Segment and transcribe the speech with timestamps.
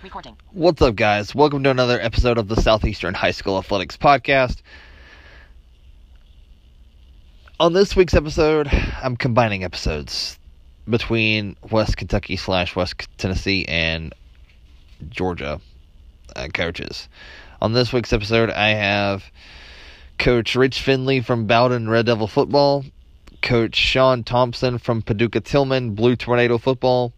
[0.00, 0.36] Recording.
[0.52, 1.34] What's up, guys?
[1.34, 4.62] Welcome to another episode of the Southeastern High School Athletics Podcast.
[7.58, 8.68] On this week's episode,
[9.02, 10.38] I'm combining episodes
[10.88, 14.14] between West Kentucky slash West Tennessee and
[15.08, 15.60] Georgia
[16.36, 17.08] uh, coaches.
[17.60, 19.24] On this week's episode, I have
[20.16, 22.84] Coach Rich Finley from Bowdon Red Devil Football,
[23.42, 27.12] Coach Sean Thompson from Paducah Tilghman Blue Tornado Football,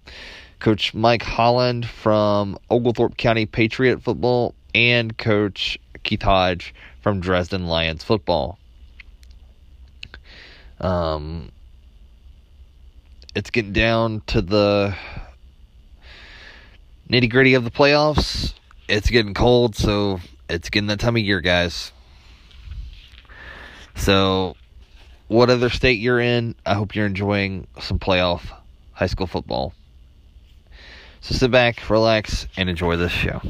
[0.61, 8.05] Coach Mike Holland from Oglethorpe County Patriot Football, and Coach Keith Hodge from Dresden Lions
[8.05, 8.59] Football.
[10.81, 11.51] Um,
[13.35, 14.95] it's getting down to the
[17.09, 18.55] nitty gritty of the playoffs.
[18.89, 21.93] It's getting cold, so it's getting that time of year, guys.
[23.95, 24.57] So,
[25.29, 28.43] what other state you're in, I hope you're enjoying some playoff
[28.93, 29.75] high school football.
[31.21, 33.41] So sit back, relax, and enjoy this show.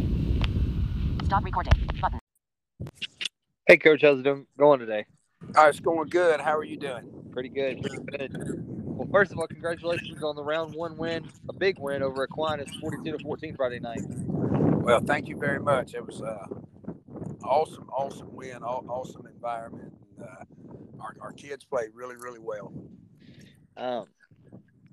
[1.25, 1.73] Stop recording.
[2.01, 2.19] Button.
[3.67, 5.07] Hey, Coach, how's it doing, going today?
[5.57, 6.41] Oh, it's going good.
[6.41, 7.09] How are you doing?
[7.31, 8.33] Pretty good, pretty good.
[8.67, 12.69] Well, first of all, congratulations on the round one win, a big win over Aquinas,
[12.81, 14.03] 42 to 14 Friday night.
[14.03, 15.95] Well, thank you very much.
[15.95, 16.47] It was uh,
[17.45, 19.93] awesome, awesome win, awesome environment.
[20.21, 20.45] Uh,
[21.01, 22.73] our, our kids played really, really well.
[23.77, 24.07] Um,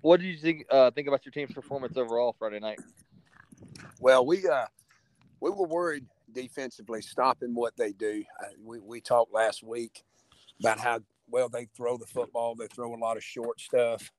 [0.07, 2.79] what did you think, uh, think about your team's performance overall Friday night?
[3.99, 4.67] Well, we uh,
[5.41, 8.23] we were worried defensively stopping what they do.
[8.41, 10.01] Uh, we we talked last week
[10.61, 12.55] about how well they throw the football.
[12.55, 14.09] They throw a lot of short stuff.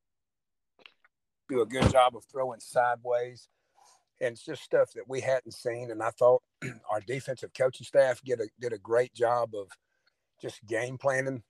[1.48, 3.48] Do a good job of throwing sideways,
[4.20, 5.91] and it's just stuff that we hadn't seen.
[5.91, 6.42] And I thought
[6.91, 9.69] our defensive coaching staff did a did a great job of
[10.42, 11.42] just game planning.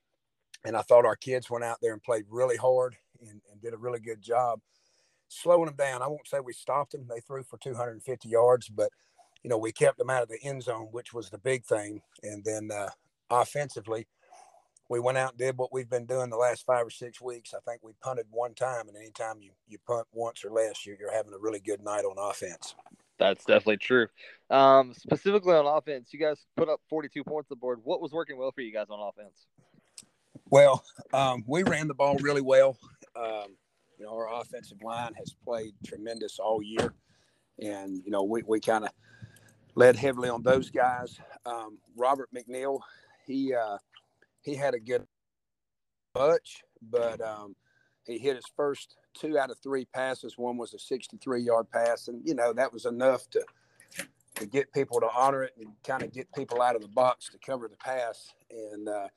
[0.65, 3.75] And I thought our kids went out there and played really hard and, and did
[3.75, 4.61] a really good job
[5.29, 6.03] slowing them down.
[6.03, 7.07] I won't say we stopped them.
[7.09, 8.91] They threw for 250 yards, but
[9.43, 12.03] you know we kept them out of the end zone, which was the big thing.
[12.23, 12.89] And then uh,
[13.31, 14.07] offensively,
[14.89, 17.55] we went out and did what we've been doing the last five or six weeks.
[17.55, 20.97] I think we punted one time, and anytime you you punt once or less, you're,
[20.99, 22.75] you're having a really good night on offense.
[23.19, 24.07] That's definitely true.
[24.49, 27.81] Um, specifically on offense, you guys put up 42 points on the board.
[27.83, 29.47] What was working well for you guys on offense?
[30.51, 32.79] Well, um, we ran the ball really well.
[33.19, 33.57] Um,
[33.99, 36.95] you know, our offensive line has played tremendous all year,
[37.61, 38.91] and you know we we kind of
[39.75, 41.19] led heavily on those guys.
[41.45, 42.81] Um, Robert McNeil,
[43.27, 43.79] he uh,
[44.43, 45.05] he had a good
[46.15, 47.57] bunch, but um,
[48.05, 50.39] he hit his first two out of three passes.
[50.39, 53.45] One was a 63 yard pass, and you know that was enough to
[54.37, 57.29] to get people to honor it and kind of get people out of the box
[57.31, 59.09] to cover the pass, and uh,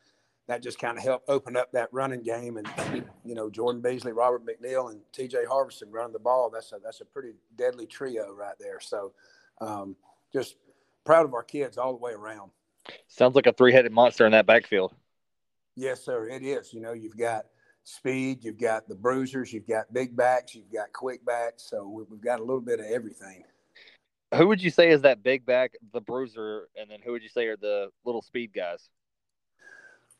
[0.52, 2.58] that just kind of helped open up that running game.
[2.58, 5.46] And you know Jordan Beasley, Robert McNeil, and T.J.
[5.46, 6.50] Harvison running the ball.
[6.50, 8.82] That's a that's a pretty deadly trio right there.
[8.82, 9.14] So
[9.62, 9.96] um,
[10.34, 10.58] just
[11.06, 12.52] proud of our kids all the way around.
[13.08, 14.94] Sounds like a three-headed monster in that backfield.
[15.76, 16.28] Yes, sir.
[16.28, 16.74] It is.
[16.74, 17.46] You know, you've got
[17.84, 21.64] speed, you've got the bruisers, you've got big backs, you've got quick backs.
[21.64, 23.44] So we- we've got a little bit of everything.
[24.36, 27.30] Who would you say is that big back, the bruiser, and then who would you
[27.30, 28.90] say are the little speed guys?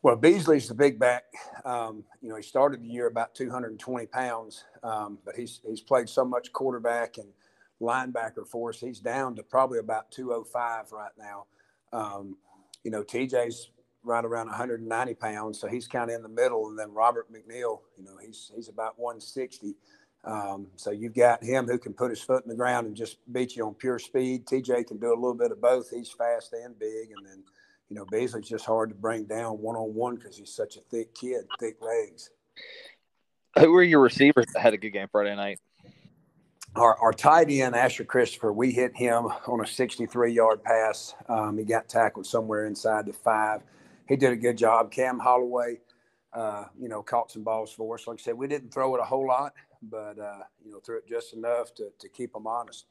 [0.04, 1.26] Well, Beasley's the big back.
[1.64, 6.10] Um, you know, he started the year about 220 pounds, um, but he's he's played
[6.10, 7.28] so much quarterback and
[7.80, 8.80] linebacker for us.
[8.80, 11.46] He's down to probably about 205 right now.
[11.94, 12.38] Um,
[12.84, 13.70] you know, TJ's
[14.04, 16.70] right around 190 pounds, so he's kind of in the middle.
[16.70, 19.76] And then Robert McNeil, you know, he's he's about 160.
[20.24, 23.18] Um, so you've got him who can put his foot in the ground and just
[23.32, 24.48] beat you on pure speed.
[24.48, 25.92] TJ can do a little bit of both.
[25.92, 27.44] He's fast and big, and then
[27.92, 30.80] you know, Beasley's just hard to bring down one on one because he's such a
[30.80, 32.30] thick kid, thick legs.
[33.60, 35.60] Who were your receivers that had a good game Friday night?
[36.74, 41.14] Our, our tight end, Asher Christopher, we hit him on a 63 yard pass.
[41.28, 43.62] Um, he got tackled somewhere inside the five.
[44.08, 44.90] He did a good job.
[44.90, 45.80] Cam Holloway,
[46.32, 48.08] uh, you know, caught some balls for us.
[48.08, 50.98] Like I said, we didn't throw it a whole lot, but, uh, you know, threw
[50.98, 52.86] it just enough to, to keep them honest.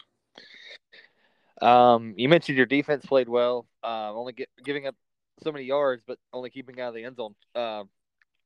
[1.63, 4.95] Um, you mentioned your defense played well, um, only get, giving up
[5.43, 7.35] so many yards, but only keeping out of the end zone.
[7.55, 7.85] Uh,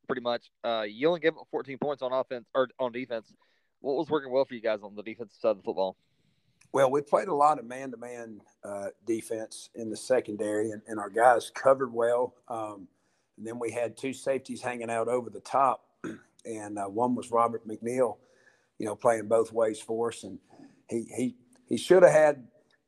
[0.07, 0.51] pretty much.
[0.65, 3.33] Uh, you only gave up 14 points on offense or on defense.
[3.81, 5.97] What was working well for you guys on the defensive side of the football?
[6.73, 8.41] Well, we played a lot of man to man
[9.07, 12.35] defense in the secondary, and, and our guys covered well.
[12.49, 12.89] Um,
[13.37, 15.85] and then we had two safeties hanging out over the top,
[16.45, 18.17] and uh, one was Robert McNeil,
[18.79, 20.25] you know, playing both ways for us.
[20.25, 20.39] And
[20.89, 21.37] he he
[21.69, 22.47] he should have had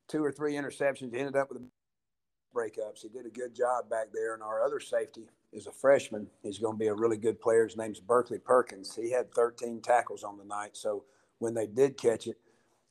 [0.08, 1.12] two or three interceptions.
[1.12, 1.62] He ended up with
[2.56, 3.02] breakups.
[3.02, 4.34] He did a good job back there.
[4.34, 6.28] And our other safety is a freshman.
[6.42, 7.64] He's going to be a really good player.
[7.64, 8.94] His name's Berkeley Perkins.
[8.94, 10.76] He had 13 tackles on the night.
[10.76, 11.04] So
[11.38, 12.38] when they did catch it,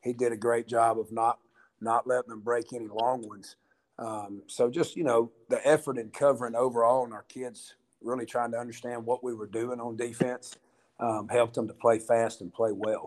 [0.02, 1.40] he did a great job of not
[1.82, 3.58] not letting them break any long ones.
[3.98, 8.52] Um, so just you know the effort in covering overall, and our kids really trying
[8.52, 10.56] to understand what we were doing on defense
[11.00, 13.06] um, helped them to play fast and play well.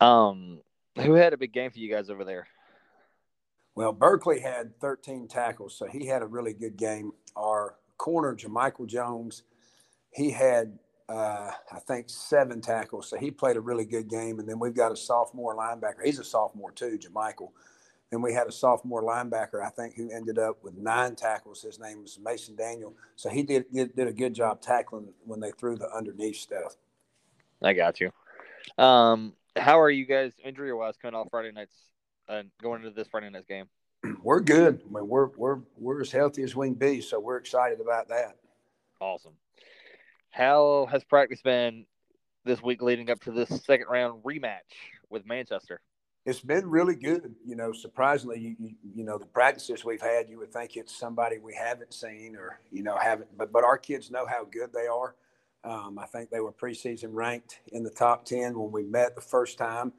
[0.00, 0.60] Um,
[0.96, 2.46] who had a big game for you guys over there?
[3.78, 7.12] Well, Berkeley had 13 tackles, so he had a really good game.
[7.36, 9.44] Our corner, Jamichael Jones,
[10.10, 14.40] he had uh, I think seven tackles, so he played a really good game.
[14.40, 16.04] And then we've got a sophomore linebacker.
[16.04, 17.50] He's a sophomore too, Jamichael.
[18.10, 21.62] Then we had a sophomore linebacker, I think, who ended up with nine tackles.
[21.62, 22.96] His name was Mason Daniel.
[23.14, 26.74] So he did did, did a good job tackling when they threw the underneath stuff.
[27.62, 28.10] I got you.
[28.76, 31.76] Um, how are you guys injury wise coming off Friday nights
[32.28, 33.66] and going into this Friday night's game?
[34.22, 34.80] We're good.
[34.84, 38.08] I mean, we're we're we're as healthy as we can be, so we're excited about
[38.08, 38.36] that.
[39.00, 39.32] Awesome.
[40.30, 41.84] How has practice been
[42.44, 44.58] this week leading up to this second round rematch
[45.10, 45.80] with Manchester?
[46.24, 47.34] It's been really good.
[47.44, 50.96] You know, surprisingly, you, you, you know the practices we've had, you would think it's
[50.96, 54.72] somebody we haven't seen or you know haven't, but but our kids know how good
[54.72, 55.14] they are.
[55.64, 59.20] Um, I think they were preseason ranked in the top ten when we met the
[59.20, 59.92] first time,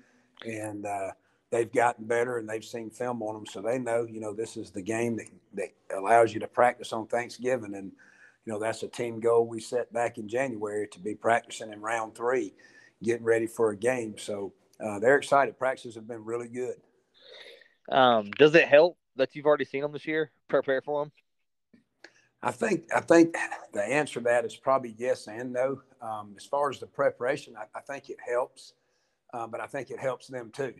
[0.45, 1.11] and uh,
[1.51, 4.57] they've gotten better and they've seen film on them, so they know you know this
[4.57, 7.91] is the game that that allows you to practice on Thanksgiving and
[8.45, 11.81] you know that's a team goal we set back in January to be practicing in
[11.81, 12.53] round three,
[13.03, 14.15] getting ready for a game.
[14.17, 14.53] So
[14.83, 15.57] uh, they're excited.
[15.57, 16.75] Practices have been really good.
[17.91, 20.31] Um, does it help that you've already seen them this year?
[20.47, 21.11] Prepare for them.
[22.41, 23.35] I think I think
[23.73, 25.81] the answer to that is probably yes and no.
[26.01, 28.73] Um, as far as the preparation, I, I think it helps,
[29.33, 30.73] uh, but I think it helps them too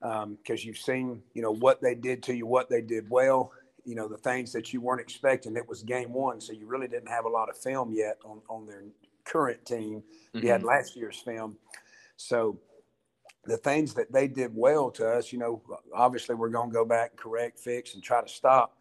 [0.00, 3.52] because um, you've seen you know what they did to you, what they did well,
[3.84, 5.56] you know the things that you weren't expecting.
[5.56, 8.40] It was game one, so you really didn't have a lot of film yet on
[8.48, 8.84] on their
[9.24, 10.02] current team.
[10.34, 10.44] Mm-hmm.
[10.44, 10.68] You had mm-hmm.
[10.68, 11.56] last year's film,
[12.16, 12.58] so
[13.44, 15.62] the things that they did well to us, you know,
[15.94, 18.76] obviously we're going to go back, correct, fix, and try to stop.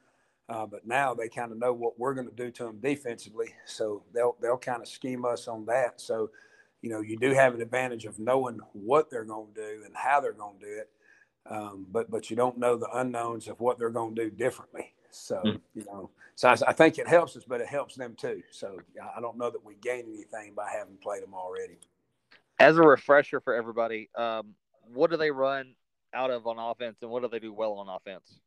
[0.50, 3.54] Uh, but now they kind of know what we're going to do to them defensively,
[3.66, 6.02] so they'll they'll kind of scheme us on that.
[6.02, 6.32] So,
[6.82, 9.96] you know, you do have an advantage of knowing what they're going to do and
[9.96, 10.90] how they're going to do it
[11.46, 14.94] um, but but you don't know the unknowns of what they're going to do differently.
[15.12, 15.60] So mm.
[15.74, 18.44] you know, so I, I, think it helps us, but it helps them too.
[18.52, 18.78] So
[19.16, 21.80] I don't know that we gain anything by having played them already.
[22.60, 24.54] As a refresher for everybody, um,
[24.94, 25.74] what do they run
[26.14, 28.40] out of on offense, and what do they do well on offense?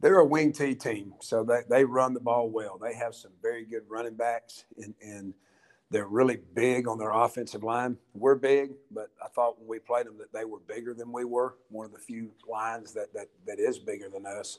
[0.00, 2.78] They're a wing T team, so they, they run the ball well.
[2.78, 5.34] They have some very good running backs, and and
[5.90, 7.96] they're really big on their offensive line.
[8.14, 11.24] We're big, but I thought when we played them that they were bigger than we
[11.24, 11.56] were.
[11.68, 14.58] One of the few lines that that, that is bigger than us.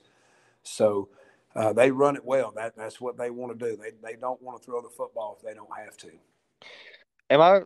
[0.63, 1.09] So
[1.55, 2.51] uh, they run it well.
[2.55, 3.77] That that's what they want to do.
[3.77, 6.11] They they don't want to throw the football if they don't have to.
[7.29, 7.61] Am I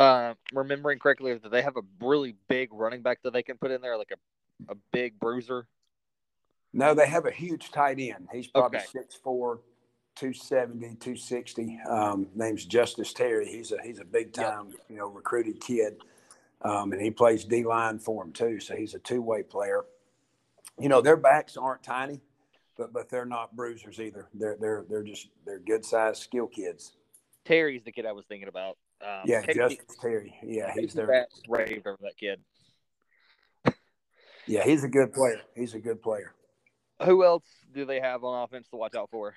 [0.00, 3.70] uh, remembering correctly that they have a really big running back that they can put
[3.70, 5.66] in there, like a a big bruiser?
[6.72, 8.28] No, they have a huge tight end.
[8.32, 8.86] He's probably okay.
[8.90, 9.60] six four,
[10.16, 11.80] 270, 260.
[11.88, 13.46] Um, name's Justice Terry.
[13.46, 14.80] He's a he's a big time, yep.
[14.88, 15.96] you know, recruited kid.
[16.62, 18.60] Um, and he plays D line for him too.
[18.60, 19.84] So he's a two way player.
[20.78, 22.20] You know, their backs aren't tiny,
[22.76, 24.28] but but they're not bruisers either.
[24.34, 26.96] They're they're they're just they're good sized skill kids.
[27.44, 28.78] Terry's the kid I was thinking about.
[29.02, 30.34] Um, yeah, Justice Terry.
[30.42, 31.26] Yeah, he's there.
[31.48, 32.40] Raved over that kid.
[34.46, 35.40] yeah, he's a good player.
[35.54, 36.32] He's a good player.
[37.04, 39.34] Who else do they have on offense to watch out for?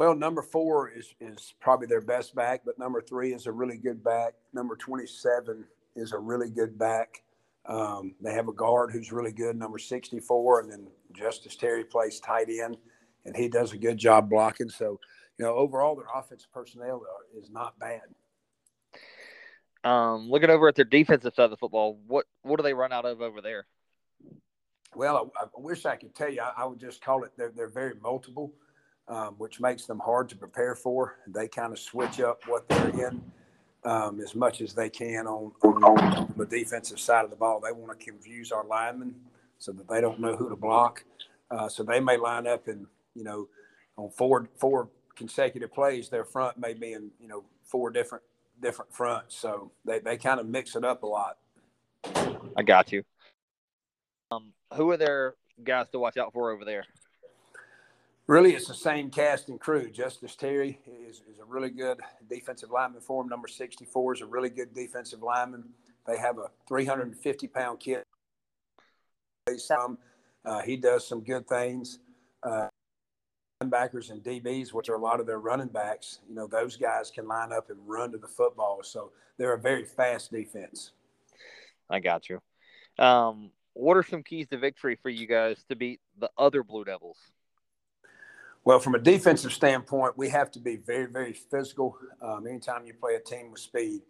[0.00, 3.76] Well, number four is is probably their best back, but number three is a really
[3.76, 4.32] good back.
[4.54, 7.22] Number twenty seven is a really good back.
[7.66, 11.84] Um, they have a guard who's really good, number sixty four, and then Justice Terry
[11.84, 12.78] plays tight end,
[13.26, 14.70] and he does a good job blocking.
[14.70, 14.98] So,
[15.36, 17.02] you know, overall their offensive personnel
[17.38, 18.00] is not bad.
[19.84, 22.90] Um, looking over at their defensive side of the football, what what do they run
[22.90, 23.66] out of over there?
[24.94, 26.40] Well, I, I wish I could tell you.
[26.40, 28.54] I, I would just call it they're they're very multiple
[29.10, 31.16] um, which makes them hard to prepare for.
[31.26, 33.20] They kind of switch up what they're in
[33.84, 37.60] um, as much as they can on, on, the defensive side of the ball.
[37.60, 39.14] They want to confuse our linemen
[39.58, 41.04] so that they don't know who to block.
[41.50, 43.48] Uh, so they may line up and you know
[43.96, 48.22] on four four consecutive plays, their front may be in you know four different
[48.62, 49.36] different fronts.
[49.36, 51.38] So they, they kind of mix it up a lot.
[52.56, 53.02] I got you.
[54.30, 56.84] Um, who are their guys to watch out for over there?
[58.30, 59.90] Really it's the same cast and crew.
[59.90, 61.98] Justice Terry is, is a really good
[62.30, 63.28] defensive lineman for him.
[63.28, 65.64] Number 64 is a really good defensive lineman.
[66.06, 68.04] They have a 350 pound kid.
[69.56, 69.98] Some,
[70.44, 71.98] uh, he does some good things.
[72.44, 72.68] Uh,
[73.60, 77.10] linebackers and DBs, which are a lot of their running backs, you know, those guys
[77.10, 78.80] can line up and run to the football.
[78.84, 80.92] So they're a very fast defense.
[81.90, 82.40] I got you.
[82.96, 86.84] Um, what are some keys to victory for you guys to beat the other Blue
[86.84, 87.18] Devils?
[88.64, 91.96] Well, from a defensive standpoint, we have to be very, very physical.
[92.20, 94.02] Um, anytime you play a team with speed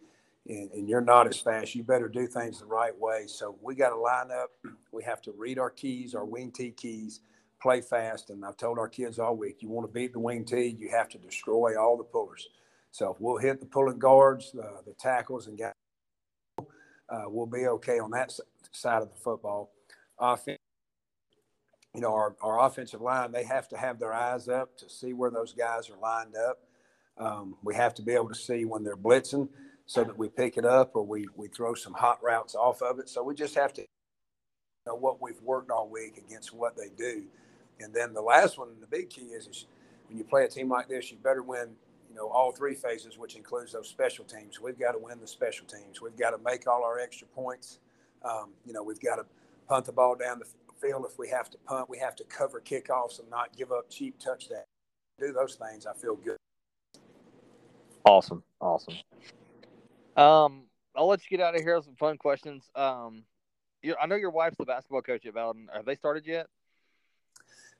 [0.47, 3.27] and, and, you're not as fast, you better do things the right way.
[3.27, 4.51] So we got to line up.
[4.93, 7.21] We have to read our keys, our wing T keys,
[7.61, 8.29] play fast.
[8.29, 10.89] And I've told our kids all week, you want to beat the wing T, you
[10.89, 12.49] have to destroy all the pullers.
[12.91, 15.71] So if we'll hit the pulling guards, uh, the tackles, and guys,
[16.59, 18.37] uh, we'll be okay on that
[18.73, 19.71] side of the football.
[20.19, 20.59] Offense
[21.93, 25.13] you know, our, our offensive line, they have to have their eyes up to see
[25.13, 26.59] where those guys are lined up.
[27.17, 29.49] Um, we have to be able to see when they're blitzing
[29.85, 32.99] so that we pick it up or we, we throw some hot routes off of
[32.99, 33.09] it.
[33.09, 33.85] So we just have to
[34.87, 37.23] know what we've worked all week against what they do.
[37.81, 39.65] And then the last one, the big key is, is
[40.07, 41.71] when you play a team like this, you better win,
[42.09, 44.61] you know, all three phases, which includes those special teams.
[44.61, 46.01] We've got to win the special teams.
[46.01, 47.79] We've got to make all our extra points.
[48.23, 49.25] Um, you know, we've got to
[49.67, 50.45] punt the ball down the
[50.81, 53.89] feel if we have to punt, we have to cover kickoffs and not give up
[53.89, 54.65] cheap touchdowns.
[55.19, 56.37] Do those things, I feel good.
[58.05, 58.95] Awesome, awesome.
[60.17, 60.63] Um,
[60.95, 62.63] I'll let you get out of here with some fun questions.
[62.75, 63.23] Um,
[63.99, 65.69] I know your wife's the basketball coach at Bowdon.
[65.73, 66.47] Have they started yet?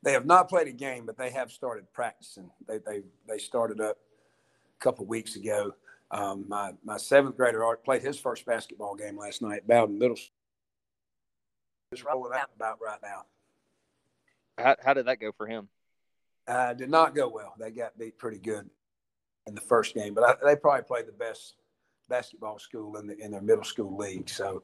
[0.03, 2.49] They have not played a game, but they have started practicing.
[2.67, 3.97] They they they started up
[4.79, 5.75] a couple weeks ago.
[6.09, 10.17] Um, my my seventh grader Art played his first basketball game last night, Bowdon Middle
[11.93, 13.25] just rolling out about right now.
[14.57, 15.67] How, how did that go for him?
[16.47, 17.53] Uh, did not go well.
[17.59, 18.69] They got beat pretty good
[19.47, 21.55] in the first game, but I, they probably played the best
[22.09, 24.29] basketball school in the in their middle school league.
[24.29, 24.63] So,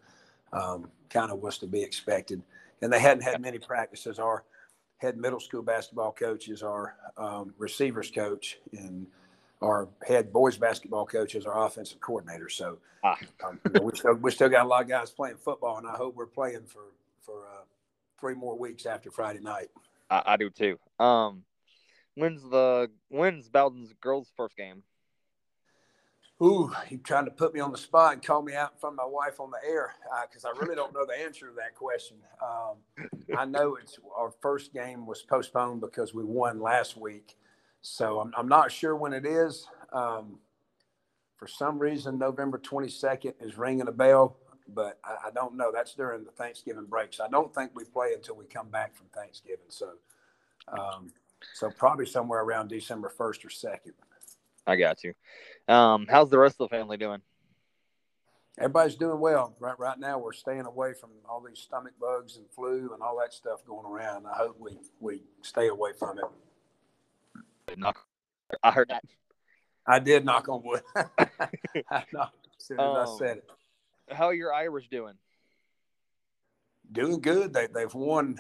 [0.54, 2.42] um, kind of was to be expected.
[2.82, 4.20] And they hadn't had many practices.
[4.20, 4.44] Our
[4.98, 9.08] head middle school basketball coach is our um, receivers coach, and
[9.62, 12.50] our head boys basketball coach is our offensive coordinator.
[12.50, 13.18] So, ah.
[13.46, 15.88] um, you know, we still we still got a lot of guys playing football, and
[15.88, 16.84] I hope we're playing for
[17.28, 17.66] for uh,
[18.20, 19.68] three more weeks after Friday night.
[20.10, 20.80] I, I do too.
[20.98, 21.44] Um,
[22.16, 24.82] when's the when's Bowdon's girls' first game?
[26.42, 28.94] Ooh, he trying to put me on the spot and call me out in front
[28.94, 29.96] of my wife on the air
[30.30, 32.18] because uh, I really don't know the answer to that question.
[32.42, 33.08] Um,
[33.38, 37.36] I know it's our first game was postponed because we won last week,
[37.82, 39.68] so I'm, I'm not sure when it is.
[39.92, 40.38] Um,
[41.38, 44.38] for some reason, November 22nd is ringing a bell
[44.74, 45.72] but I, I, don't know.
[45.72, 47.20] That's during the Thanksgiving breaks.
[47.20, 49.66] I don't think we play until we come back from Thanksgiving.
[49.70, 49.92] So,
[50.68, 51.12] um,
[51.54, 53.94] so probably somewhere around December first or second.
[54.66, 55.14] I got you.
[55.68, 57.22] Um, how's the rest of the family doing?
[58.60, 59.56] Everybody's doing well.
[59.60, 63.18] Right, right now, we're staying away from all these stomach bugs and flu and all
[63.20, 64.26] that stuff going around.
[64.26, 67.78] I hope we we stay away from it.
[67.78, 68.04] Knock.
[68.64, 69.04] I heard that.
[69.86, 70.82] I did knock on wood.
[70.96, 73.50] I knocked as soon as um, I said it
[74.10, 75.14] how are your Irish doing?
[76.92, 77.54] Doing good.
[77.54, 78.40] They they've won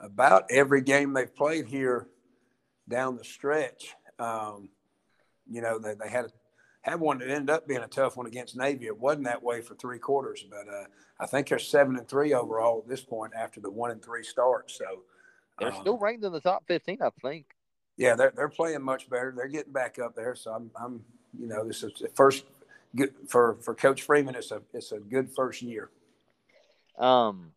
[0.00, 2.08] about every game they've played here
[2.88, 3.94] down the stretch.
[4.18, 4.68] Um,
[5.48, 6.30] you know, they, they had a,
[6.82, 8.86] had one that ended up being a tough one against Navy.
[8.86, 10.84] It wasn't that way for three quarters, but uh,
[11.20, 14.24] I think they're seven and three overall at this point after the one and three
[14.24, 14.70] start.
[14.70, 14.84] So
[15.58, 17.46] they're um, still ranked in the top fifteen, I think.
[17.96, 19.32] Yeah, they're they're playing much better.
[19.34, 20.34] They're getting back up there.
[20.34, 21.04] So I'm I'm
[21.38, 22.44] you know this is the first
[22.94, 24.34] good for for Coach Freeman.
[24.34, 25.90] It's a it's a good first year.
[26.98, 27.52] Um.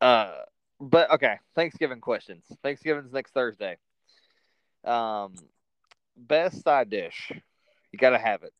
[0.00, 0.32] Uh.
[0.80, 2.44] But okay, Thanksgiving questions.
[2.62, 3.76] Thanksgiving's next Thursday.
[4.84, 5.34] Um,
[6.16, 7.30] best side dish.
[7.92, 8.54] You gotta have it.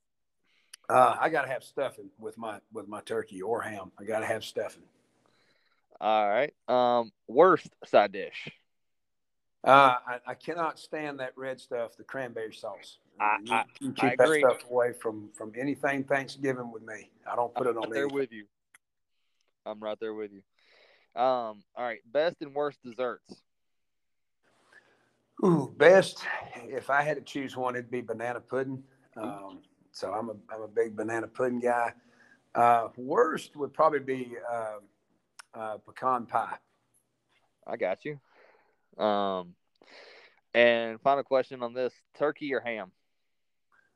[0.88, 3.92] Uh, I gotta have stuffing with my with my turkey or ham.
[3.98, 4.82] I gotta have stuffing.
[6.00, 6.52] All right.
[6.68, 8.48] Um, worst side dish.
[9.62, 12.98] Uh, I, I cannot stand that red stuff, the cranberry sauce.
[13.20, 17.10] I, you, I, you keep I that stuff away from from anything Thanksgiving with me.
[17.30, 17.82] I don't put I'm it on.
[17.84, 18.46] Right there with you.
[19.66, 20.42] I'm right there with you.
[21.20, 23.42] Um, all right, best and worst desserts.
[25.44, 26.24] Ooh, best.
[26.54, 28.82] If I had to choose one, it'd be banana pudding.
[29.16, 29.60] Um,
[29.92, 31.92] so I'm a I'm a big banana pudding guy.
[32.54, 34.78] Uh, worst would probably be uh,
[35.54, 36.56] uh, pecan pie.
[37.66, 38.18] I got you.
[39.00, 39.54] Um,
[40.54, 42.92] and final question on this: turkey or ham?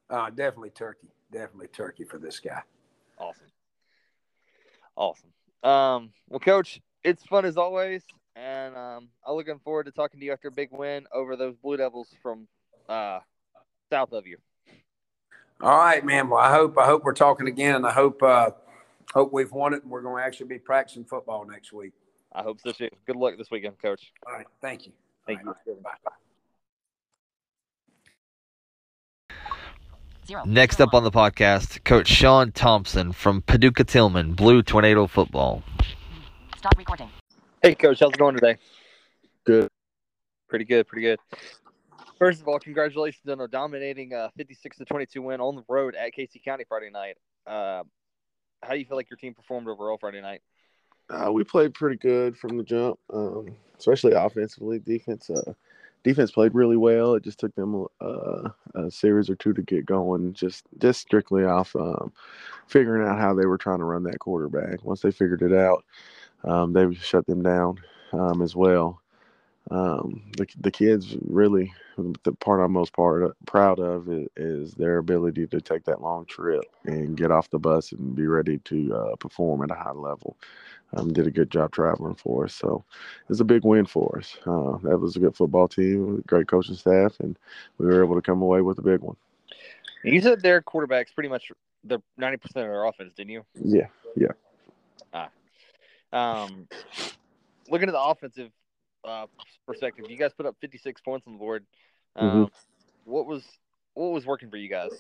[0.09, 1.09] Uh, definitely turkey.
[1.33, 2.63] Definitely turkey for this guy.
[3.19, 3.47] Awesome.
[4.97, 5.31] Awesome.
[5.63, 8.03] Um, well, coach, it's fun as always,
[8.37, 11.57] and um, I'm looking forward to talking to you after a big win over those
[11.57, 12.47] Blue Devils from
[12.89, 13.21] uh,
[13.91, 14.39] south of you.
[15.61, 16.29] All right, man.
[16.29, 18.51] Well, I hope I hope we're talking again, and I hope uh,
[19.13, 21.93] hope we've won it, and we're going to actually be practicing football next week.
[22.35, 22.89] I hope so too.
[23.07, 24.13] Good luck this weekend, Coach.
[24.27, 24.47] All right.
[24.61, 24.93] Thank you.
[25.27, 25.55] Thank you.
[25.83, 25.91] Bye.
[26.05, 26.11] Bye.
[30.47, 35.63] Next up on the podcast, Coach Sean Thompson from Paducah Tilghman, Blue Tornado Football.
[36.57, 37.11] Stop recording.
[37.63, 38.57] Hey, coach, how's it going today?
[39.45, 39.69] Good.
[40.49, 41.19] Pretty good, pretty good.
[42.19, 45.95] First of all, congratulations on a dominating uh, 56 to 22 win on the road
[45.95, 47.17] at Casey County Friday night.
[47.47, 47.83] Uh,
[48.63, 50.41] how do you feel like your team performed overall Friday night?
[51.11, 54.79] Uh, we played pretty good from the jump, um, especially offensively.
[54.79, 55.53] Defense, uh,
[56.03, 57.15] defense played really well.
[57.15, 61.45] It just took them uh, a series or two to get going, just just strictly
[61.45, 62.13] off um,
[62.67, 64.85] figuring out how they were trying to run that quarterback.
[64.85, 65.85] Once they figured it out,
[66.45, 67.79] um, they shut them down
[68.13, 69.01] um, as well.
[69.71, 74.99] Um, the the kids really the part I'm most part proud of is, is, their
[74.99, 78.95] ability to take that long trip and get off the bus and be ready to
[78.95, 80.37] uh, perform at a high level.
[80.93, 82.85] Um, did a good job traveling for us, so
[83.29, 84.37] it's a big win for us.
[84.47, 87.37] Uh, that was a good football team, great coaching staff, and
[87.79, 89.17] we were able to come away with a big one.
[90.05, 91.51] You said their quarterbacks pretty much
[91.83, 93.45] the ninety percent of their offense, didn't you?
[93.61, 93.87] Yeah,
[94.17, 94.29] yeah.
[95.13, 95.31] Ah,
[96.45, 96.69] um,
[97.69, 98.51] looking at the offensive
[99.05, 99.27] uh,
[99.67, 101.67] perspective, you guys put up 56 points on the board.
[102.17, 103.11] Um, mm-hmm.
[103.11, 103.43] What was
[103.95, 104.91] what was working for you guys?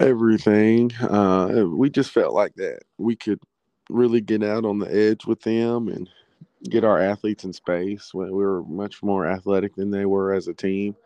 [0.00, 0.92] Everything.
[0.96, 3.40] Uh, we just felt like that we could
[3.88, 6.08] really get out on the edge with them and
[6.68, 8.12] get our athletes in space.
[8.12, 10.96] We were much more athletic than they were as a team.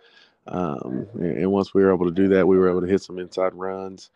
[0.46, 3.18] Um, and once we were able to do that, we were able to hit some
[3.18, 4.10] inside runs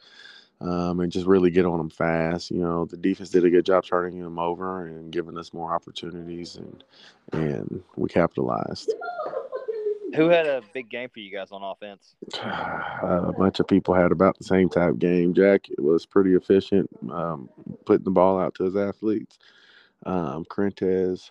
[0.60, 2.50] um, and just really get on them fast.
[2.50, 5.74] You know, the defense did a good job turning them over and giving us more
[5.74, 6.84] opportunities, and
[7.32, 8.94] and we capitalized.
[10.16, 12.16] Who had a big game for you guys on offense?
[12.42, 15.34] a bunch of people had about the same type game.
[15.34, 17.48] Jack was pretty efficient, um,
[17.84, 19.38] putting the ball out to his athletes.
[20.04, 21.30] Um, Corintez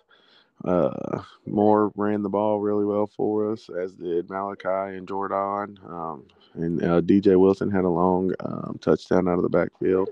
[0.64, 5.78] uh, Moore ran the ball really well for us, as did Malachi and Jordan.
[5.88, 6.24] Um,
[6.54, 10.08] and uh, DJ Wilson had a long um, touchdown out of the backfield.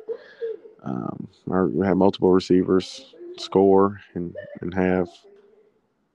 [0.82, 5.08] Um, our, we had multiple receivers score and and have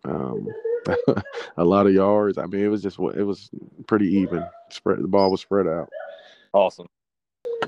[0.06, 0.48] um,
[1.58, 2.38] a lot of yards.
[2.38, 3.50] I mean, it was just it was
[3.88, 4.45] pretty even.
[4.69, 5.89] Spread the ball was spread out.
[6.54, 6.88] Awesome.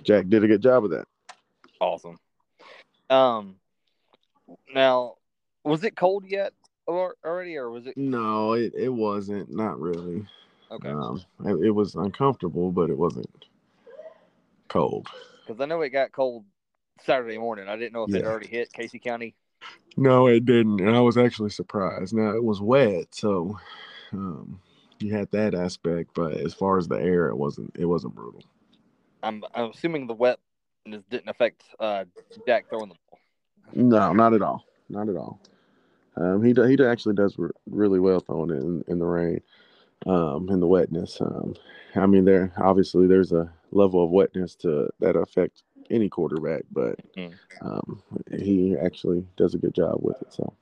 [0.03, 1.07] Jack did a good job of that.
[1.79, 2.17] Awesome.
[3.09, 3.55] Um,
[4.73, 5.15] now
[5.63, 6.53] was it cold yet
[6.87, 7.97] or already, or was it?
[7.97, 9.53] No, it, it wasn't.
[9.53, 10.25] Not really.
[10.71, 10.89] Okay.
[10.89, 13.45] Um, it, it was uncomfortable, but it wasn't
[14.67, 15.07] cold.
[15.45, 16.45] Because I know it got cold
[17.01, 17.67] Saturday morning.
[17.67, 18.19] I didn't know if yeah.
[18.19, 19.35] it already hit Casey County.
[19.97, 22.13] No, it didn't, and I was actually surprised.
[22.13, 23.59] Now it was wet, so
[24.13, 24.59] um,
[24.99, 27.75] you had that aspect, but as far as the air, it wasn't.
[27.77, 28.43] It wasn't brutal.
[29.23, 32.05] I'm I'm assuming the wetness didn't affect uh,
[32.47, 33.19] Jack throwing the ball.
[33.73, 34.65] No, not at all.
[34.89, 35.39] Not at all.
[36.17, 39.41] Um, he he actually does re- really well throwing it in, in the rain,
[40.05, 41.19] um, in the wetness.
[41.21, 41.55] Um,
[41.95, 46.95] I mean, there obviously there's a level of wetness to that affect any quarterback, but
[47.15, 47.67] mm-hmm.
[47.67, 48.01] um,
[48.39, 50.33] he actually does a good job with it.
[50.33, 50.53] So,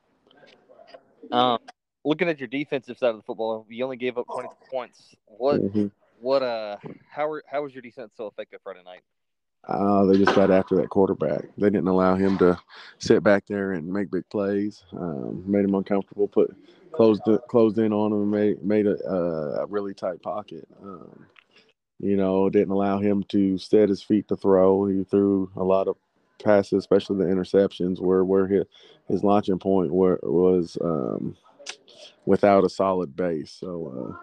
[1.32, 1.60] um,
[2.04, 5.16] looking at your defensive side of the football, you only gave up 20 points.
[5.26, 5.88] What mm-hmm.
[6.20, 6.78] what uh
[7.10, 9.02] how were, how was your defense so effective Friday night?
[9.68, 11.44] Uh, they just got after that quarterback.
[11.58, 12.58] They didn't allow him to
[12.98, 14.84] sit back there and make big plays.
[14.94, 16.28] Um, made him uncomfortable.
[16.28, 16.56] Put
[16.92, 18.32] closed closed in on him.
[18.32, 18.98] Made made a,
[19.62, 20.68] a really tight pocket.
[20.82, 21.26] Um,
[22.00, 24.86] you know, didn't allow him to set his feet to throw.
[24.86, 25.98] He threw a lot of
[26.44, 28.66] passes, especially the interceptions, where where his
[29.08, 31.36] his launching point where was um,
[32.26, 33.52] without a solid base.
[33.52, 34.18] So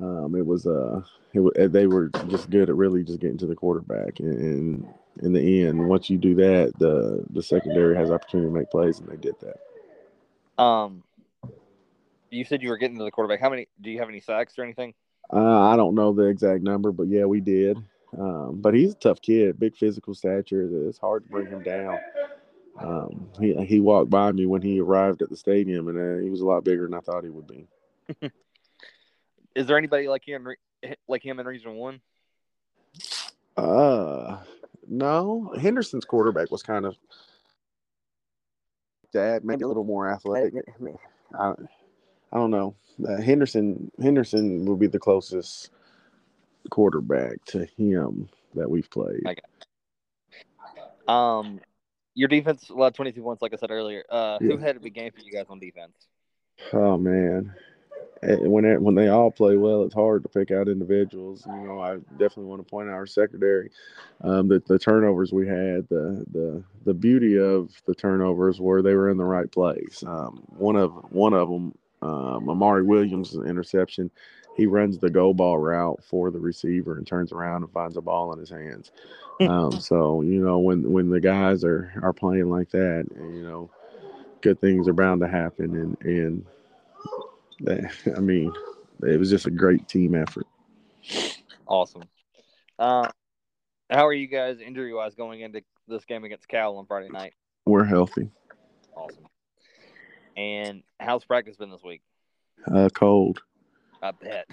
[0.00, 1.02] uh, um, it was uh,
[1.34, 4.20] it, they were just good at really just getting to the quarterback.
[4.20, 4.86] And
[5.22, 8.98] in the end, once you do that, the the secondary has opportunity to make plays,
[8.98, 10.62] and they did that.
[10.62, 11.02] Um,
[12.30, 13.40] you said you were getting to the quarterback.
[13.40, 13.68] How many?
[13.80, 14.94] Do you have any sacks or anything?
[15.32, 17.78] Uh, I don't know the exact number, but yeah, we did.
[18.18, 20.68] Um, but he's a tough kid, big physical stature.
[20.88, 21.98] It's hard to bring him down.
[22.78, 26.30] Um, he he walked by me when he arrived at the stadium, and uh, he
[26.30, 27.66] was a lot bigger than I thought he would be.
[29.54, 30.48] Is there anybody like him
[31.08, 32.00] like him in Region One?
[33.56, 34.38] Uh,
[34.88, 35.52] no.
[35.60, 36.96] Henderson's quarterback was kind of
[39.12, 40.54] that, maybe a little more athletic.
[41.38, 41.54] I,
[42.34, 42.74] I don't know.
[43.08, 45.70] Uh, Henderson Henderson will be the closest
[46.70, 49.22] quarterback to him that we've played.
[51.06, 51.60] Um,
[52.14, 54.04] your defense allowed 22 points, like I said earlier.
[54.08, 54.48] Uh, yeah.
[54.48, 55.92] who had a big game for you guys on defense?
[56.72, 57.52] Oh man,
[58.22, 61.44] when it, when they all play well, it's hard to pick out individuals.
[61.46, 63.70] You know, I definitely want to point out our secondary,
[64.22, 68.94] um, that the turnovers we had, the the the beauty of the turnovers were they
[68.94, 70.02] were in the right place.
[70.06, 74.10] Um, one of one of them, um, Amari Williams' interception,
[74.56, 78.00] he runs the go ball route for the receiver and turns around and finds a
[78.00, 78.92] ball in his hands.
[79.40, 83.70] Um, so you know when when the guys are are playing like that, you know
[84.42, 86.46] good things are bound to happen, and and
[87.60, 88.52] that, I mean,
[89.02, 90.46] it was just a great team effort.
[91.66, 92.04] Awesome.
[92.78, 93.08] Uh,
[93.90, 97.34] how are you guys injury wise going into this game against Cal on Friday night?
[97.66, 98.30] We're healthy.
[98.94, 99.26] Awesome.
[100.36, 102.02] And how's practice been this week?
[102.72, 103.40] Uh, cold,
[104.02, 104.46] I bet.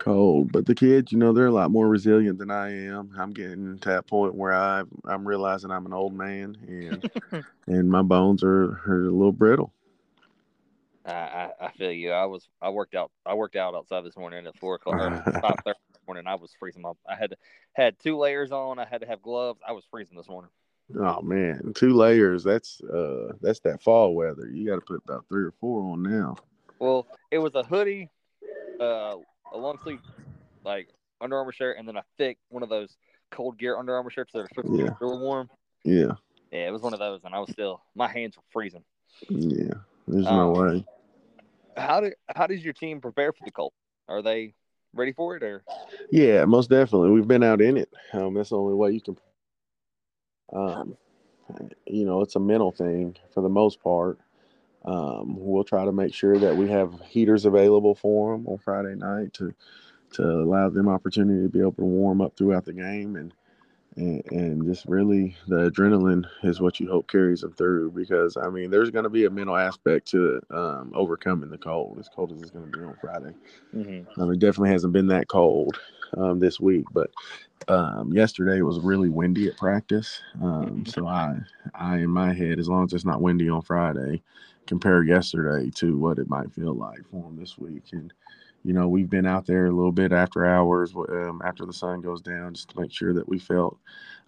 [0.00, 3.10] cold, but the kids, you know, they're a lot more resilient than I am.
[3.18, 7.90] I'm getting to that point where I I'm realizing I'm an old man, and and
[7.90, 9.72] my bones are, are a little brittle.
[11.04, 12.12] I, I, I feel you.
[12.12, 14.98] I was I worked out I worked out outside this morning at four o'clock
[15.40, 16.26] five thirty this morning.
[16.26, 17.34] I was freezing my I had
[17.74, 18.78] had two layers on.
[18.78, 19.60] I had to have gloves.
[19.66, 20.50] I was freezing this morning.
[20.94, 22.44] Oh man, two layers.
[22.44, 24.48] That's uh that's that fall weather.
[24.48, 26.36] You got to put about three or four on now.
[26.78, 28.10] Well, it was a hoodie,
[28.80, 29.16] uh,
[29.52, 30.00] a long sleeve
[30.64, 30.88] like
[31.20, 32.96] Under Armour shirt, and then a thick one of those
[33.30, 34.90] cold gear Under Armour shirts that are supposed to be Yeah.
[35.00, 35.50] really warm.
[35.84, 36.12] Yeah,
[36.52, 38.84] Yeah, it was one of those, and I was still my hands were freezing.
[39.28, 39.74] yeah.
[40.06, 40.86] There's no Um, way.
[41.76, 43.72] How did how does your team prepare for the cold?
[44.08, 44.54] Are they
[44.94, 45.64] ready for it, or
[46.10, 47.10] Yeah, most definitely.
[47.10, 47.92] We've been out in it.
[48.12, 49.16] Um, that's the only way you can.
[50.52, 50.96] Um,
[51.86, 54.18] you know, it's a mental thing for the most part.
[54.84, 58.94] Um, we'll try to make sure that we have heaters available for them on Friday
[58.94, 59.54] night to
[60.12, 63.34] to allow them opportunity to be able to warm up throughout the game and
[63.96, 68.48] and, and just really the adrenaline is what you hope carries them through because I
[68.48, 72.32] mean there's going to be a mental aspect to um, overcoming the cold as cold
[72.32, 73.34] as it's going to be on Friday.
[74.18, 75.78] Um, it definitely hasn't been that cold
[76.16, 77.10] um, this week, but
[77.68, 80.20] um, yesterday was really windy at practice.
[80.42, 81.38] Um, so I,
[81.74, 84.22] I in my head, as long as it's not windy on Friday,
[84.66, 87.84] compare yesterday to what it might feel like for them this week.
[87.92, 88.12] And
[88.64, 92.00] you know, we've been out there a little bit after hours, um, after the sun
[92.00, 93.78] goes down, just to make sure that we felt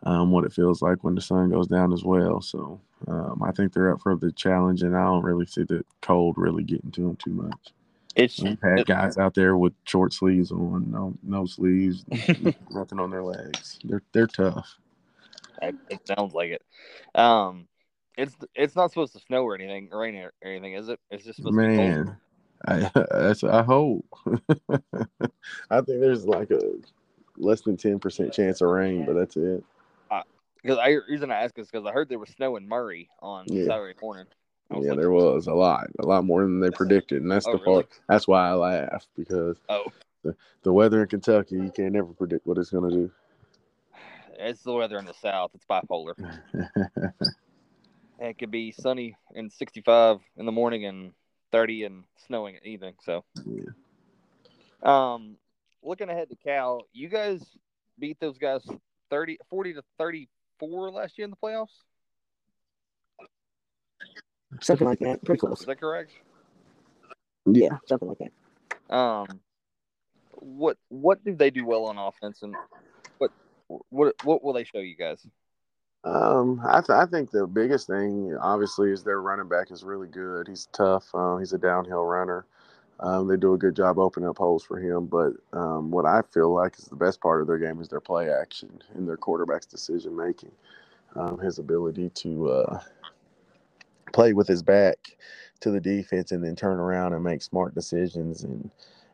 [0.04, 2.40] um, what it feels like when the sun goes down as well.
[2.40, 5.84] So um, I think they're up for the challenge, and I don't really see the
[6.02, 7.72] cold really getting to them too much.
[8.18, 12.04] It's We've had guys out there with short sleeves on, no no sleeves,
[12.70, 13.78] nothing on their legs.
[13.84, 14.76] They're they're tough.
[15.62, 16.62] It, sounds like it.
[17.14, 17.68] Um,
[18.16, 20.98] it's it's not supposed to snow or anything, rain or anything, is it?
[21.10, 21.88] It's just supposed to be cold.
[21.88, 22.16] Man,
[22.66, 24.04] I that's I hope.
[24.68, 26.60] I think there's like a
[27.36, 29.62] less than ten percent chance of rain, but that's it.
[30.60, 33.46] Because I reason I ask is because I heard there was snow in Murray on
[33.46, 33.66] Yeah.
[33.66, 34.26] Saturday morning.
[34.70, 37.52] Yeah, like, there was a lot, a lot more than they predicted, and that's Oh,
[37.52, 37.84] the really?
[37.84, 38.00] part.
[38.08, 39.84] That's why I laugh because Oh,
[40.62, 43.10] the weather in Kentucky, you can't ever predict what it's gonna do.
[44.38, 45.52] it's the weather in the south.
[45.54, 46.14] It's bipolar.
[48.20, 51.12] It could be sunny and 65 in the morning and
[51.52, 52.94] 30 and snowing at evening.
[53.04, 53.70] So, Yeah.
[54.82, 55.36] um,
[55.82, 57.40] looking ahead to Cal, you guys
[57.98, 58.62] beat those guys
[59.10, 61.84] 30, 40 to 34 last year in the playoffs.
[64.60, 65.24] Something like that.
[65.24, 65.60] Pretty close.
[65.60, 66.12] Is that correct?
[67.46, 68.94] Yeah, something like that.
[68.94, 69.40] Um,
[70.32, 72.54] what what do they do well on offense, and
[73.18, 73.30] what
[73.90, 75.26] what what will they show you guys?
[76.04, 80.06] Um, I, th- I think the biggest thing, obviously, is their running back is really
[80.06, 80.46] good.
[80.48, 81.04] He's tough.
[81.12, 82.46] Uh, he's a downhill runner.
[83.00, 85.06] Um, they do a good job opening up holes for him.
[85.06, 88.00] But um, what I feel like is the best part of their game is their
[88.00, 90.52] play action and their quarterback's decision making.
[91.14, 92.80] Um, his ability to uh,
[94.12, 95.16] play with his back
[95.60, 98.70] to the defense and then turn around and make smart decisions and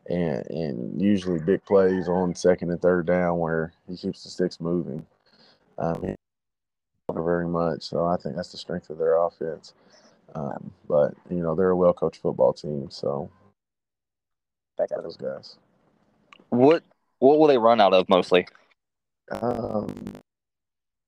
[0.07, 4.59] and and usually big plays on second and third down where he keeps the sticks
[4.59, 5.05] moving.
[5.77, 6.15] Um,
[7.13, 7.83] very much.
[7.83, 9.73] So I think that's the strength of their offense.
[10.33, 13.29] Um, but you know they're a well coached football team, so
[14.77, 15.57] back out those guys.
[16.49, 16.83] What
[17.19, 18.47] what will they run out of mostly?
[19.31, 20.13] Um,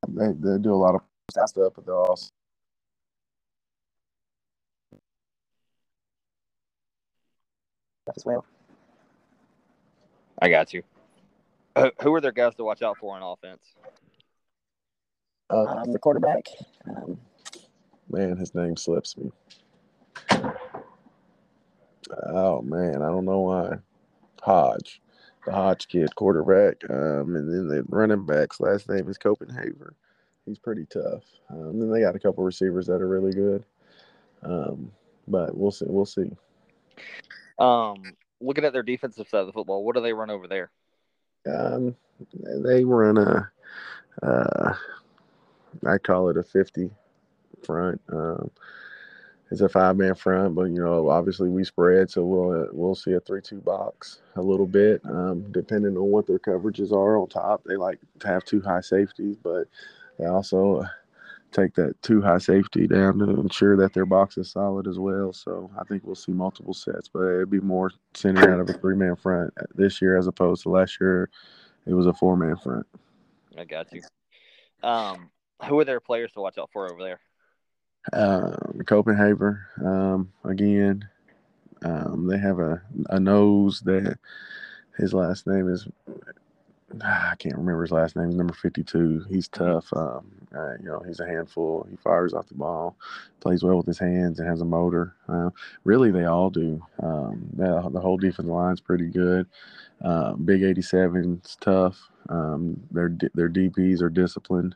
[0.07, 2.29] they they do a lot of stuff, but they'll also
[8.15, 8.45] As well.
[10.41, 10.83] I got you.
[11.77, 13.61] Who- Who are their guys to watch out for on offense?
[15.49, 16.45] uh, Um, the quarterback.
[16.87, 17.19] Um,
[18.09, 19.31] man, his name slips me.
[22.27, 23.77] Oh man, I don't know why.
[24.41, 25.01] Hodge,
[25.45, 29.93] the Hodge kid, quarterback, um, and then the running back's last name is Copenhagen.
[30.45, 31.23] He's pretty tough.
[31.49, 33.63] Um, then they got a couple receivers that are really good.
[34.43, 34.91] Um,
[35.27, 35.85] but we'll see.
[35.87, 36.31] We'll see.
[37.59, 38.03] Um,
[38.39, 40.71] looking at their defensive side of the football, what do they run over there?
[41.47, 41.95] Um,
[42.63, 43.49] they run a,
[44.21, 44.73] uh,
[45.85, 46.89] I call it a fifty
[47.63, 48.01] front.
[48.09, 48.51] Um,
[49.49, 52.95] it's a five man front, but you know, obviously we spread, so we'll uh, we'll
[52.95, 57.17] see a three two box a little bit, um, depending on what their coverages are
[57.17, 57.63] on top.
[57.63, 59.67] They like to have two high safeties, but
[60.19, 60.83] they also
[61.57, 65.33] take that too high safety down to ensure that their box is solid as well.
[65.33, 68.73] So I think we'll see multiple sets, but it'd be more centered out of a
[68.73, 71.29] three man front this year as opposed to last year.
[71.85, 72.85] It was a four man front.
[73.57, 74.01] I got you.
[74.83, 75.31] Um,
[75.65, 77.19] who are their players to watch out for over there?
[78.13, 81.07] Um, Copenhagen, um, again,
[81.83, 84.17] um, they have a, a nose that
[84.97, 85.87] his last name is
[87.03, 88.27] I can't remember his last name.
[88.27, 89.25] He's number fifty-two.
[89.29, 89.91] He's tough.
[89.93, 91.85] Um, uh, you know, he's a handful.
[91.89, 92.95] He fires off the ball,
[93.41, 95.15] plays well with his hands, and has a motor.
[95.27, 95.49] Uh,
[95.83, 96.81] really, they all do.
[97.03, 99.47] Um, the, the whole defensive line's pretty good.
[100.03, 102.09] Uh, Big eighty-seven's tough.
[102.29, 104.75] Um, their their DBs are disciplined.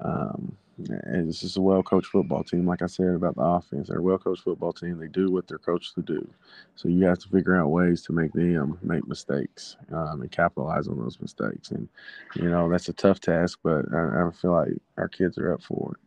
[0.00, 0.56] Um,
[0.88, 2.66] it's just a well coached football team.
[2.66, 4.98] Like I said about the offense, they're a well coached football team.
[4.98, 6.28] They do what they're coached to do.
[6.76, 10.88] So you have to figure out ways to make them make mistakes um, and capitalize
[10.88, 11.70] on those mistakes.
[11.70, 11.88] And,
[12.36, 15.62] you know, that's a tough task, but I, I feel like our kids are up
[15.62, 16.00] for it.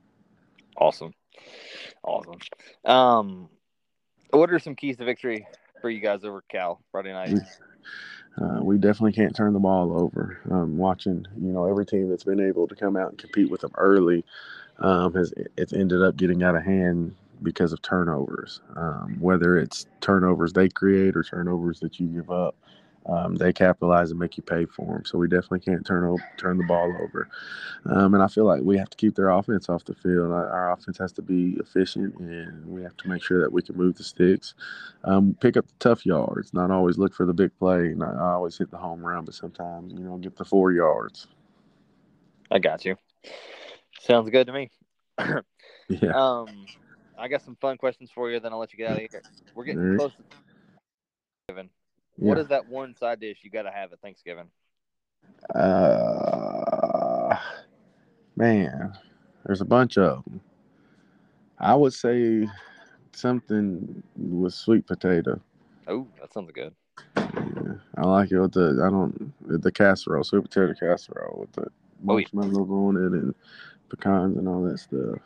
[0.78, 1.14] Awesome.
[2.04, 2.40] Awesome.
[2.86, 3.50] Um,
[4.32, 5.48] what are some keys to victory
[5.82, 7.40] for you guys over Cal Friday night?
[8.42, 10.40] Uh, we definitely can't turn the ball over.
[10.52, 13.62] Um, watching, you know, every team that's been able to come out and compete with
[13.62, 14.26] them early
[14.80, 18.62] um, has it's ended up getting out of hand because of turnovers.
[18.76, 22.56] Um, whether it's turnovers they create or turnovers that you give up,
[23.08, 25.06] um, they capitalize and make you pay for them.
[25.06, 27.30] So we definitely can't turn over, turn the ball over.
[27.86, 30.32] Um, and I feel like we have to keep their offense off the field.
[30.32, 33.78] Our, offense has to be efficient, and we have to make sure that we can
[33.78, 34.56] move the sticks,
[35.04, 36.54] um, pick up the tough yards.
[36.54, 37.94] Not always look for the big play.
[37.96, 41.28] Not always hit the home run, but sometimes you know get the four yards.
[42.50, 42.98] I got you.
[44.06, 44.70] Sounds good to me.
[45.20, 45.41] yeah.
[46.13, 46.48] Um,
[47.18, 48.39] I got some fun questions for you.
[48.39, 49.22] Then I'll let you get out of here.
[49.56, 49.98] We're getting right.
[49.98, 50.24] close to
[51.48, 51.70] Thanksgiving.
[52.18, 52.44] What Yeah.
[52.44, 54.50] is that one side dish you got to have at Thanksgiving?
[55.54, 57.36] Uh,
[58.36, 58.94] man,
[59.46, 60.41] there's a bunch of them.
[61.58, 62.48] I would say
[63.13, 65.39] something with sweet potato.
[65.88, 66.76] Oh, that sounds good.
[67.18, 71.72] Yeah, I like it with the I don't the casserole, sweet potato casserole with the
[72.08, 72.28] Oh, yeah.
[72.36, 73.36] on it and
[73.89, 75.19] pecans and all that stuff.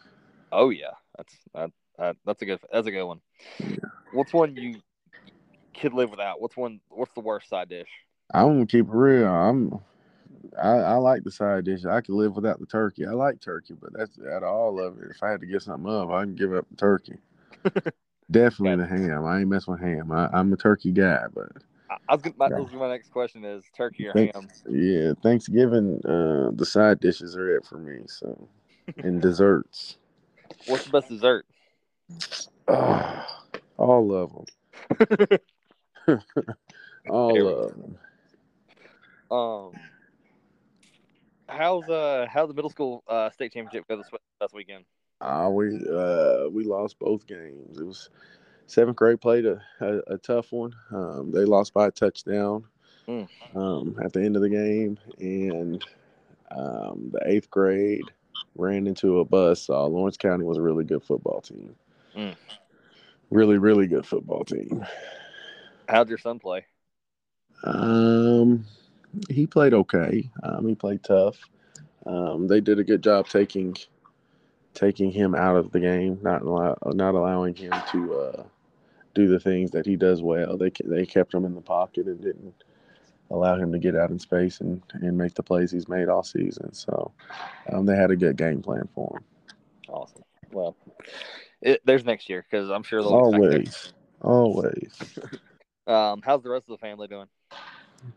[0.51, 3.21] Oh yeah, that's that, that that's a good that's a good one.
[3.59, 3.75] Yeah.
[4.13, 4.81] What's one you
[5.79, 6.41] could live without?
[6.41, 6.79] What's one?
[6.89, 7.89] What's the worst side dish?
[8.33, 9.27] I'm gonna keep it real.
[9.27, 9.79] I'm
[10.61, 11.85] I, I like the side dish.
[11.85, 13.05] I could live without the turkey.
[13.05, 15.11] I like turkey, but that's out of all of it.
[15.11, 17.17] If I had to get something up, I can give up the turkey.
[18.31, 19.25] Definitely the ham.
[19.25, 20.11] I ain't messing with ham.
[20.11, 21.49] I, I'm a turkey guy, but
[21.89, 24.35] I, was gonna, my, next question is turkey or Thanks.
[24.35, 24.47] ham?
[24.69, 28.01] yeah, Thanksgiving, uh, the side dishes are it for me.
[28.07, 28.47] So,
[28.97, 29.97] and desserts,
[30.67, 31.45] What's the best dessert?
[32.67, 33.43] Ah,
[33.77, 35.39] all of them,
[37.09, 37.97] all Here of them.
[39.31, 39.71] Um,
[41.47, 44.09] how's uh how's the middle school uh state championship go this
[44.41, 44.85] this weekend?
[45.21, 47.79] Uh, we uh, we lost both games.
[47.79, 48.09] It was
[48.69, 50.73] seventh grade played a, a, a tough one.
[50.91, 52.65] Um, they lost by a touchdown
[53.07, 53.27] Mm.
[53.55, 55.83] um, at the end of the game, and
[56.51, 58.03] um, the eighth grade
[58.55, 59.67] ran into a bus.
[59.67, 61.75] Uh, Lawrence County was a really good football team.
[62.15, 62.35] Mm.
[63.31, 64.85] Really, really good football team.
[65.87, 66.65] How'd your son play?
[67.63, 68.65] Um,
[69.27, 70.29] he played okay.
[70.43, 71.37] Um, he played tough.
[72.05, 73.75] Um, they did a good job taking
[74.75, 78.43] taking him out of the game, not allow, not allowing him to uh,
[79.19, 80.57] do the things that he does well.
[80.57, 82.63] They they kept him in the pocket and didn't
[83.31, 86.23] allow him to get out in space and, and make the plays he's made all
[86.23, 86.73] season.
[86.73, 87.11] So
[87.71, 89.23] um, they had a good game plan for him.
[89.87, 90.23] Awesome.
[90.51, 90.75] Well,
[91.61, 93.13] it, there's next year because I'm sure they'll.
[93.13, 94.97] Always, always.
[95.87, 97.25] Um, how's the rest of the family doing?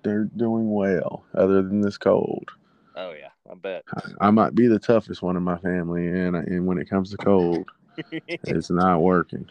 [0.03, 1.25] they're doing well.
[1.35, 2.51] Other than this cold.
[2.95, 3.85] Oh yeah, I bet.
[4.21, 7.17] I might be the toughest one in my family, and and when it comes to
[7.17, 7.71] cold,
[8.13, 9.49] it's not working.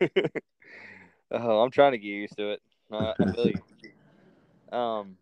[1.30, 2.62] oh, I'm trying to get used to it.
[2.90, 4.76] Uh, I feel you.
[4.76, 5.16] Um,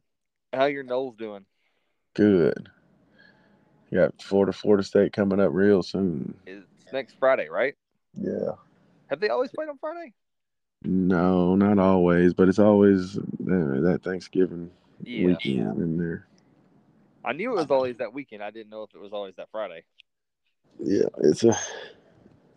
[0.52, 1.44] how your Noles doing?
[2.14, 2.68] Good.
[3.90, 6.34] You got Florida, Florida State coming up real soon.
[6.46, 7.74] It's next Friday, right?
[8.14, 8.52] Yeah.
[9.08, 10.12] Have they always played on Friday?
[10.84, 14.70] No, not always, but it's always uh, that Thanksgiving
[15.02, 15.26] Yeah.
[15.26, 16.26] weekend in there.
[17.24, 18.42] I knew it was always that weekend.
[18.42, 19.84] I didn't know if it was always that Friday.
[20.78, 21.56] Yeah, it's a,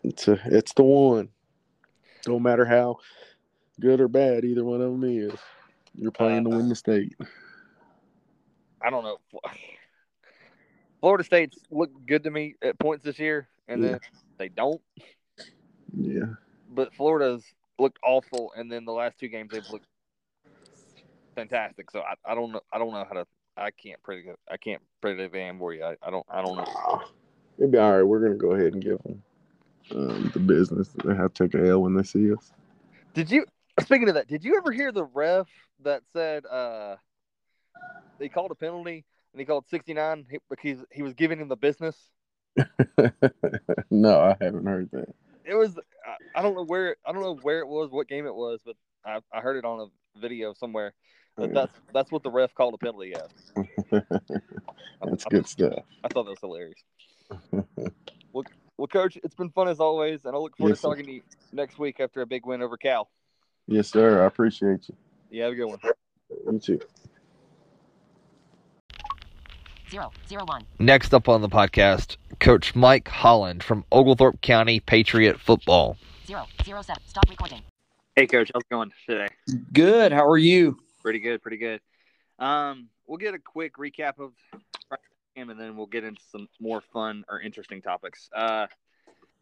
[0.04, 1.30] it's a, it's the one.
[2.24, 2.98] Don't matter how
[3.80, 5.34] good or bad either one of them is.
[5.96, 7.16] You're playing to win the state.
[8.82, 9.18] I don't know.
[11.00, 13.92] Florida State's looked good to me at points this year, and Yeah.
[13.92, 14.00] then
[14.38, 14.82] they don't.
[15.96, 16.26] Yeah.
[16.70, 17.44] But Florida's
[17.80, 19.86] looked awful, and then the last two games they've looked
[21.36, 21.92] fantastic.
[21.92, 22.62] So I, I don't know.
[22.72, 23.28] I don't know how to.
[23.56, 24.38] I can't predict.
[24.52, 25.84] I can't predict the game for you.
[25.84, 26.26] I, I don't.
[26.30, 27.02] I don't know.
[27.58, 28.04] It'd be all right.
[28.04, 29.24] We're gonna go ahead and give them
[29.96, 30.90] um, the business.
[31.04, 32.52] They have to take a L when they see us.
[33.14, 33.46] Did you?
[33.82, 35.48] Speaking of that, did you ever hear the ref
[35.84, 36.96] that said uh,
[38.20, 41.96] they called a penalty and he called 69 because he was giving him the business?
[43.92, 45.14] no, I haven't heard that.
[45.46, 48.26] It was I, I don't know where I don't know where it was, what game
[48.26, 50.94] it was, but I, I heard it on a video somewhere.
[51.38, 53.30] But that's that's what the ref called a penalty at.
[55.04, 55.84] That's I- good stuff.
[56.04, 56.84] I thought that was hilarious.
[58.34, 58.44] well,
[58.78, 60.90] well, coach, it's been fun as always, and I look forward Yes, to sir.
[60.90, 61.22] talking to you
[61.54, 63.10] next week after a big win over Cal.
[63.68, 64.24] Yes, sir.
[64.24, 64.96] I appreciate you.
[65.30, 65.80] Yeah, have a good one.
[66.52, 66.80] You too.
[69.90, 70.12] Zero.
[70.28, 70.64] Zero one.
[70.80, 75.98] Next up on the podcast, Coach Mike Holland from Oglethorpe County Patriot Football.
[76.26, 76.46] Zero.
[76.64, 77.02] Zero seven.
[77.08, 77.62] Stop recording.
[78.16, 79.28] Hey, coach, how's it going today?
[79.74, 80.12] Good.
[80.12, 80.78] How are you?
[81.04, 81.80] Pretty good, pretty good.
[82.40, 84.34] Um, we'll get a quick recap of
[84.90, 88.30] Friday's game, and then we'll get into some more fun or interesting topics.
[88.36, 88.68] Uh,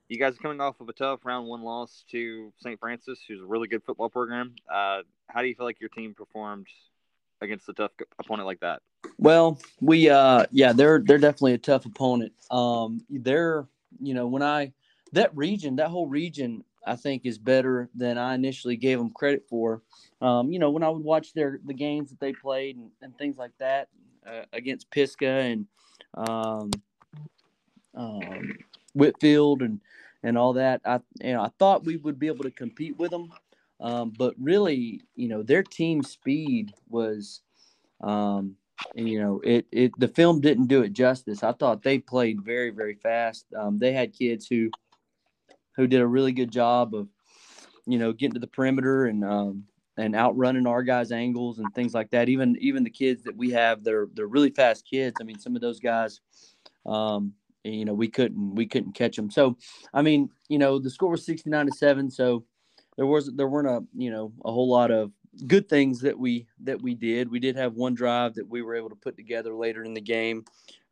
[0.07, 2.79] you guys are coming off of a tough round one loss to St.
[2.79, 4.55] Francis, who's a really good football program.
[4.71, 6.67] Uh, how do you feel like your team performed
[7.41, 8.81] against a tough opponent like that?
[9.17, 12.33] Well, we uh yeah, they're they're definitely a tough opponent.
[12.49, 13.67] Um they're
[14.01, 14.73] you know, when I
[15.13, 19.45] that region, that whole region I think is better than I initially gave them credit
[19.49, 19.81] for.
[20.21, 23.17] Um, you know, when I would watch their the games that they played and, and
[23.17, 23.89] things like that
[24.27, 25.67] uh, against Pisgah and
[26.13, 26.71] um,
[27.95, 28.57] um,
[28.95, 29.79] Whitfield and
[30.23, 33.11] and all that, I you know I thought we would be able to compete with
[33.11, 33.31] them,
[33.79, 37.41] um, but really, you know, their team speed was,
[38.01, 38.55] um,
[38.95, 41.43] you know, it it the film didn't do it justice.
[41.43, 43.45] I thought they played very very fast.
[43.55, 44.71] Um, they had kids who
[45.75, 47.09] who did a really good job of,
[47.85, 49.65] you know, getting to the perimeter and um,
[49.97, 52.29] and outrunning our guys' angles and things like that.
[52.29, 55.15] Even even the kids that we have, they're they're really fast kids.
[55.19, 56.21] I mean, some of those guys,
[56.85, 57.33] um,
[57.65, 59.29] you know, we couldn't we couldn't catch them.
[59.29, 59.57] So,
[59.93, 62.09] I mean, you know, the score was sixty nine to seven.
[62.09, 62.45] So
[62.97, 65.11] there was there weren't a you know a whole lot of
[65.47, 67.29] good things that we that we did.
[67.29, 70.01] We did have one drive that we were able to put together later in the
[70.01, 70.45] game,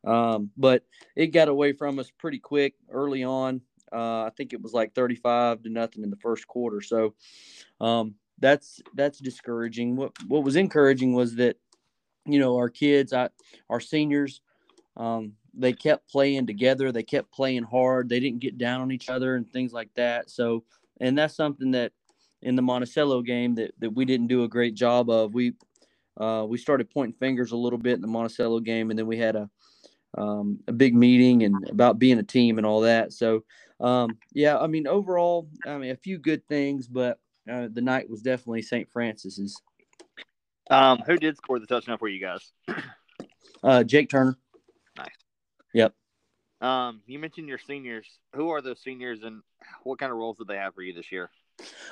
[0.04, 0.84] um, but
[1.16, 3.60] it got away from us pretty quick early on.
[3.92, 6.80] Uh, I think it was like 35 to nothing in the first quarter.
[6.80, 7.14] So
[7.80, 9.96] um, that's that's discouraging.
[9.96, 11.56] What what was encouraging was that
[12.26, 13.30] you know our kids, I,
[13.70, 14.40] our seniors,
[14.96, 16.92] um, they kept playing together.
[16.92, 18.08] They kept playing hard.
[18.08, 20.30] They didn't get down on each other and things like that.
[20.30, 20.64] So
[21.00, 21.92] and that's something that
[22.42, 25.34] in the Monticello game that, that we didn't do a great job of.
[25.34, 25.54] We
[26.16, 29.18] uh, we started pointing fingers a little bit in the Monticello game, and then we
[29.18, 29.50] had a
[30.16, 33.12] um, a big meeting and about being a team and all that.
[33.12, 33.44] So
[33.80, 37.18] um, yeah, I mean overall, I mean a few good things, but
[37.50, 38.88] uh, the night was definitely St.
[38.92, 39.60] Francis's.
[40.70, 42.52] Um, who did score the touchdown for you guys?
[43.62, 44.38] Uh, Jake Turner.
[46.60, 48.06] Um, you mentioned your seniors.
[48.34, 49.42] Who are those seniors, and
[49.82, 51.30] what kind of roles did they have for you this year?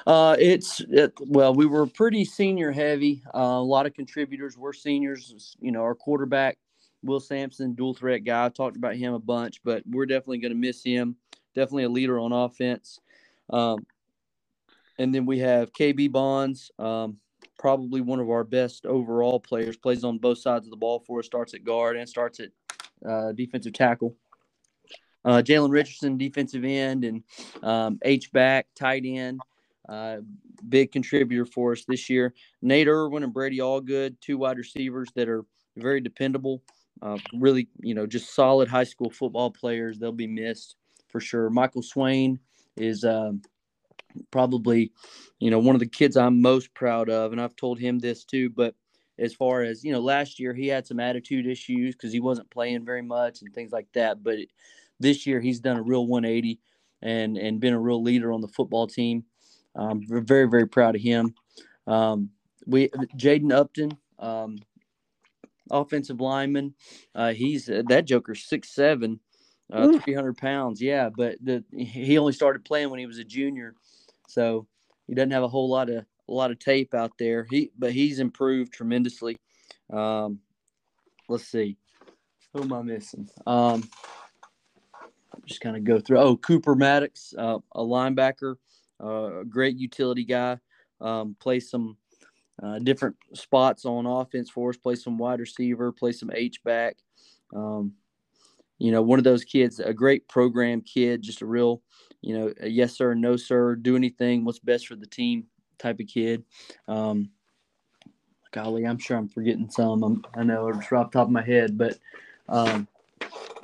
[0.07, 3.23] Uh, it's it, well, we were pretty senior heavy.
[3.35, 5.57] Uh, a lot of contributors were seniors.
[5.61, 6.57] You know, our quarterback,
[7.03, 8.47] Will Sampson, dual threat guy.
[8.47, 11.17] I talked about him a bunch, but we're definitely going to miss him.
[11.55, 12.99] Definitely a leader on offense.
[13.51, 13.87] Um,
[14.99, 17.19] and then we have KB Bonds, um,
[17.59, 19.77] probably one of our best overall players.
[19.77, 21.27] Plays on both sides of the ball for us.
[21.27, 22.51] Starts at guard and starts at
[23.09, 24.17] uh, defensive tackle.
[25.25, 27.23] Uh, Jalen Richardson, defensive end, and
[27.63, 29.41] um, H back, tight end.
[29.89, 30.19] Uh,
[30.69, 32.35] big contributor for us this year.
[32.61, 35.45] Nate Irwin and Brady Allgood, two wide receivers that are
[35.77, 36.63] very dependable.
[37.01, 39.99] Uh, really, you know, just solid high school football players.
[39.99, 40.77] They'll be missed
[41.09, 41.51] for sure.
[41.51, 42.39] Michael Swain
[42.77, 43.43] is um,
[44.31, 44.93] probably,
[45.39, 48.25] you know, one of the kids I'm most proud of, and I've told him this
[48.25, 48.51] too.
[48.51, 48.75] But
[49.19, 52.51] as far as you know, last year he had some attitude issues because he wasn't
[52.51, 54.23] playing very much and things like that.
[54.23, 54.39] But
[55.01, 56.61] this year he's done a real 180
[57.03, 59.25] and and been a real leader on the football team.
[59.75, 61.35] Um, we're very very proud of him.
[61.87, 62.31] Um,
[62.67, 64.59] we Jaden Upton, um,
[65.71, 66.75] offensive lineman.
[67.15, 69.21] Uh, he's uh, that joker six seven,
[69.73, 70.81] uh, three hundred pounds.
[70.81, 73.75] Yeah, but the he only started playing when he was a junior,
[74.29, 74.67] so
[75.07, 77.47] he doesn't have a whole lot of a lot of tape out there.
[77.51, 79.37] He but he's improved tremendously.
[79.93, 80.41] Um,
[81.29, 81.77] let's see,
[82.53, 83.29] who am I missing?
[83.47, 83.89] Um,
[85.47, 86.19] just kind of go through.
[86.19, 88.57] Oh, Cooper Maddox, uh, a linebacker,
[89.03, 90.59] uh, a great utility guy.
[91.01, 91.97] Um, plays some
[92.63, 94.77] uh, different spots on offense for us.
[94.77, 95.93] Play some wide receiver.
[95.93, 96.97] Play some H back.
[97.55, 97.95] Um,
[98.79, 101.83] you know, one of those kids, a great program kid, just a real,
[102.21, 105.45] you know, yes sir, no sir, do anything, what's best for the team
[105.83, 106.45] type of kid.
[106.89, 107.31] Um,
[108.53, 110.03] golly, I'm sure I'm forgetting some.
[110.03, 111.99] I'm, I know it's right off the top of my head, but
[112.49, 112.87] um,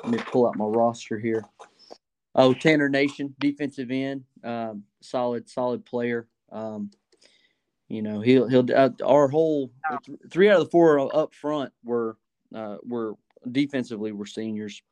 [0.03, 1.45] let me pull out my roster here.
[2.35, 6.29] Oh, Tanner Nation, defensive end, um, solid, solid player.
[6.53, 6.91] Um,
[7.89, 9.71] you know, he'll he'll uh, our whole
[10.31, 12.17] three out of the four up front were
[12.55, 13.15] uh, were
[13.51, 14.83] defensively were seniors.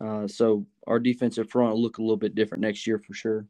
[0.00, 3.46] Uh, so our defensive front will look a little bit different next year for sure.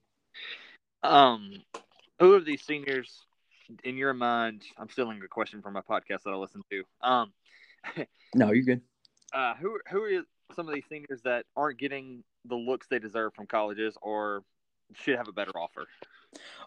[1.03, 1.63] Um,
[2.23, 3.27] who of these seniors,
[3.83, 6.85] in your mind, I'm stealing a question from my podcast that I listen to.
[7.03, 7.33] Um,
[8.35, 8.81] no, you're good.
[9.35, 10.23] Uh, who who are
[10.55, 14.45] some of these seniors that aren't getting the looks they deserve from colleges, or
[14.95, 15.87] should have a better offer?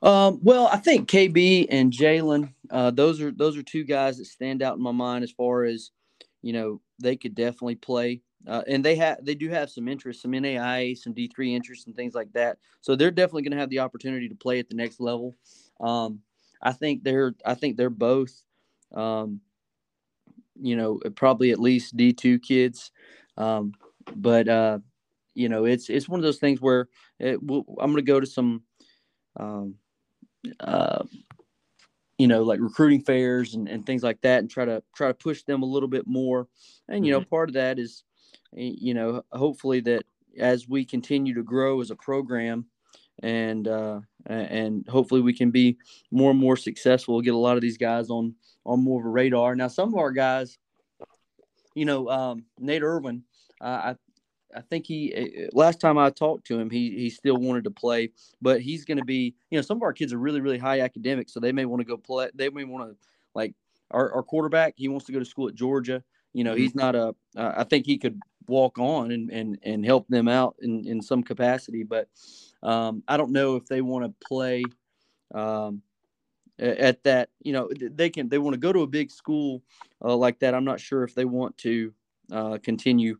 [0.03, 4.26] Um, well, I think KB and Jalen, uh, those are those are two guys that
[4.26, 5.91] stand out in my mind as far as
[6.41, 8.22] you know they could definitely play.
[8.48, 11.88] Uh, and they have they do have some interest, some NAIA, some D three interest,
[11.88, 12.58] and things like that.
[12.82, 15.36] So they're definitely going to have the opportunity to play at the next level.
[15.80, 16.20] Um,
[16.62, 18.43] I think they're I think they're both,
[18.93, 19.41] um,
[20.62, 22.91] you know, probably at least D two kids.
[23.38, 23.74] Um,
[24.16, 24.80] but uh,
[25.34, 26.88] you know, it's it's one of those things where
[27.20, 28.64] it, we'll, I'm going to go to some,
[29.38, 29.76] um,
[30.60, 31.04] uh,
[32.18, 35.14] you know, like recruiting fairs and, and things like that, and try to try to
[35.14, 36.48] push them a little bit more.
[36.88, 37.30] And you know, mm-hmm.
[37.30, 38.04] part of that is,
[38.54, 40.06] you know, hopefully that
[40.38, 42.66] as we continue to grow as a program,
[43.24, 45.78] and uh, and hopefully we can be
[46.12, 47.22] more and more successful.
[47.22, 48.36] Get a lot of these guys on
[48.66, 49.56] on more of a radar.
[49.56, 50.58] Now, some of our guys,
[51.76, 53.24] you know, um, Nate Irwin,
[53.62, 53.96] uh, I
[54.56, 57.64] I think he eh, eh, last time I talked to him, he he still wanted
[57.66, 60.41] to play, but he's going to be, you know, some of our kids are really
[60.41, 62.30] really high academic, so they may want to go play.
[62.34, 62.98] They may want to
[63.34, 63.54] like
[63.91, 64.74] our, our quarterback.
[64.78, 66.04] He wants to go to school at Georgia.
[66.34, 66.62] You know, mm-hmm.
[66.62, 67.16] he's not a.
[67.36, 71.02] Uh, I think he could walk on and and and help them out in in
[71.02, 72.10] some capacity, but
[72.64, 74.64] um, I don't know if they want to play.
[75.34, 75.82] Um,
[76.58, 79.62] at that, you know, they can they want to go to a big school
[80.04, 80.54] uh, like that.
[80.54, 81.93] I'm not sure if they want to
[82.32, 83.18] uh, continue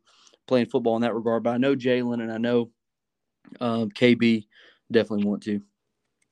[0.48, 1.44] playing football in that regard.
[1.44, 2.72] But I know Jalen and I know
[3.60, 4.46] um, KB
[4.92, 5.62] definitely want to.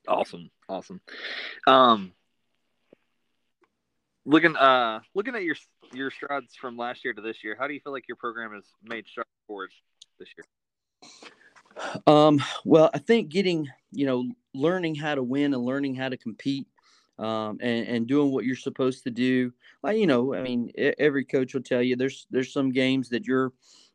[0.08, 1.00] Awesome, awesome.
[1.66, 2.12] Um,
[4.26, 5.56] looking uh looking at your
[5.92, 8.52] your strides from last year to this year, how do you feel like your program
[8.52, 9.70] has made strides forward
[10.18, 12.02] this year?
[12.06, 16.16] Um, well, I think getting you know learning how to win and learning how to
[16.16, 16.66] compete
[17.18, 19.52] um, and, and doing what you're supposed to do.
[19.82, 23.26] Like you know, I mean, every coach will tell you there's there's some games that
[23.26, 23.52] you're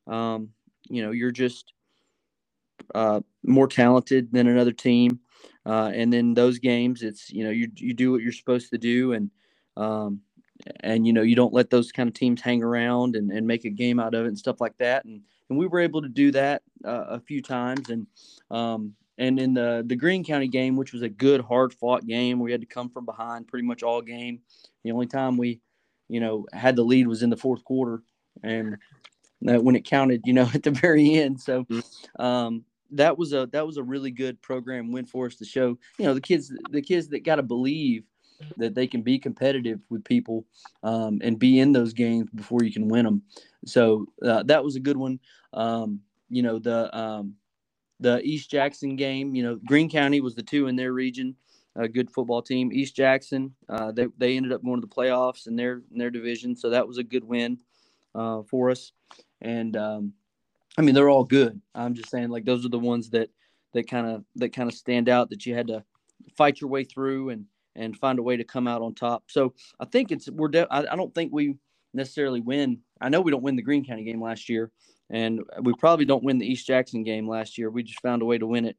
[0.08, 0.50] um,
[0.90, 1.74] you know, you're just
[2.96, 5.20] uh, more talented than another team.
[5.66, 8.78] Uh, and then those games, it's you know you you do what you're supposed to
[8.78, 9.30] do, and
[9.78, 10.22] um,
[10.82, 13.66] and you know you don't let those kind of teams hang around and, and make
[13.66, 15.06] a game out of it and stuff like that.
[15.06, 17.90] And and we were able to do that uh, a few times.
[17.90, 18.08] And
[18.52, 22.40] um, and in the the Greene County game, which was a good hard fought game,
[22.40, 24.40] we had to come from behind pretty much all game.
[24.84, 25.60] The only time we,
[26.08, 28.02] you know, had the lead was in the fourth quarter,
[28.44, 28.78] and
[29.48, 31.42] uh, when it counted, you know, at the very end.
[31.42, 31.66] So
[32.18, 35.78] um, that was a that was a really good program win for us to show,
[35.98, 38.04] you know, the kids the kids that got to believe
[38.58, 40.46] that they can be competitive with people
[40.84, 43.22] um, and be in those games before you can win them.
[43.66, 45.20] So uh, that was a good one.
[45.54, 47.36] Um, you know the um,
[48.00, 49.36] the East Jackson game.
[49.36, 51.36] You know Greene County was the two in their region.
[51.76, 52.72] A good football team.
[52.74, 56.10] East Jackson, uh, they they ended up going to the playoffs in their in their
[56.10, 57.60] division, so that was a good win
[58.16, 58.92] uh, for us
[59.42, 60.14] and um,
[60.78, 61.62] I mean they're all good.
[61.76, 63.30] I'm just saying like those are the ones that
[63.74, 65.84] that kind of that kind of stand out that you had to
[66.38, 67.46] fight your way through and
[67.80, 69.24] and find a way to come out on top.
[69.28, 71.56] So I think it's we're de- I, I don't think we
[71.94, 72.80] necessarily win.
[73.02, 74.72] I know we don't win the Greene County game last year,
[75.10, 77.70] and we probably don't win the East Jackson game last year.
[77.70, 78.78] We just found a way to win it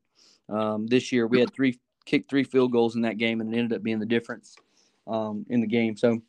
[0.49, 1.27] um, this year.
[1.27, 3.99] We had three kicked three field goals in that game, and it ended up being
[3.99, 4.57] the difference
[5.07, 5.97] um, in the game.
[5.97, 6.21] So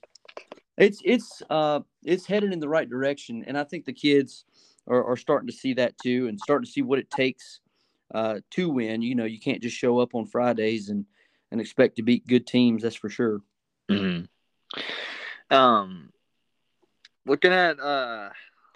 [0.78, 4.46] it's it's uh it's headed in the right direction, and I think the kids
[4.88, 7.60] are, are starting to see that too, and starting to see what it takes
[8.14, 9.02] uh, to win.
[9.02, 11.06] You know, you can't just show up on Fridays and
[11.52, 12.84] and expect to beat good teams.
[12.84, 13.42] That's for sure.
[13.90, 15.56] Mm-hmm.
[15.56, 16.12] Um,
[17.26, 18.30] looking at uh,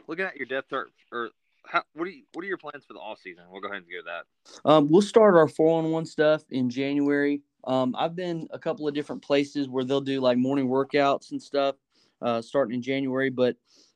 [0.07, 1.30] looking at your depth chart, or
[1.65, 3.45] how, what are you, what are your plans for the off season?
[3.49, 4.69] We'll go ahead and go to that.
[4.69, 7.41] Um, we'll start our four on one stuff in January.
[7.63, 11.41] Um, I've been a couple of different places where they'll do like morning workouts and
[11.41, 11.76] stuff
[12.21, 13.55] uh, starting in January, but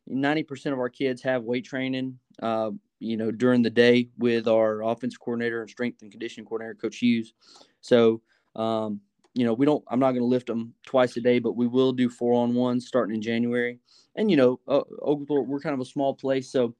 [0.09, 4.83] 90% of our kids have weight training, uh, you know, during the day with our
[4.83, 7.33] offense coordinator and strength and conditioning coordinator, Coach Hughes.
[7.81, 8.21] So,
[8.59, 9.01] um,
[9.33, 11.67] you know, we don't, I'm not going to lift them twice a day, but we
[11.67, 13.79] will do four on one starting in January.
[14.15, 16.51] And, you know, uh, Oglethorpe, we're kind of a small place.
[16.51, 16.75] So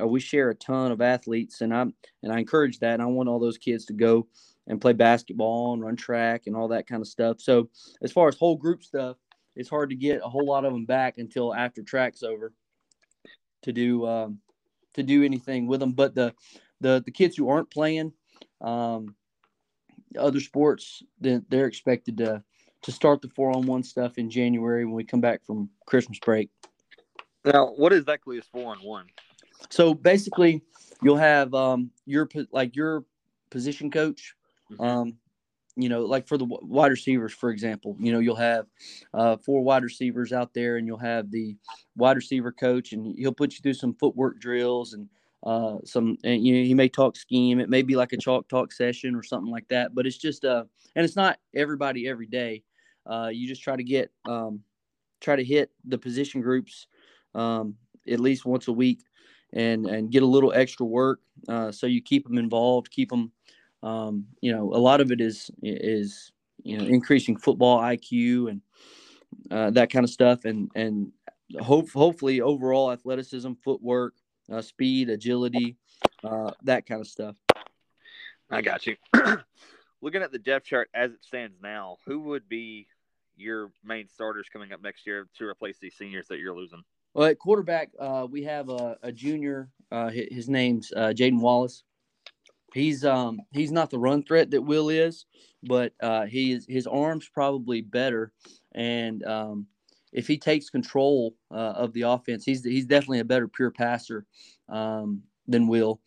[0.00, 2.94] uh, we share a ton of athletes and I'm, and I encourage that.
[2.94, 4.26] And I want all those kids to go
[4.66, 7.40] and play basketball and run track and all that kind of stuff.
[7.40, 7.68] So
[8.02, 9.16] as far as whole group stuff,
[9.54, 12.52] it's hard to get a whole lot of them back until after track's over
[13.62, 14.38] to do um,
[14.94, 15.92] to do anything with them.
[15.92, 16.34] But the
[16.80, 18.12] the the kids who aren't playing
[18.60, 19.14] um,
[20.16, 22.42] other sports, then they're expected to
[22.82, 26.18] to start the four on one stuff in January when we come back from Christmas
[26.18, 26.50] break.
[27.44, 29.06] Now, what exactly is four on one?
[29.70, 30.62] So basically,
[31.00, 33.04] you'll have um, your like your
[33.50, 34.34] position coach.
[34.70, 34.84] Mhm.
[34.84, 35.18] Um,
[35.74, 38.66] you know, like for the wide receivers, for example, you know, you'll have
[39.14, 41.56] uh, four wide receivers out there, and you'll have the
[41.96, 45.08] wide receiver coach, and he'll put you through some footwork drills and
[45.42, 47.58] uh, some, and you know, he may talk scheme.
[47.58, 50.44] It may be like a chalk talk session or something like that, but it's just
[50.44, 50.64] uh,
[50.94, 52.62] and it's not everybody every day.
[53.06, 54.60] Uh, you just try to get um,
[55.20, 56.86] try to hit the position groups
[57.34, 57.74] um,
[58.08, 59.00] at least once a week
[59.52, 63.30] and and get a little extra work uh, so you keep them involved keep them
[63.82, 66.32] um, you know a lot of it is is
[66.62, 68.60] you know increasing football iq and
[69.50, 71.10] uh, that kind of stuff and and
[71.60, 74.14] hope hopefully overall athleticism footwork
[74.52, 75.76] uh, speed agility
[76.24, 77.36] uh, that kind of stuff
[78.52, 78.96] I got you.
[80.02, 82.86] Looking at the depth chart as it stands now, who would be
[83.36, 86.82] your main starters coming up next year to replace these seniors that you're losing?
[87.14, 89.70] Well, at quarterback, uh, we have a, a junior.
[89.90, 91.82] Uh, his name's uh, Jaden Wallace.
[92.74, 95.26] He's um he's not the run threat that Will is,
[95.62, 98.32] but uh, he is his arms probably better,
[98.74, 99.66] and um,
[100.12, 104.26] if he takes control uh, of the offense, he's he's definitely a better pure passer
[104.68, 106.00] um, than Will.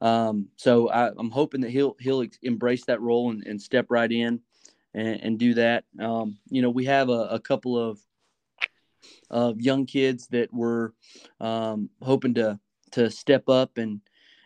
[0.00, 4.10] Um, so I, I'm hoping that he'll he'll embrace that role and, and step right
[4.10, 4.40] in
[4.94, 5.84] and, and do that.
[6.00, 8.00] Um, you know, we have a, a couple of
[9.30, 10.94] of young kids that were
[11.40, 12.58] um, hoping to
[12.92, 14.00] to step up and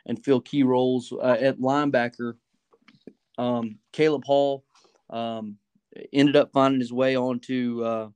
[0.07, 2.35] and fill key roles uh, at linebacker.
[3.39, 4.65] Um, Caleb Hall
[5.11, 5.57] um,
[6.13, 8.09] ended up finding his way onto uh,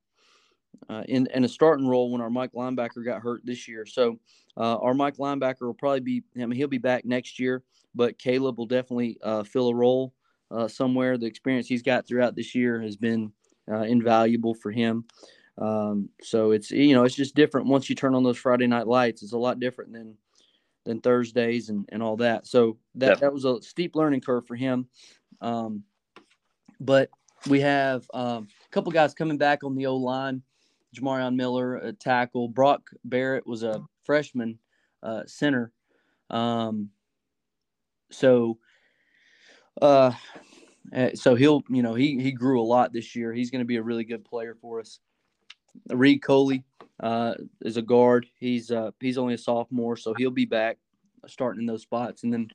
[0.88, 3.86] uh, in, in a starting role when our Mike linebacker got hurt this year.
[3.86, 4.18] So
[4.56, 6.22] uh, our Mike linebacker will probably be.
[6.36, 7.62] I mean, he'll be back next year,
[7.94, 10.14] but Caleb will definitely uh, fill a role
[10.50, 11.18] uh, somewhere.
[11.18, 13.32] The experience he's got throughout this year has been
[13.70, 15.04] uh, invaluable for him.
[15.58, 18.86] Um, so it's you know it's just different once you turn on those Friday night
[18.86, 19.22] lights.
[19.22, 20.16] It's a lot different than
[20.84, 22.46] than Thursdays and, and all that.
[22.46, 24.88] So that, that was a steep learning curve for him.
[25.40, 25.84] Um,
[26.80, 27.10] but
[27.46, 30.42] we have um, a couple guys coming back on the O line.
[31.00, 32.48] Jamarion Miller, a tackle.
[32.48, 34.58] Brock Barrett was a freshman
[35.02, 35.72] uh, center.
[36.30, 36.90] Um,
[38.10, 38.58] so,
[39.80, 40.12] uh,
[40.92, 43.32] eh, so he'll, you know, he he grew a lot this year.
[43.32, 45.00] He's going to be a really good player for us.
[45.90, 46.64] Reed Coley
[47.00, 48.26] uh, is a guard.
[48.38, 50.78] He's uh, he's only a sophomore, so he'll be back
[51.26, 52.48] starting in those spots, and then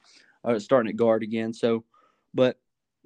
[0.44, 1.54] uh, starting at guard again.
[1.54, 1.84] So,
[2.34, 2.60] but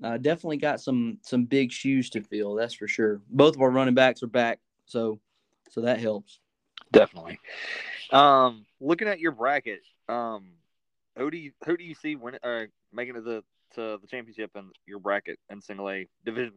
[0.03, 2.55] uh, definitely got some some big shoes to fill.
[2.55, 3.21] That's for sure.
[3.29, 5.19] Both of our running backs are back, so
[5.69, 6.39] so that helps.
[6.91, 7.39] Definitely.
[8.11, 10.51] Um, looking at your bracket, um,
[11.17, 13.43] who do you who do you see win uh, making it to the
[13.75, 16.53] to the championship in your bracket in single A division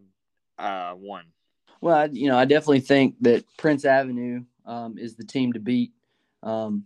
[0.58, 1.26] uh one?
[1.80, 5.60] Well, I, you know, I definitely think that Prince Avenue um, is the team to
[5.60, 5.92] beat.
[6.42, 6.84] Um,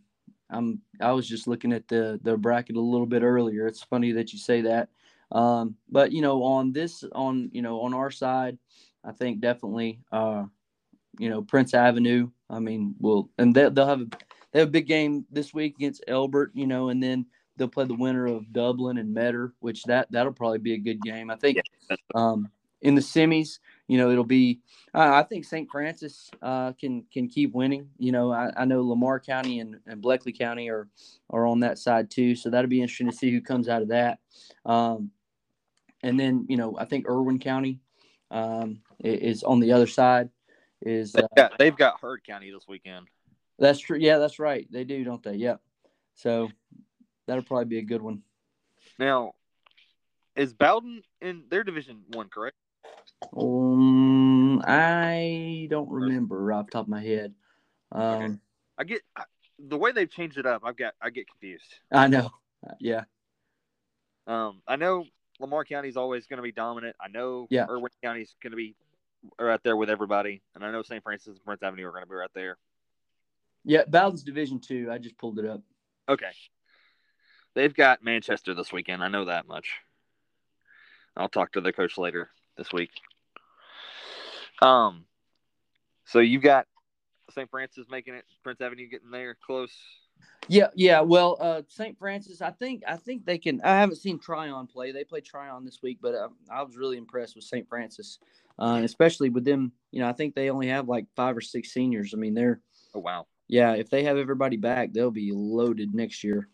[0.50, 3.66] I'm I was just looking at the the bracket a little bit earlier.
[3.66, 4.88] It's funny that you say that.
[5.32, 8.58] Um, but you know, on this on you know on our side,
[9.04, 10.44] I think definitely uh,
[11.18, 12.30] you know Prince Avenue.
[12.50, 14.06] I mean, will and they, they'll have a
[14.52, 16.52] they have a big game this week against Elbert.
[16.54, 20.32] You know, and then they'll play the winner of Dublin and Metter, which that that'll
[20.32, 21.30] probably be a good game.
[21.30, 21.58] I think
[22.14, 22.50] um,
[22.82, 23.58] in the semis,
[23.88, 24.60] you know, it'll be.
[24.92, 25.68] I think St.
[25.68, 27.88] Francis uh, can can keep winning.
[27.98, 30.88] You know, I, I know Lamar County and, and Bleckley County are
[31.30, 33.88] are on that side too, so that'll be interesting to see who comes out of
[33.88, 34.20] that.
[34.64, 35.10] Um,
[36.02, 37.80] and then you know, I think Irwin County
[38.30, 40.28] um, is on the other side.
[40.84, 43.06] Is They've uh, got they've got Heard County this weekend.
[43.58, 43.98] that's true?
[43.98, 44.66] Yeah, that's right.
[44.70, 45.34] They do, don't they?
[45.34, 45.60] Yep.
[46.14, 46.50] So
[47.26, 48.22] that'll probably be a good one.
[48.98, 49.32] Now,
[50.36, 52.56] is Bowdon in their division one correct?
[53.36, 57.34] Um, I don't remember off the top of my head.
[57.90, 58.40] Um,
[58.76, 59.24] I get I,
[59.58, 60.62] the way they've changed it up.
[60.64, 61.78] I've got I get confused.
[61.90, 62.30] I know.
[62.78, 63.04] Yeah.
[64.26, 65.06] Um, I know
[65.40, 66.96] Lamar County's always going to be dominant.
[67.00, 67.66] I know Yeah.
[67.68, 68.74] Irwin County's going to be
[69.38, 71.02] right there with everybody, and I know St.
[71.02, 72.56] Francis and Prince Avenue are going to be right there.
[73.64, 74.88] Yeah, Bowdon's Division Two.
[74.90, 75.62] I just pulled it up.
[76.08, 76.30] Okay,
[77.54, 79.02] they've got Manchester this weekend.
[79.02, 79.80] I know that much.
[81.16, 82.90] I'll talk to the coach later this week.
[84.60, 85.04] Um,
[86.06, 86.66] so you've got
[87.30, 87.50] St.
[87.50, 89.72] Francis making it, Prince Avenue getting there close.
[90.48, 91.00] Yeah, yeah.
[91.00, 91.98] Well, uh, St.
[91.98, 93.60] Francis, I think, I think they can.
[93.62, 94.92] I haven't seen Trion play.
[94.92, 97.66] They played Trion this week, but uh, I was really impressed with St.
[97.68, 98.18] Francis,
[98.58, 99.72] uh, especially with them.
[99.90, 102.12] You know, I think they only have like five or six seniors.
[102.14, 102.60] I mean, they're
[102.94, 103.26] Oh wow.
[103.48, 103.72] yeah.
[103.74, 106.48] If they have everybody back, they'll be loaded next year.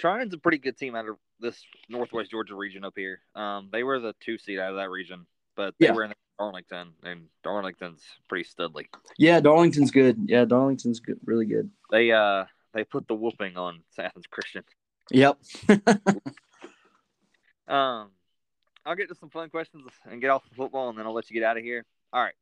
[0.00, 3.20] Trion's a pretty good team out of this Northwest Georgia region up here.
[3.34, 5.92] Um, they were the two seed out of that region, but they Yeah.
[5.92, 8.86] were in Darlington, and Darlington's pretty studly.
[9.18, 10.16] Yeah, Darlington's good.
[10.26, 11.70] Yeah, Darlington's good, really good.
[11.90, 14.64] They uh they put the whooping on Athens Christian.
[15.10, 15.38] Yep.
[17.68, 18.10] Um,
[18.84, 21.30] I'll get to some fun questions and get off the football, and then I'll let
[21.30, 21.84] you get out of here.
[22.12, 22.34] All right.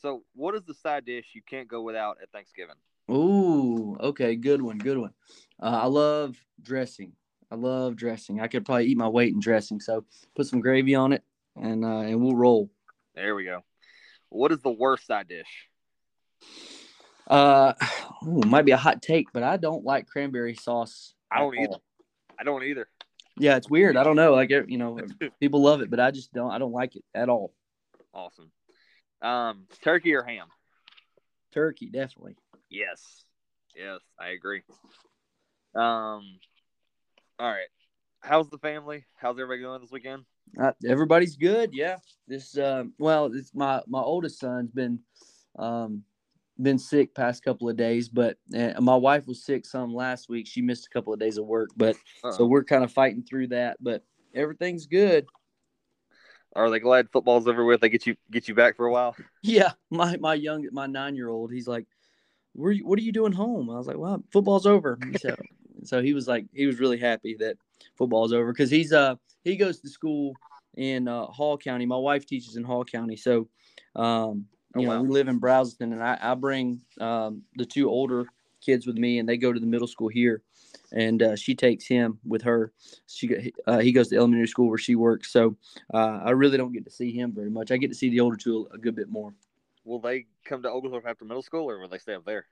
[0.00, 2.76] So, what is the side dish you can't go without at Thanksgiving?
[3.10, 5.12] Ooh, okay, good one, good one.
[5.60, 7.12] Uh, I love dressing.
[7.50, 8.40] I love dressing.
[8.40, 9.80] I could probably eat my weight in dressing.
[9.80, 10.04] So
[10.36, 11.24] put some gravy on it,
[11.60, 12.70] and uh, and we'll roll.
[13.14, 13.64] There we go.
[14.28, 15.68] What is the worst side dish?
[17.26, 17.74] Uh,
[18.26, 21.14] ooh, might be a hot take, but I don't like cranberry sauce.
[21.30, 21.72] I don't either.
[21.74, 21.82] all.
[22.38, 22.88] I don't either.
[23.38, 23.96] Yeah, it's weird.
[23.96, 24.32] I don't know.
[24.32, 24.98] Like you know,
[25.40, 26.50] people love it, but I just don't.
[26.50, 27.52] I don't like it at all.
[28.12, 28.50] Awesome.
[29.22, 30.48] Um, turkey or ham?
[31.52, 32.36] Turkey, definitely.
[32.70, 33.24] Yes.
[33.76, 34.62] Yes, I agree.
[35.74, 36.38] Um,
[37.38, 37.68] all right.
[38.20, 39.04] How's the family?
[39.16, 40.24] How's everybody going this weekend?
[40.60, 41.70] Uh, everybody's good.
[41.72, 41.96] Yeah.
[42.28, 45.00] This um well, it's my my oldest son's been
[45.58, 46.04] um
[46.62, 50.46] been sick past couple of days, but uh, my wife was sick some last week.
[50.46, 52.46] She missed a couple of days of work, but so Uh-oh.
[52.46, 53.76] we're kind of fighting through that.
[53.80, 54.04] But
[54.34, 55.26] everything's good.
[56.56, 57.80] Are they glad football's over with?
[57.80, 59.14] They get you get you back for a while.
[59.42, 61.86] Yeah, my my young my nine year old, he's like,
[62.54, 65.36] "Where what are you doing home?" I was like, "Well, football's over." So
[65.84, 67.56] so he was like, he was really happy that
[67.96, 70.34] football's over because he's uh he goes to school
[70.76, 71.86] in uh, Hall County.
[71.86, 73.48] My wife teaches in Hall County, so
[73.94, 74.46] um
[74.76, 78.26] you know we live in Brownston, and I I bring um the two older
[78.60, 80.42] kids with me, and they go to the middle school here.
[80.92, 82.72] And uh, she takes him with her.
[83.06, 85.56] She uh, he goes to elementary school where she works, so
[85.94, 87.70] uh, I really don't get to see him very much.
[87.70, 89.34] I get to see the older two a, a good bit more.
[89.84, 92.46] Will they come to Oglethorpe after middle school, or will they stay up there?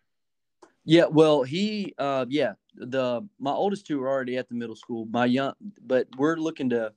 [0.84, 5.06] Yeah, well, he, uh, yeah, the my oldest two are already at the middle school.
[5.10, 5.54] My young,
[5.84, 6.92] but we're looking to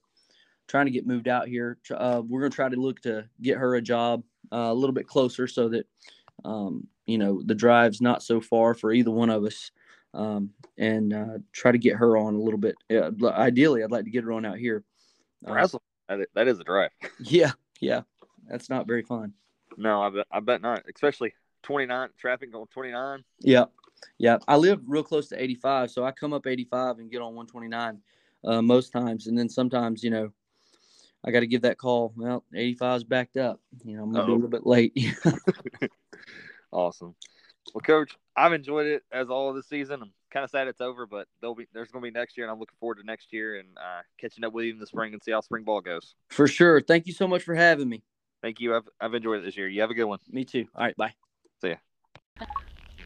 [0.68, 1.78] trying to get moved out here.
[1.90, 5.08] Uh, we're gonna try to look to get her a job uh, a little bit
[5.08, 5.88] closer so that,
[6.46, 9.72] um, you know, the drive's not so far for either one of us,
[10.14, 12.76] um, and uh, try to get her on a little bit.
[12.90, 14.84] Yeah, ideally, I'd like to get her on out here.
[15.46, 15.68] Uh,
[16.36, 16.92] That is, a drive.
[17.20, 18.02] yeah, yeah,
[18.50, 19.34] that's not very fun.
[19.78, 20.84] No, I bet I bet not.
[20.94, 21.34] Especially
[21.64, 23.24] twenty nine traffic going twenty nine.
[23.40, 23.66] Yeah,
[24.18, 24.38] yeah.
[24.48, 28.00] I live real close to 85, so I come up 85 and get on 129
[28.44, 30.32] uh, most times, and then sometimes, you know,
[31.24, 32.14] I got to give that call.
[32.16, 33.60] Well, 85 is backed up.
[33.86, 34.98] You know, I'm gonna be a little bit late.
[36.72, 37.16] Awesome.
[37.74, 40.02] Well, coach, I've enjoyed it as all of this season.
[40.02, 42.46] I'm kind of sad it's over, but there'll be there's going to be next year,
[42.46, 44.88] and I'm looking forward to next year and uh, catching up with you in the
[44.88, 46.16] spring and see how spring ball goes.
[46.30, 46.82] for sure.
[46.82, 48.04] Thank you so much for having me.
[48.42, 48.76] Thank you.
[48.76, 49.68] I've I've enjoyed it this year.
[49.68, 50.20] You have a good one.
[50.30, 50.66] Me too.
[50.74, 51.14] All right, bye.
[51.62, 52.46] See ya.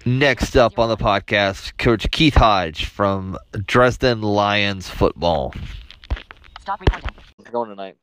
[0.05, 5.53] Next up on the podcast, Coach Keith Hodge from Dresden Lions football.
[6.61, 7.09] Stop recording.
[7.37, 7.97] How's it going tonight?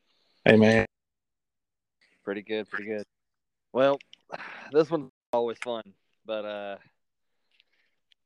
[0.45, 0.86] Hey man,
[2.24, 2.68] Pretty good.
[2.68, 3.05] Pretty good.
[3.72, 3.99] Well,
[4.72, 5.82] this one's always fun,
[6.26, 6.76] but uh,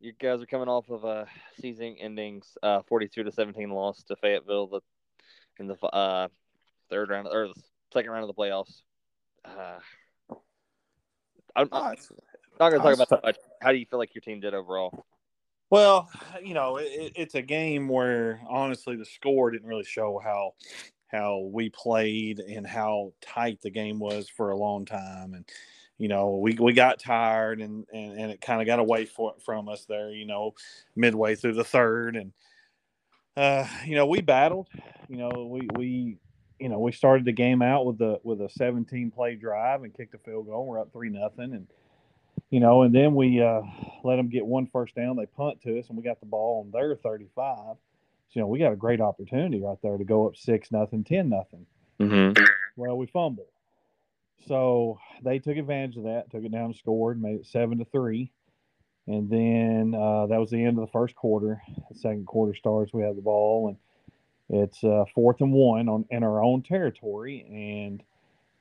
[0.00, 1.26] you guys are coming off of a
[1.60, 4.80] season endings uh 42 to 17 loss to Fayetteville the
[5.58, 6.28] in the uh
[6.90, 7.62] third round or the
[7.92, 8.82] second round of the playoffs.
[9.44, 9.78] Uh,
[11.54, 11.96] I'm, I'm
[12.60, 13.36] not going to talk about that much.
[13.60, 15.04] How do you feel like your team did overall?
[15.70, 16.08] Well,
[16.42, 20.52] you know, it, it's a game where honestly the score didn't really show how
[21.16, 25.44] how we played and how tight the game was for a long time, and
[25.98, 29.34] you know we we got tired and and, and it kind of got away for,
[29.44, 30.10] from us there.
[30.10, 30.54] You know,
[30.94, 32.32] midway through the third, and
[33.36, 34.68] uh, you know we battled.
[35.08, 36.18] You know, we we
[36.58, 39.94] you know we started the game out with the with a 17 play drive and
[39.94, 40.66] kicked a field goal.
[40.66, 41.66] We're up three nothing, and
[42.50, 43.62] you know, and then we uh,
[44.04, 45.16] let them get one first down.
[45.16, 47.76] They punt to us, and we got the ball on their 35.
[48.36, 51.30] You know, we got a great opportunity right there to go up six nothing, ten
[51.30, 51.64] nothing.
[51.98, 52.44] Mm-hmm.
[52.76, 53.46] Well, we fumbled.
[54.46, 58.30] So they took advantage of that, took it down, scored, made it seven to three,
[59.06, 61.62] and then uh, that was the end of the first quarter.
[61.90, 66.04] The second quarter starts, we have the ball, and it's uh, fourth and one on
[66.10, 68.02] in our own territory, and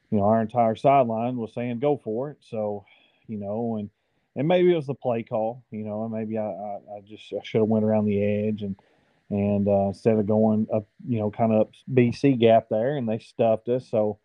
[0.10, 2.38] you know our entire sideline was saying go for it.
[2.40, 2.86] So,
[3.28, 3.90] you know, and
[4.38, 7.34] and maybe it was the play call, you know, and maybe I, I, I just
[7.34, 8.78] I should have went around the edge and
[9.30, 13.08] and uh, instead of going up, you know, kind of up BC gap there, and
[13.08, 13.90] they stuffed us.
[13.90, 14.20] So,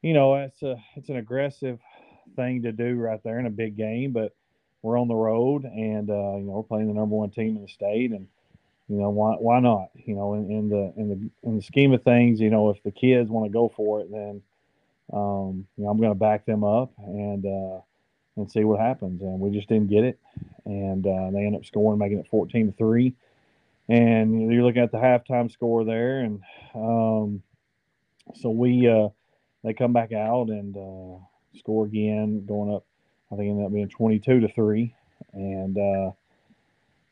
[0.00, 1.78] you know, it's a it's an aggressive
[2.36, 4.34] thing to do right there in a big game, but
[4.82, 7.62] we're on the road, and uh, you know, we're playing the number one team in
[7.62, 8.28] the state, and
[8.88, 9.88] you know, why why not?
[9.94, 12.82] You know, in, in the in the in the scheme of things, you know, if
[12.82, 14.42] the kids want to go for it, then
[15.12, 17.80] um, you know, I'm going to back them up and uh,
[18.36, 19.20] and see what happens.
[19.22, 20.18] And we just didn't get it,
[20.64, 23.14] and uh, they end up scoring, making it 14 to three
[23.92, 26.40] and you're looking at the halftime score there, and
[26.74, 27.42] um,
[28.34, 29.10] so we uh,
[29.62, 31.18] they come back out and uh,
[31.58, 32.86] score again, going up.
[33.30, 34.94] I think ended up being 22 to three,
[35.34, 36.12] and uh,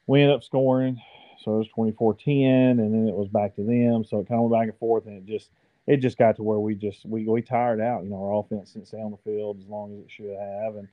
[0.07, 1.01] we ended up scoring.
[1.45, 4.05] So it was 24 10, and then it was back to them.
[4.05, 5.51] So it kind of went back and forth, and it just
[5.87, 8.05] it just got to where we just we, we tired out.
[8.05, 10.77] You know, our offense didn't stay on the field as long as it should have,
[10.77, 10.89] and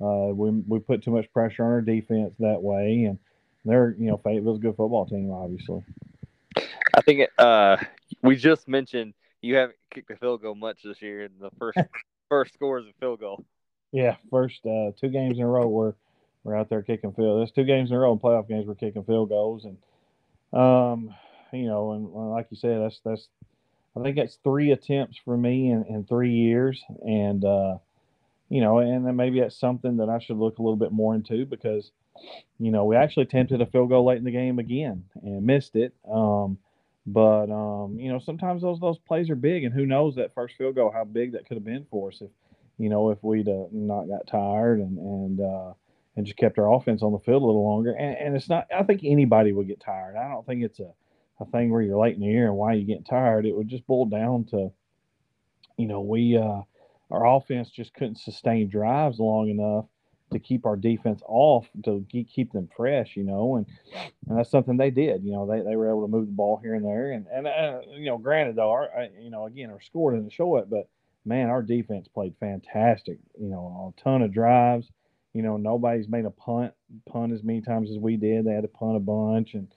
[0.00, 3.18] uh, we we put too much pressure on our defense that way, and
[3.66, 5.82] they're you know Fayetteville's a good football team, obviously.
[6.94, 7.76] I think it, uh,
[8.22, 11.78] we just mentioned you haven't kicked a field goal much this year, and the first
[12.28, 13.44] first score is a field goal.
[13.92, 15.94] Yeah, first uh, two games in a row we're
[16.44, 17.40] we're out there kicking field.
[17.40, 19.76] There's two games in a row in playoff games we're kicking field goals, and
[20.58, 21.14] um,
[21.52, 23.28] you know, and like you said, that's that's
[23.96, 27.78] I think that's three attempts for me in, in three years, and uh,
[28.48, 31.14] you know, and then maybe that's something that I should look a little bit more
[31.14, 31.90] into because
[32.58, 35.76] you know we actually attempted a field goal late in the game again and missed
[35.76, 35.94] it.
[36.10, 36.58] Um,
[37.06, 40.56] but um, you know, sometimes those those plays are big, and who knows that first
[40.56, 42.30] field goal how big that could have been for us if
[42.78, 45.72] you know if we'd uh, not got tired and and uh,
[46.16, 47.92] and just kept our offense on the field a little longer.
[47.92, 48.66] And, and it's not.
[48.76, 50.16] I think anybody would get tired.
[50.16, 50.90] I don't think it's a
[51.38, 53.46] a thing where you're late in the year and why you get tired.
[53.46, 54.70] It would just boil down to,
[55.76, 56.62] you know, we uh,
[57.10, 59.84] our offense just couldn't sustain drives long enough
[60.32, 63.66] to keep our defense off to keep them fresh, you know, and
[64.28, 65.22] and that's something they did.
[65.24, 67.46] You know, they, they were able to move the ball here and there, and and
[67.46, 70.88] uh, you know, granted though, our you know again our score didn't show it, but
[71.24, 73.18] man, our defense played fantastic.
[73.38, 74.90] You know, a ton of drives.
[75.32, 76.72] You know, nobody's made a punt
[77.10, 78.44] punt as many times as we did.
[78.46, 79.68] They had to punt a bunch, and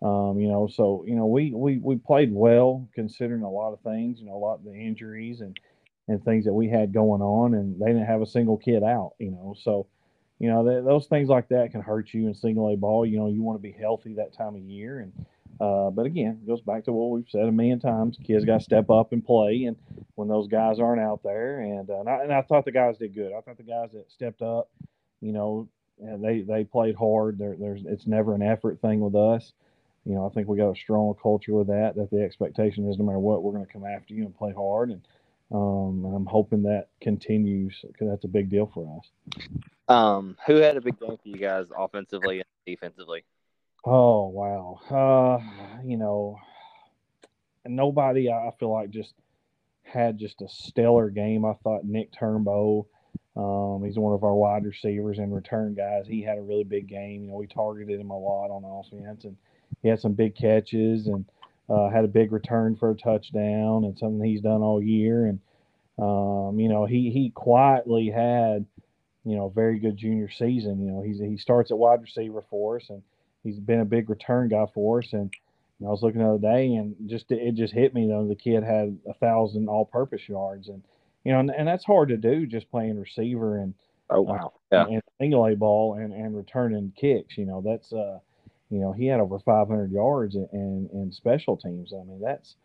[0.00, 3.80] um, you know, so you know, we we we played well considering a lot of
[3.80, 4.20] things.
[4.20, 5.58] You know, a lot of the injuries and
[6.08, 9.12] and things that we had going on, and they didn't have a single kid out.
[9.18, 9.86] You know, so
[10.38, 13.06] you know th- those things like that can hurt you in single A ball.
[13.06, 15.12] You know, you want to be healthy that time of year, and
[15.60, 18.58] uh, but again, it goes back to what we've said a million times: kids got
[18.58, 19.76] to step up and play, and
[20.14, 22.98] when those guys aren't out there, and uh, and, I, and I thought the guys
[22.98, 23.32] did good.
[23.32, 24.70] I thought the guys that stepped up,
[25.20, 27.38] you know, they they played hard.
[27.38, 29.52] There, there's it's never an effort thing with us
[30.04, 31.94] you know, I think we got a strong culture with that.
[31.94, 34.52] That the expectation is no matter what, we're going to come after you and play
[34.52, 35.00] hard, and
[35.52, 39.46] um, and I'm hoping that continues because that's a big deal for us.
[39.88, 43.24] Um, who had a big game for you guys offensively and defensively?
[43.84, 46.38] Oh wow, uh, you know,
[47.66, 49.14] nobody I feel like just
[49.82, 51.44] had just a stellar game.
[51.44, 52.86] I thought Nick Turnbow.
[53.34, 56.06] Um, he's one of our wide receivers and return guys.
[56.06, 57.24] He had a really big game.
[57.24, 59.36] You know, we targeted him a lot on offense, and
[59.82, 61.24] he had some big catches and
[61.68, 65.26] uh, had a big return for a touchdown and something he's done all year.
[65.26, 65.40] And
[65.98, 68.66] um, you know, he he quietly had
[69.24, 70.84] you know a very good junior season.
[70.84, 73.02] You know, he's he starts at wide receiver for us, and
[73.44, 75.12] he's been a big return guy for us.
[75.12, 75.32] And
[75.78, 78.26] you know, I was looking the other day, and just it just hit me though
[78.26, 80.82] the kid had a thousand all-purpose yards, and
[81.24, 83.74] you know, and, and that's hard to do just playing receiver and
[84.10, 87.36] oh wow, uh, and single A ball and and returning kicks.
[87.38, 88.18] You know, that's uh
[88.72, 91.92] you know, he had over 500 yards in, in, in special teams.
[91.92, 92.56] I mean, that's,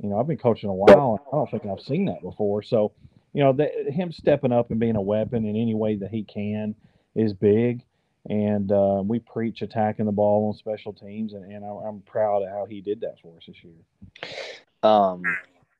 [0.00, 2.62] you know, I've been coaching a while, and I don't think I've seen that before.
[2.62, 2.92] So,
[3.32, 6.22] you know, the, him stepping up and being a weapon in any way that he
[6.22, 6.76] can
[7.16, 7.82] is big.
[8.28, 12.50] And uh, we preach attacking the ball on special teams, and, and I'm proud of
[12.50, 14.88] how he did that for us this year.
[14.88, 15.22] Um,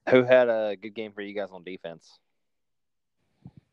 [0.08, 2.18] who had a good game for you guys on defense?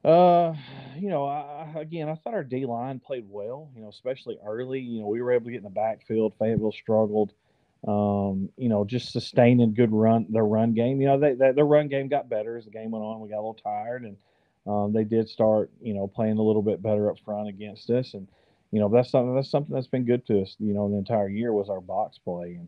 [0.03, 0.53] Uh,
[0.97, 3.69] you know, I, again, I thought our D line played well.
[3.75, 4.79] You know, especially early.
[4.79, 6.33] You know, we were able to get in the backfield.
[6.39, 7.33] Fayetteville struggled.
[7.87, 10.99] Um, you know, just sustaining good run their run game.
[10.99, 13.19] You know, they, they, their run game got better as the game went on.
[13.19, 14.17] We got a little tired, and
[14.65, 18.13] um, they did start, you know, playing a little bit better up front against us.
[18.13, 18.27] And
[18.71, 20.55] you know, that's something that's something that's been good to us.
[20.59, 22.67] You know, the entire year was our box play, and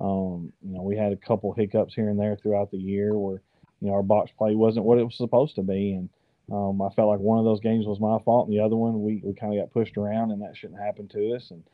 [0.00, 3.42] um, you know, we had a couple hiccups here and there throughout the year where
[3.80, 6.08] you know our box play wasn't what it was supposed to be, and
[6.52, 9.02] um, I felt like one of those games was my fault, and the other one
[9.02, 11.50] we, we kind of got pushed around, and that shouldn't happen to us.
[11.50, 11.64] And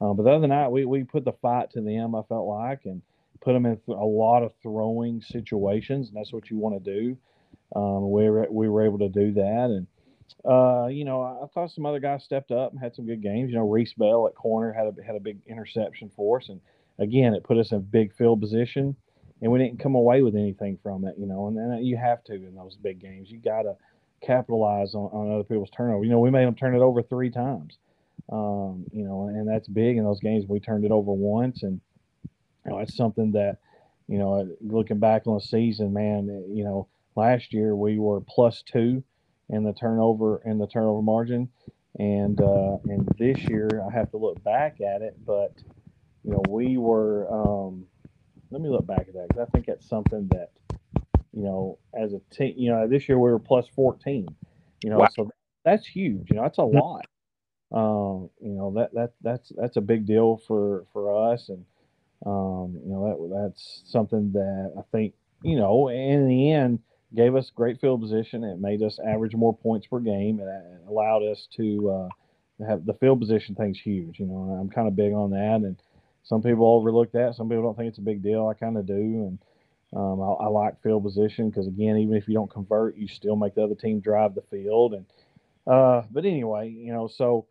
[0.00, 2.14] um, but the other night we, we put the fight to them.
[2.14, 3.02] I felt like and
[3.40, 6.92] put them in th- a lot of throwing situations, and that's what you want to
[6.92, 7.16] do.
[7.74, 9.86] Um, we were we were able to do that, and
[10.44, 13.22] uh, you know I, I, thought some other guys stepped up and had some good
[13.22, 13.50] games.
[13.50, 16.60] You know Reese Bell at corner had a had a big interception for us, and
[16.98, 18.94] again it put us in a big field position,
[19.42, 21.16] and we didn't come away with anything from it.
[21.18, 23.30] You know, and then you have to in those big games.
[23.30, 23.74] You gotta
[24.20, 26.04] capitalize on, on other people's turnover.
[26.04, 27.78] You know, we made them turn it over three times.
[28.30, 30.44] Um, you know, and that's big in those games.
[30.48, 31.80] We turned it over once, and
[32.64, 33.58] you know, it's something that,
[34.06, 38.62] you know, looking back on the season, man, you know, last year we were plus
[38.62, 39.02] two
[39.48, 41.48] in the turnover in the turnover margin,
[41.98, 45.54] and uh, and this year I have to look back at it, but
[46.22, 47.26] you know, we were.
[47.32, 47.86] Um,
[48.50, 50.50] let me look back at that because I think that's something that,
[51.32, 54.26] you know, as a team, you know, this year we were plus 14.
[54.82, 55.08] You know, Wow.
[55.14, 55.30] so
[55.64, 56.30] that's huge.
[56.30, 57.06] You know, that's a lot.
[57.72, 61.64] Um, you know that that that's that's a big deal for for us, and
[62.26, 66.80] um, you know that that's something that I think you know in the end
[67.14, 68.42] gave us great field position.
[68.42, 72.86] It made us average more points per game, and it allowed us to uh, have
[72.86, 74.18] the field position thing's huge.
[74.18, 75.80] You know, and I'm kind of big on that, and
[76.24, 77.36] some people overlook that.
[77.36, 78.48] Some people don't think it's a big deal.
[78.48, 79.38] I kind of do, and
[79.94, 83.36] um, I, I like field position because again, even if you don't convert, you still
[83.36, 84.94] make the other team drive the field.
[84.94, 85.06] And
[85.66, 87.46] uh, but anyway, you know, so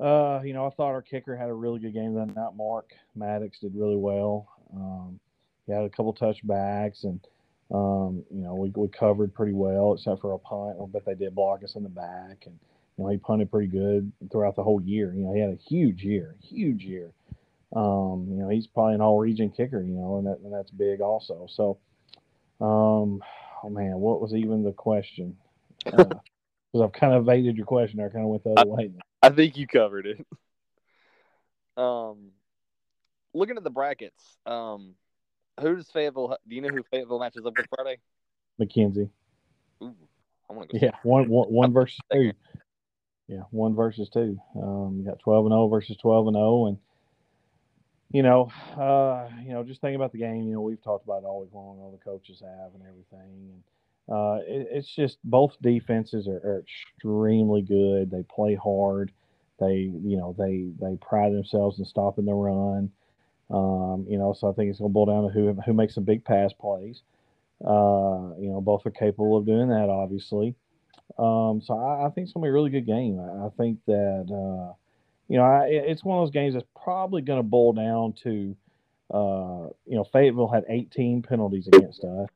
[0.00, 2.54] uh, you know, I thought our kicker had a really good game that night.
[2.56, 4.48] Mark Maddox did really well.
[4.74, 5.18] Um,
[5.66, 7.20] he had a couple touchbacks, and
[7.72, 10.76] um, you know, we, we covered pretty well except for a punt.
[10.92, 12.58] But they did block us in the back, and
[12.96, 15.12] you know, he punted pretty good throughout the whole year.
[15.14, 17.10] You know, he had a huge year, huge year.
[17.74, 19.82] Um, you know, he's probably an all-region kicker.
[19.82, 21.46] You know, and, that, and that's big also.
[21.50, 21.78] So,
[22.60, 23.22] um,
[23.62, 25.36] oh man, what was even the question?
[26.72, 28.00] Because I've kind of evaded your question.
[28.00, 28.90] I kind of went the other way.
[29.22, 30.26] I think you covered it.
[31.76, 32.32] Um,
[33.32, 34.94] looking at the brackets, um,
[35.60, 36.36] who does Fayetteville?
[36.46, 37.98] Do you know who Fayetteville matches up with Friday?
[38.60, 39.10] McKenzie.
[39.82, 39.94] Ooh,
[40.50, 40.86] I want to go.
[40.86, 42.32] Yeah, one, one, one versus two.
[43.28, 44.38] Yeah, one versus two.
[44.56, 46.78] Um, you got twelve and zero versus twelve and zero, and
[48.12, 50.44] you know, uh, you know, just thinking about the game.
[50.44, 51.78] You know, we've talked about it all week long.
[51.80, 53.62] All the coaches have and everything, and
[54.08, 58.10] uh, it, it's just both defenses are, are extremely good.
[58.10, 59.12] They play hard.
[59.58, 62.90] They, you know, they they pride themselves in stopping the run.
[63.50, 65.94] Um, you know, so I think it's going to boil down to who who makes
[65.94, 67.02] some big pass plays.
[67.64, 70.54] Uh, you know, both are capable of doing that, obviously.
[71.18, 73.18] Um, so I, I think it's going to be a really good game.
[73.18, 74.74] I, I think that uh,
[75.28, 78.56] you know, I, it's one of those games that's probably going to boil down to,
[79.12, 82.28] uh, you know, Fayetteville had 18 penalties against us,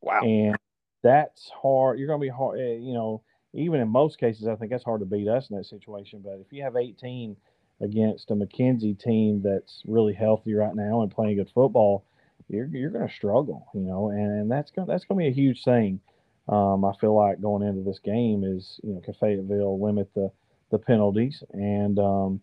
[0.00, 0.20] Wow.
[0.22, 0.56] and
[1.02, 1.98] that's hard.
[1.98, 3.22] You're going to be hard, eh, you know,
[3.54, 6.20] even in most cases, I think that's hard to beat us in that situation.
[6.22, 7.36] But if you have 18
[7.80, 12.04] against a McKenzie team that's really healthy right now and playing good football,
[12.48, 15.28] you're you're going to struggle, you know, and, and that's going that's going to be
[15.28, 16.00] a huge thing.
[16.48, 20.30] Um, I feel like going into this game is, you know, can Fayetteville limit the
[20.70, 22.40] the penalties and um,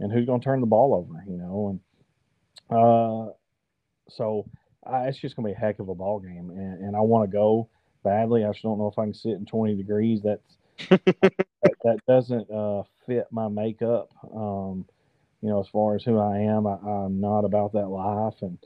[0.00, 1.80] and who's going to turn the ball over, you know, and
[2.70, 3.32] uh,
[4.08, 4.46] so
[4.86, 7.00] uh, it's just going to be a heck of a ball game, and, and I
[7.00, 7.68] want to go
[8.04, 8.44] badly.
[8.44, 10.20] I just don't know if I can sit in 20 degrees.
[10.22, 10.56] That's
[10.90, 11.44] that,
[11.84, 14.10] that doesn't uh, fit my makeup.
[14.34, 14.84] Um,
[15.42, 18.58] you know, as far as who I am, I, I'm not about that life, and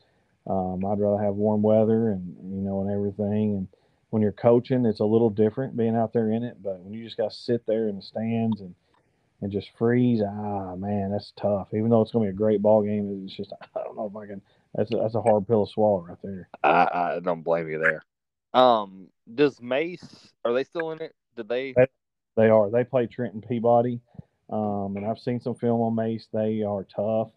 [0.47, 3.57] um, I'd rather have warm weather and you know and everything.
[3.57, 3.69] And
[4.11, 6.63] when you're coaching, it's a little different being out there in it.
[6.63, 8.75] But when you just got to sit there in the stands and
[9.43, 11.69] and just freeze, ah man, that's tough.
[11.75, 14.07] Even though it's going to be a great ball game, it's just I don't know
[14.07, 14.41] if I can.
[14.75, 16.49] That's a, that's a hard pill to swallow right there.
[16.63, 18.03] I, I don't blame you there.
[18.55, 21.15] Um, does Mace are they still in it?
[21.37, 21.75] Did they?
[22.37, 22.71] They are.
[22.71, 24.01] They play Trenton Peabody,
[24.49, 26.29] um, and I've seen some film on Mace.
[26.33, 27.31] They are tough,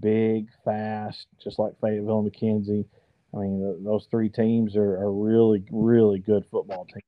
[0.00, 2.86] big, fast, just like Fayetteville and McKenzie.
[3.34, 7.02] I mean, th those three teams are, are really, really good football teams.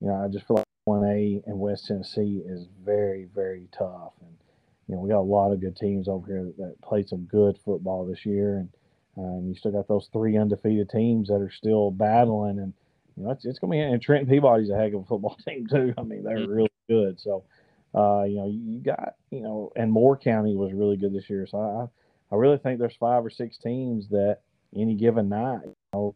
[0.00, 4.12] You know, I just feel like one A and West Tennessee is very, very tough,
[4.20, 4.36] and
[4.88, 7.24] you know we got a lot of good teams over here that, that played some
[7.24, 8.68] good football this year, and
[9.16, 12.72] uh, and you still got those three undefeated teams that are still battling, and
[13.16, 15.36] you know it's, it's going to be and Trenton Peabody's a heck of a football
[15.46, 15.94] team too.
[15.96, 16.54] I mean, they're Mhm.
[16.54, 17.20] really good.
[17.20, 17.44] So,
[17.94, 21.30] uh, you know, you, you got you know, and Moore County was really good this
[21.30, 21.46] year.
[21.46, 24.38] So I I really think there's five or six teams that
[24.74, 26.14] any given night, you know,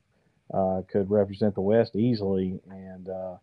[0.53, 3.37] uh, could represent the West easily, and uh,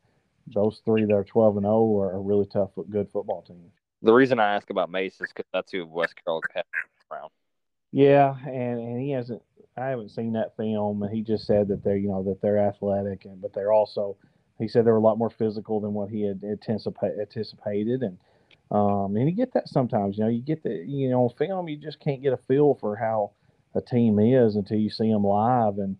[0.48, 3.72] those three that are 12 and 0 are a really tough, good football team.
[4.02, 6.66] The reason I ask about Mace is because that's who West Carroll had
[7.12, 7.30] around.
[7.92, 9.42] Yeah, and and he hasn't.
[9.78, 12.60] I haven't seen that film, and he just said that they're you know that they're
[12.60, 14.18] athletic, and but they're also.
[14.60, 18.18] He said they were a lot more physical than what he had anticipa- anticipated, and
[18.72, 20.18] um, and you get that sometimes.
[20.18, 21.70] You know, you get the you know film.
[21.70, 23.32] You just can't get a feel for how
[23.76, 25.96] a team is until you see them live, and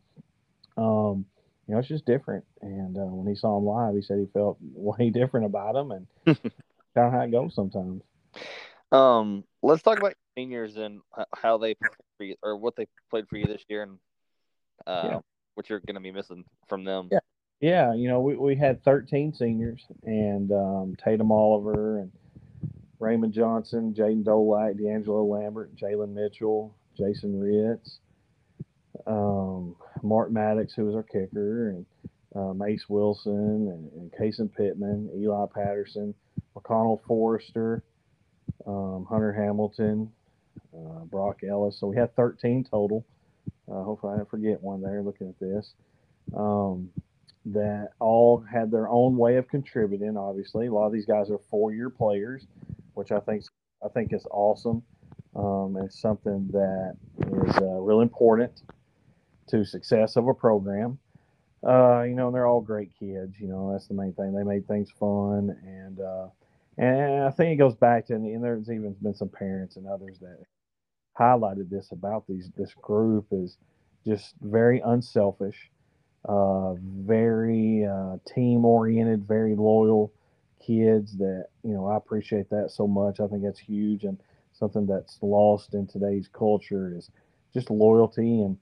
[0.78, 1.26] um,
[1.68, 2.44] you know it's just different.
[2.62, 5.92] And uh, when he saw them live, he said he felt way different about them,
[5.92, 6.08] and
[6.96, 8.02] kind of how it goes sometimes.
[8.92, 11.02] Um, let's talk about seniors and
[11.34, 13.98] how they played for you, or what they played for you this year, and
[14.86, 15.20] uh, Yeah.
[15.56, 17.10] what you're going to be missing from them.
[17.12, 17.20] Yeah.
[17.62, 22.12] Yeah, you know, we, we had 13 seniors, and um, Tatum Oliver and
[23.00, 28.00] Raymond Johnson, Jaden Dolak, D'Angelo Lambert, Jalen Mitchell, Jason Ritz,
[29.08, 31.86] um, Mark Maddox, who was our kicker, and
[32.36, 36.14] uh, Mace Wilson, and, and Pittman, Eli Patterson,
[36.56, 37.84] McConnell Forrester,
[38.66, 40.12] um, Hunter Hamilton,
[40.76, 41.80] uh, Brock Ellis.
[41.80, 43.06] So we had 13 total.
[43.70, 45.74] Uh, hopefully, I didn't forget one there looking at this.
[46.36, 46.90] Um,
[47.46, 50.16] that all had their own way of contributing.
[50.16, 52.46] Obviously, a lot of these guys are four-year players,
[52.94, 53.44] which I think
[53.84, 54.84] I think is awesome.
[55.36, 58.62] Um, and something that is uh, real important
[59.48, 61.00] to success of a program.
[61.66, 63.36] Uh, you know, they're all great kids.
[63.40, 64.34] You know, that's the main thing.
[64.34, 66.28] They made things fun, and uh,
[66.78, 70.20] and I think it goes back to, and there's even been some parents and others
[70.20, 70.44] that
[71.18, 73.58] highlighted this about these this group is
[74.06, 75.72] just very unselfish,
[76.28, 80.12] uh, very uh, team oriented, very loyal
[80.66, 81.18] kids.
[81.18, 83.22] That you know, I appreciate that so much.
[83.22, 84.20] I think that's huge and
[84.54, 87.10] something that's lost in today's culture is
[87.54, 88.58] just loyalty and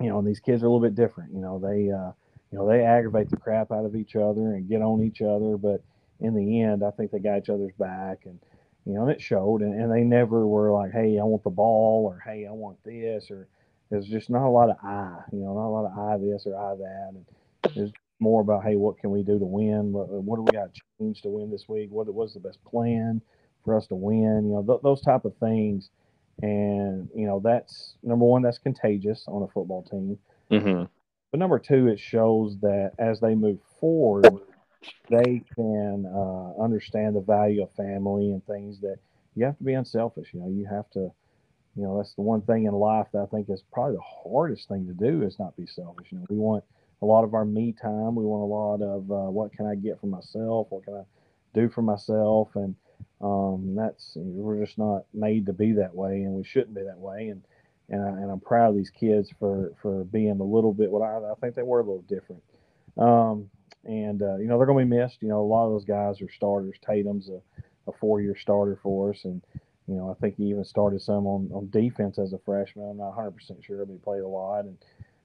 [0.00, 1.32] you know, and these kids are a little bit different.
[1.32, 2.12] You know, they uh,
[2.50, 5.56] you know they aggravate the crap out of each other and get on each other,
[5.56, 5.82] but
[6.20, 8.38] in the end, I think they got each other's back and
[8.84, 9.62] you know, and it showed.
[9.62, 12.78] And, and they never were like, hey, I want the ball or hey, I want
[12.84, 13.48] this or
[13.90, 16.46] there's just not a lot of I, you know, not a lot of I this
[16.46, 17.12] or I that.
[17.14, 17.26] And
[17.76, 19.92] it's more about, hey, what can we do to win?
[19.92, 21.90] What, what do we got to change to win this week?
[21.90, 23.20] What was the best plan
[23.64, 24.44] for us to win?
[24.46, 25.90] You know, th- those type of things.
[26.42, 30.18] And, you know, that's number one, that's contagious on a football team.
[30.50, 30.84] Mm-hmm.
[31.30, 34.40] But number two, it shows that as they move forward,
[35.08, 38.98] they can uh, understand the value of family and things that
[39.34, 40.32] you have to be unselfish.
[40.32, 41.10] You know, you have to,
[41.76, 44.68] you know, that's the one thing in life that I think is probably the hardest
[44.68, 46.12] thing to do is not be selfish.
[46.12, 46.64] You know, we want
[47.02, 48.14] a lot of our me time.
[48.14, 50.68] We want a lot of uh, what can I get for myself?
[50.70, 51.02] What can I
[51.52, 52.50] do for myself?
[52.54, 52.76] And
[53.24, 56.98] um, that's we're just not made to be that way, and we shouldn't be that
[56.98, 57.28] way.
[57.28, 57.42] And
[57.88, 61.32] and, I, I'm proud of these kids for for being a little bit what I,
[61.32, 62.42] I think they were a little different.
[62.98, 63.48] Um,
[63.84, 65.22] and uh, you know they're going to be missed.
[65.22, 66.76] You know, a lot of those guys are starters.
[66.86, 67.40] Tatum's a,
[67.88, 69.42] a four-year starter for us, and
[69.88, 72.90] you know I think he even started some on, on defense as a freshman.
[72.90, 74.76] I'm not 100 percent sure, but he played a lot, and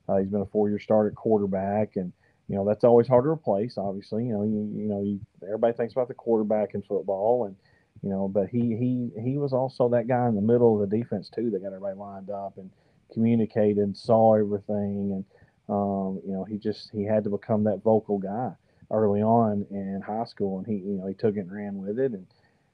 [0.08, 2.14] uh, he's been a four-year starter quarterback, and
[2.48, 3.78] you know that's always hard to replace.
[3.78, 7.56] Obviously, you know you, you know you, everybody thinks about the quarterback in football, and
[8.04, 10.98] you know, but he he he was also that guy in the middle of the
[10.98, 12.70] defense too that got everybody lined up and
[13.14, 15.26] communicated and saw everything and
[15.70, 18.52] um, you know, he just he had to become that vocal guy
[18.92, 22.00] early on in high school, and he you know he took it and ran with
[22.00, 22.26] it, and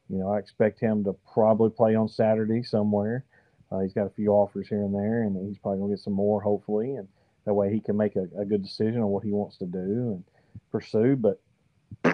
[0.10, 3.26] you know I expect him to probably play on Saturday somewhere.
[3.70, 6.14] Uh, he's got a few offers here and there, and he's probably gonna get some
[6.14, 7.08] more hopefully, and
[7.44, 9.78] that way he can make a, a good decision on what he wants to do
[9.78, 10.24] and
[10.72, 11.18] pursue.
[11.18, 11.42] But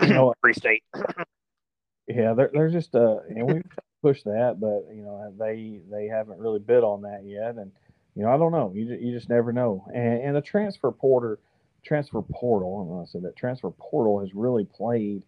[0.01, 0.83] you know, Free State.
[2.15, 3.61] Yeah, they're, they're just uh, and we
[4.01, 7.71] push that, but you know they they haven't really bid on that yet, and
[8.15, 8.71] you know, I don't know.
[8.75, 9.85] You just, you just never know.
[9.93, 11.39] And, and the transfer porter,
[11.83, 15.23] transfer portal, I said that transfer portal has really played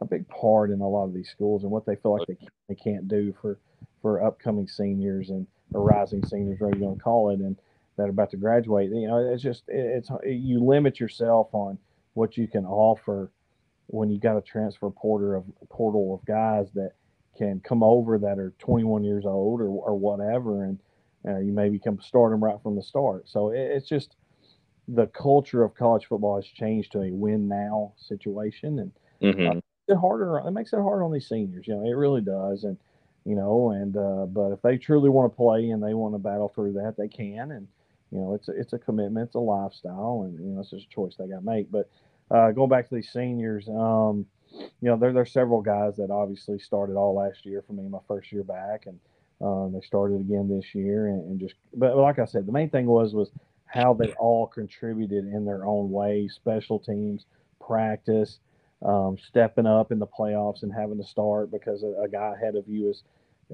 [0.00, 2.34] a big part in a lot of these schools and what they feel like they
[2.34, 3.58] can't, they can't do for
[4.02, 7.56] for upcoming seniors and rising seniors, whatever you're going to call it, and
[7.96, 8.90] that are about to graduate.
[8.90, 11.78] You know, it's just it's you limit yourself on
[12.12, 13.30] what you can offer
[13.88, 16.92] when you got a transfer porter of portal of guys that
[17.36, 20.78] can come over that are 21 years old or, or whatever and
[21.26, 23.28] uh, you maybe can start them right from the start.
[23.28, 24.16] So it, it's just
[24.88, 29.48] the culture of college football has changed to a win now situation, and Mm-hmm.
[29.48, 29.52] uh,
[29.88, 30.38] it harder.
[30.38, 31.66] It makes it hard on these seniors.
[31.66, 32.64] You know, it really does.
[32.64, 32.76] And
[33.24, 36.18] you know, and uh, but if they truly want to play and they want to
[36.18, 37.50] battle through that, they can.
[37.50, 37.66] And
[38.12, 40.86] you know, it's a, it's a commitment, it's a lifestyle, and you know, it's just
[40.86, 41.70] a choice they got to make.
[41.70, 41.90] But
[42.30, 44.26] uh, going back to these seniors, um,
[44.80, 47.98] you know, there there's several guys that obviously started all last year for me, my
[48.08, 48.98] first year back, and
[49.40, 52.70] um, they started again this year, and, and, just but like I said, the main
[52.70, 53.30] thing was was
[53.66, 57.26] how they all contributed in their own way, special teams,
[57.60, 58.38] practice,
[58.82, 62.56] um, stepping up in the playoffs and having to start because a, a guy ahead
[62.56, 63.02] of you is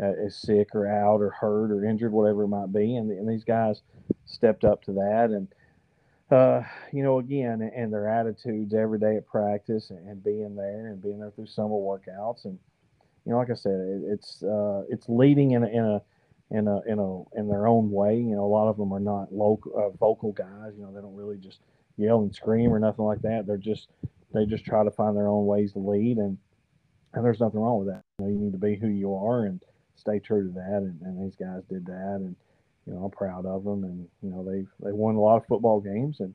[0.00, 3.28] uh, is sick or out or hurt or injured, whatever it might be, and, and
[3.28, 3.82] these guys
[4.24, 5.48] stepped up to that and.
[6.32, 6.62] Uh,
[6.92, 11.18] you know, again, and their attitudes every day at practice and, being there and being
[11.18, 12.58] there through summer workouts and
[13.26, 16.02] you know, like I said, it, it's uh, it's leading in a, in a
[16.50, 18.16] in a in a in their own way.
[18.16, 20.72] You know, a lot of them are not local uh, vocal guys.
[20.76, 21.60] You know, they don't really just
[21.98, 23.46] yell and scream or nothing like that.
[23.46, 23.88] They're just
[24.32, 26.38] they just try to find their own ways to lead, and
[27.12, 28.02] and there's nothing wrong with that.
[28.18, 29.62] You know, you need to be who you are and
[29.96, 30.78] stay true to that.
[30.78, 32.34] And, and these guys did that, and
[32.86, 33.84] you know, I'm proud of them.
[33.84, 36.34] And you know, they've they won a lot of football games and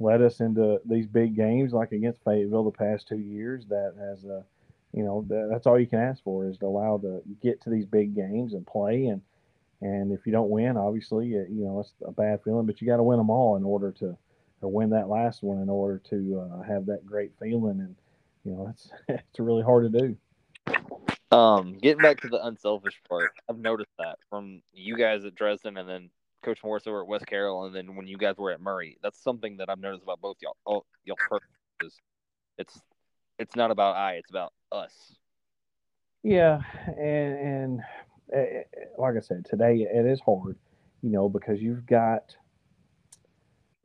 [0.00, 3.66] led us into these big games like against Fayetteville the past two years.
[3.68, 4.44] That has a
[4.92, 7.86] you know that's all you can ask for is to allow to get to these
[7.86, 9.22] big games and play and
[9.80, 12.98] and if you don't win obviously you know it's a bad feeling but you got
[12.98, 14.16] to win them all in order to
[14.60, 17.96] win that last one in order to uh, have that great feeling and
[18.44, 20.16] you know it's it's really hard to do
[21.32, 25.78] Um, getting back to the unselfish part, I've noticed that from you guys at Dresden,
[25.78, 26.10] and then
[26.42, 28.98] Coach Morris over at West Carroll, and then when you guys were at Murray.
[29.02, 30.56] That's something that I've noticed about both y'all.
[30.66, 31.16] All y'all.
[32.58, 32.78] It's
[33.38, 35.14] it's not about I, it's about us.
[36.22, 37.80] Yeah, and and
[38.36, 40.58] uh, like I said, today it is hard,
[41.00, 42.36] you know, because you've got,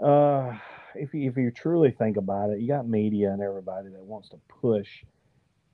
[0.04, 0.54] uh,
[0.96, 4.30] if you, if you truly think about it, you got media and everybody that wants
[4.30, 5.04] to push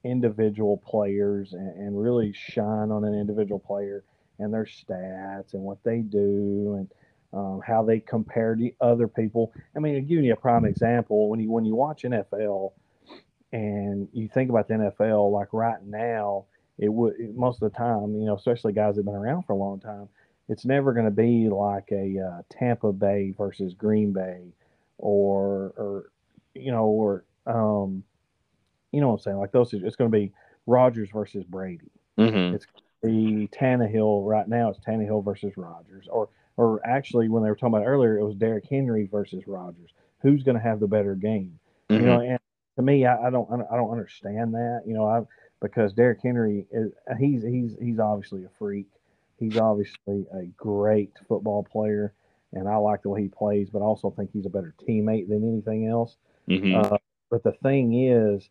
[0.03, 4.03] individual players and, and really shine on an individual player
[4.39, 6.89] and their stats and what they do and
[7.33, 9.51] um, how they compare to other people.
[9.75, 12.73] I mean, to give you a prime example, when you when you watch NFL
[13.51, 16.45] and you think about the NFL, like right now,
[16.77, 19.57] it would most of the time, you know, especially guys that've been around for a
[19.57, 20.09] long time,
[20.49, 24.53] it's never going to be like a uh, Tampa Bay versus Green Bay,
[24.97, 26.11] or or
[26.53, 28.03] you know, or um,
[28.93, 29.37] you know what I'm saying?
[29.37, 30.31] Like those, it's going to be
[30.67, 31.91] Rodgers versus Brady.
[32.17, 32.55] Mm-hmm.
[32.55, 32.65] It's
[33.01, 34.69] the Tannehill right now.
[34.69, 38.35] It's Tannehill versus Rodgers, or or actually when they were talking about earlier, it was
[38.35, 39.89] Derrick Henry versus Rodgers.
[40.21, 41.59] Who's going to have the better game?
[41.89, 42.01] Mm-hmm.
[42.01, 42.39] You know, and
[42.77, 44.83] to me, I, I don't I don't understand that.
[44.85, 45.21] You know, I
[45.59, 48.87] because Derrick Henry is he's he's he's obviously a freak.
[49.39, 52.13] He's obviously a great football player,
[52.53, 53.69] and I like the way he plays.
[53.71, 56.15] But I also think he's a better teammate than anything else.
[56.47, 56.93] Mm-hmm.
[56.93, 56.97] Uh,
[57.29, 58.47] but the thing is,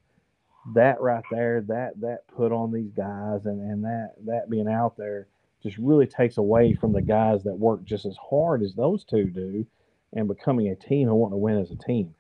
[0.75, 4.97] that right there, that that put on these guys, and and that that being out
[4.97, 5.27] there
[5.63, 9.25] just really takes away from the guys that work just as hard as those two
[9.25, 9.67] do,
[10.13, 12.15] and becoming a team and wanting to win as a team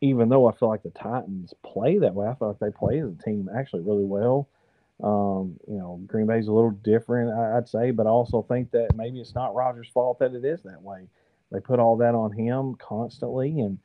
[0.00, 3.00] even though I feel like the Titans play that way, I feel like they play
[3.00, 4.48] as a team actually really well.
[5.02, 8.94] Um, you know, Green Bay's a little different, I'd say, but I also think that
[8.94, 11.08] maybe it's not Rodgers' fault that it is that way.
[11.52, 13.78] They put all that on him constantly, and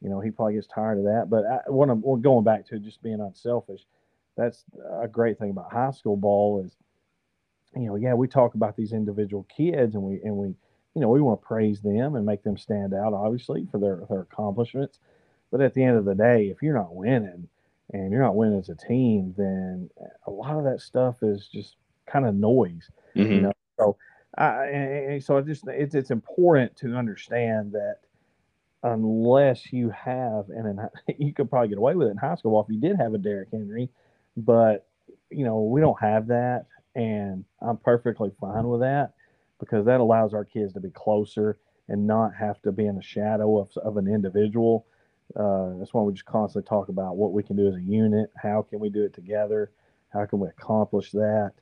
[0.00, 1.26] you know he probably gets tired of that.
[1.30, 3.82] But I, what I'm we're going back to just being unselfish.
[4.36, 4.64] That's
[5.00, 6.76] a great thing about high school ball is,
[7.74, 10.48] you know, yeah, we talk about these individual kids, and we and we,
[10.94, 14.02] you know, we want to praise them and make them stand out, obviously, for their
[14.08, 15.00] their accomplishments
[15.50, 17.48] but at the end of the day, if you're not winning
[17.92, 19.88] and you're not winning as a team, then
[20.26, 21.76] a lot of that stuff is just
[22.06, 22.90] kind of noise.
[23.16, 23.32] Mm-hmm.
[23.32, 23.96] You know, so
[24.36, 27.98] I, and so I just it's it's important to understand that
[28.82, 32.60] unless you have and in, you could probably get away with it in high school
[32.60, 33.90] if you did have a Derrick Henry,
[34.36, 34.86] but
[35.30, 39.12] you know we don't have that, and I'm perfectly fine with that
[39.60, 41.58] because that allows our kids to be closer
[41.88, 44.86] and not have to be in the shadow of, of an individual
[45.36, 48.30] uh, that's why we just constantly talk about what we can do as a unit.
[48.36, 49.70] How can we do it together?
[50.10, 51.52] How can we accomplish that?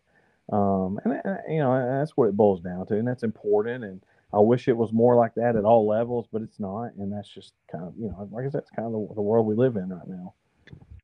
[0.52, 3.82] Um, and uh, you know that's what it boils down to, and that's important.
[3.82, 4.00] And
[4.32, 6.94] I wish it was more like that at all levels, but it's not.
[6.98, 9.22] And that's just kind of you know, like I said, it's kind of the, the
[9.22, 10.34] world we live in right now.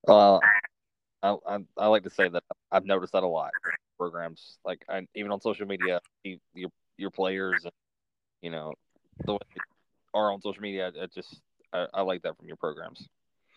[0.09, 0.39] Uh,
[1.23, 3.51] I, I, I like to say that I've noticed that a lot.
[3.99, 7.65] Programs like I, even on social media, your your players,
[8.41, 8.75] you know
[9.25, 9.39] the way
[10.15, 11.41] are on social media, I just
[11.73, 13.09] I, I like that from your programs.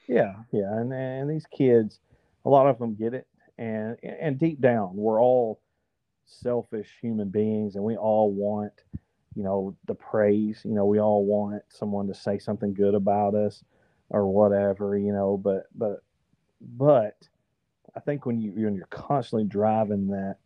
[0.07, 1.99] Yeah, yeah, and and these kids,
[2.45, 5.59] a lot of them get it, and and deep down, we're all
[6.25, 8.73] selfish human beings, and we all want,
[9.35, 10.61] you know, the praise.
[10.63, 13.63] You know, we all want someone to say something good about us,
[14.09, 14.97] or whatever.
[14.97, 16.03] You know, but but
[16.61, 17.17] but
[17.95, 20.37] I think when you when you're constantly driving that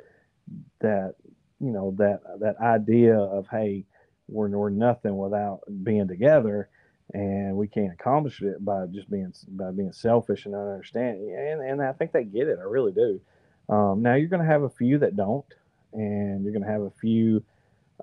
[0.79, 1.15] that
[1.59, 3.85] you know that that idea of hey
[4.27, 6.69] we're we're nothing without being together
[7.13, 11.35] and we can't accomplish it by just being by being selfish and not understanding.
[11.35, 12.59] And and I think they get it.
[12.59, 13.19] I really do.
[13.67, 15.45] Um, now you're going to have a few that don't,
[15.93, 17.43] and you're going to have a few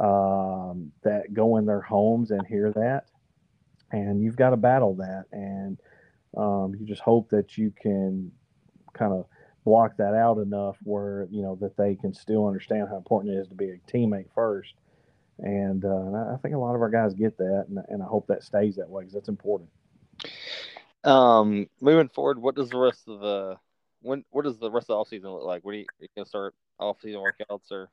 [0.00, 3.06] um, that go in their homes and hear that,
[3.92, 5.24] and you've got to battle that.
[5.32, 5.78] And
[6.36, 8.30] um, you just hope that you can
[8.92, 9.26] kind of
[9.64, 13.38] block that out enough where you know that they can still understand how important it
[13.38, 14.74] is to be a teammate first
[15.38, 18.06] and, uh, and I think a lot of our guys get that, and, and I
[18.06, 19.68] hope that stays that way because that's important.
[21.04, 23.56] Um, moving forward, what does the rest of the
[24.02, 25.64] when what does the rest of the off season look like?
[25.64, 27.90] What are you, you gonna start off season workouts or?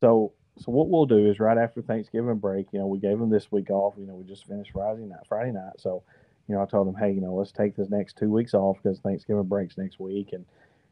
[0.00, 3.30] So so what we'll do is right after Thanksgiving break, you know, we gave them
[3.30, 3.94] this week off.
[3.98, 5.74] You know, we just finished Friday night, Friday night.
[5.78, 6.02] So,
[6.48, 8.78] you know, I told them, hey, you know, let's take this next two weeks off
[8.82, 10.44] because Thanksgiving breaks next week and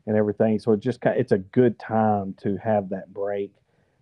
[0.06, 0.58] and everything.
[0.58, 3.52] So it just kind of, it's a good time to have that break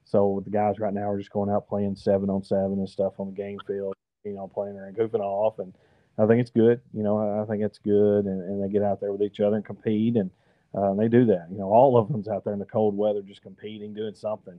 [0.08, 3.20] so the guys right now are just going out playing seven on seven and stuff
[3.20, 3.94] on the game field,
[4.24, 5.58] you know, playing around, goofing off.
[5.58, 5.74] And
[6.16, 6.80] I think it's good.
[6.94, 8.24] You know, I think it's good.
[8.24, 10.16] And, and they get out there with each other and compete.
[10.16, 10.30] And
[10.74, 11.48] uh, they do that.
[11.50, 14.58] You know, all of them's out there in the cold weather just competing, doing something.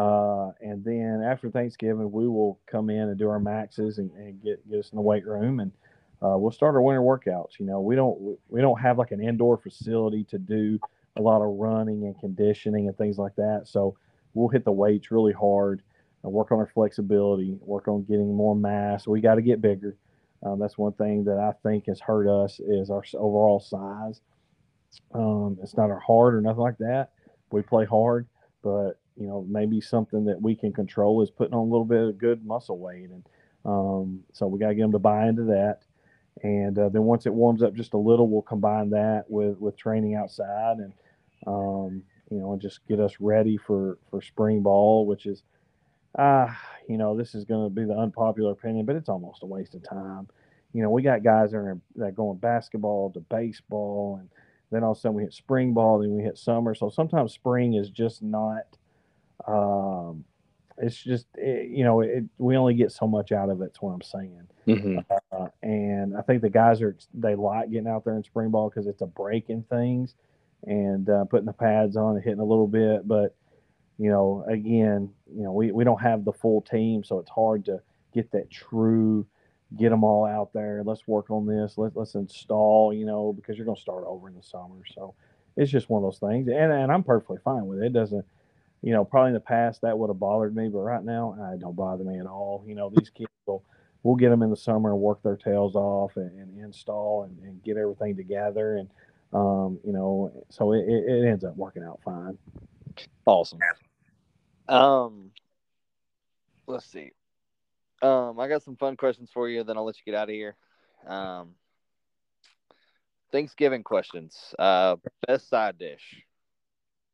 [0.00, 4.42] Uh, and then after Thanksgiving, we will come in and do our maxes and, and
[4.42, 5.60] get, get us in the weight room.
[5.60, 5.70] And
[6.22, 7.58] uh, we'll start our winter workouts.
[7.58, 10.78] You know, we don't we don't have like an indoor facility to do
[11.16, 13.64] a lot of running and conditioning and things like that.
[13.66, 13.98] So
[14.32, 15.82] we'll hit the weights really hard
[16.22, 19.06] and work on our flexibility, work on getting more mass.
[19.06, 19.96] We got to get bigger.
[20.42, 24.22] Um, that's one thing that I think has hurt us is our overall size.
[25.12, 27.10] Um, it's not our heart or nothing like that.
[27.50, 28.26] We play hard,
[28.62, 32.00] but you know maybe something that we can control is putting on a little bit
[32.00, 33.24] of good muscle weight, and
[33.66, 35.80] um, so we got to get them to buy into that.
[36.42, 39.76] And uh, then once it warms up just a little, we'll combine that with with
[39.76, 40.92] training outside, and
[41.46, 45.42] um, you know, and just get us ready for for spring ball, which is
[46.18, 46.54] ah, uh,
[46.88, 49.74] you know, this is going to be the unpopular opinion, but it's almost a waste
[49.74, 50.28] of time.
[50.72, 54.30] You know, we got guys that are that going basketball to baseball, and
[54.70, 56.74] then all of a sudden we hit spring ball, then we hit summer.
[56.74, 58.78] So sometimes spring is just not.
[59.46, 60.24] Um,
[60.78, 63.64] it's just it, you know it, we only get so much out of it.
[63.64, 64.46] That's what I'm saying.
[64.66, 64.98] Mm-hmm.
[65.32, 68.70] Uh, and I think the guys are they like getting out there in spring ball
[68.70, 70.14] because it's a break in things,
[70.66, 73.06] and uh, putting the pads on and hitting a little bit.
[73.06, 73.34] But
[73.98, 77.66] you know, again, you know, we, we don't have the full team, so it's hard
[77.66, 77.82] to
[78.14, 79.26] get that true,
[79.76, 80.82] get them all out there.
[80.84, 81.76] Let's work on this.
[81.76, 84.80] Let, let's install, you know, because you're going to start over in the summer.
[84.94, 85.14] So
[85.54, 86.48] it's just one of those things.
[86.48, 87.86] And, and I'm perfectly fine with it.
[87.88, 88.24] It doesn't,
[88.82, 91.60] you know, probably in the past that would have bothered me, but right now it
[91.60, 92.64] don't bother me at all.
[92.66, 93.62] You know, these kids will,
[94.02, 97.38] we'll get them in the summer and work their tails off and, and install and,
[97.42, 98.76] and, get everything together.
[98.76, 98.88] And,
[99.34, 102.38] um, you know, so it, it ends up working out fine.
[103.26, 103.58] Awesome.
[104.68, 105.30] Um,
[106.66, 107.12] let's see.
[108.02, 109.62] Um, I got some fun questions for you.
[109.62, 110.56] Then I'll let you get out of here.
[111.06, 111.50] Um,
[113.30, 114.54] Thanksgiving questions.
[114.58, 114.96] Uh,
[115.26, 116.22] best side dish.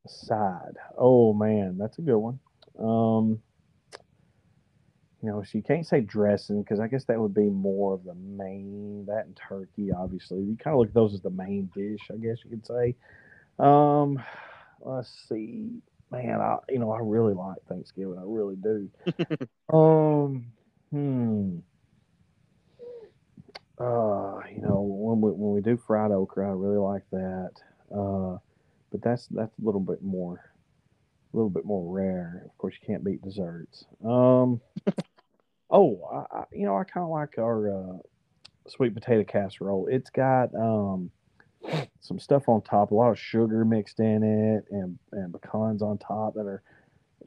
[0.09, 0.77] Side.
[0.97, 2.39] Oh man, that's a good one.
[2.79, 3.39] Um,
[5.21, 8.03] you know, so you can't say dressing because I guess that would be more of
[8.03, 9.05] the main.
[9.07, 10.39] That and turkey, obviously.
[10.39, 12.95] You kind of look at those as the main dish, I guess you could say.
[13.59, 14.21] Um,
[14.81, 15.81] let's see
[16.11, 18.17] man, I you know I really like Thanksgiving.
[18.17, 18.89] I really do.
[19.75, 20.45] um,
[20.91, 21.57] hmm.
[23.79, 27.51] Uh, you know when we when we do fried okra, I really like that.
[27.93, 28.37] Uh,
[28.91, 30.51] but that's that's a little bit more,
[31.33, 32.43] a little bit more rare.
[32.45, 33.85] Of course, you can't beat desserts.
[34.03, 34.61] Um.
[35.69, 37.97] oh, I, I you know I kind of like our uh,
[38.67, 39.87] sweet potato casserole.
[39.89, 41.11] It's got um
[41.99, 45.97] some stuff on top, a lot of sugar mixed in it, and and pecans on
[45.97, 46.63] top that are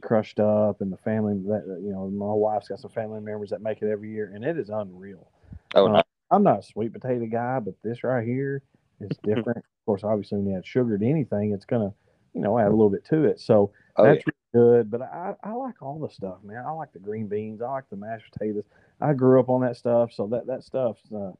[0.01, 3.63] crushed up, and the family that you know, my wife's got some family members that
[3.63, 5.29] make it every year, and it is unreal.
[5.75, 8.63] Oh, uh, I'm not a sweet potato guy, but this right here
[9.01, 9.59] is different.
[9.59, 11.93] of course, obviously, when you add sugar to anything, it's gonna,
[12.35, 13.41] you know, add a little bit to it.
[13.41, 14.33] So oh, that's yeah.
[14.55, 14.91] really good.
[14.91, 16.65] But I, I like all the stuff, man.
[16.67, 17.63] I like the green beans.
[17.63, 18.65] I like the mashed potatoes.
[19.01, 21.33] I grew up on that stuff, so that that stuff's, uh,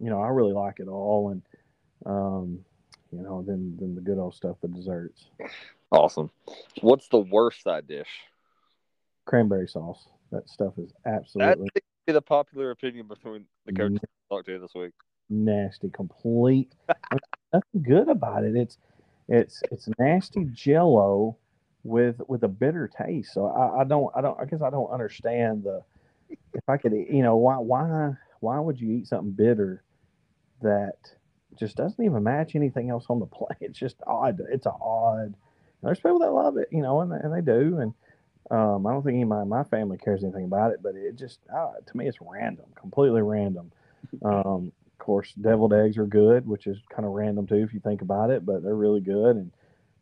[0.00, 1.30] you know, I really like it all.
[1.30, 1.42] And
[2.06, 2.60] um,
[3.12, 5.26] you know, then, than the good old stuff, the desserts.
[5.90, 6.30] Awesome.
[6.80, 8.08] What's the worst side dish?
[9.26, 10.08] Cranberry sauce.
[10.30, 11.68] That stuff is absolutely.
[11.74, 14.92] That be the popular opinion between the coaches I talked to this week.
[15.30, 16.72] Nasty, complete.
[17.52, 18.56] nothing good about it.
[18.56, 18.78] It's
[19.28, 21.36] it's it's nasty Jello
[21.84, 23.32] with with a bitter taste.
[23.32, 25.82] So I, I don't I don't I guess I don't understand the
[26.54, 29.82] if I could you know why why why would you eat something bitter
[30.62, 30.96] that
[31.58, 33.48] just doesn't even match anything else on the plate.
[33.60, 34.40] It's just odd.
[34.50, 35.34] It's odd.
[35.82, 37.78] There's people that love it, you know, and, and they do.
[37.78, 37.94] And
[38.50, 41.40] um, I don't think anybody in my family cares anything about it, but it just,
[41.54, 43.72] uh, to me, it's random, completely random.
[44.24, 44.72] Um,
[45.02, 48.02] of course, deviled eggs are good, which is kind of random too if you think
[48.02, 49.34] about it, but they're really good.
[49.34, 49.50] And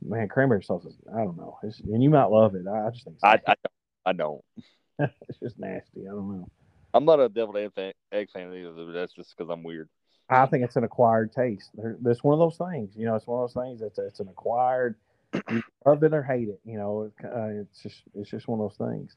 [0.05, 1.59] man, cranberry sauce is, I don't know.
[1.63, 2.67] It's, and you might love it.
[2.69, 3.55] I, I just think I, I,
[4.05, 4.45] I don't.
[4.99, 6.03] it's just nasty.
[6.03, 6.49] I don't know.
[6.93, 9.89] I'm not a deviled egg fan, egg fan either, but that's just because I'm weird.
[10.29, 11.71] I think it's an acquired taste.
[12.03, 12.95] That's one of those things.
[12.95, 13.81] You know, it's one of those things.
[13.81, 14.97] that's it's an acquired.
[15.51, 16.61] You love it or hate it.
[16.67, 19.17] You know, uh, it's just it's just one of those things.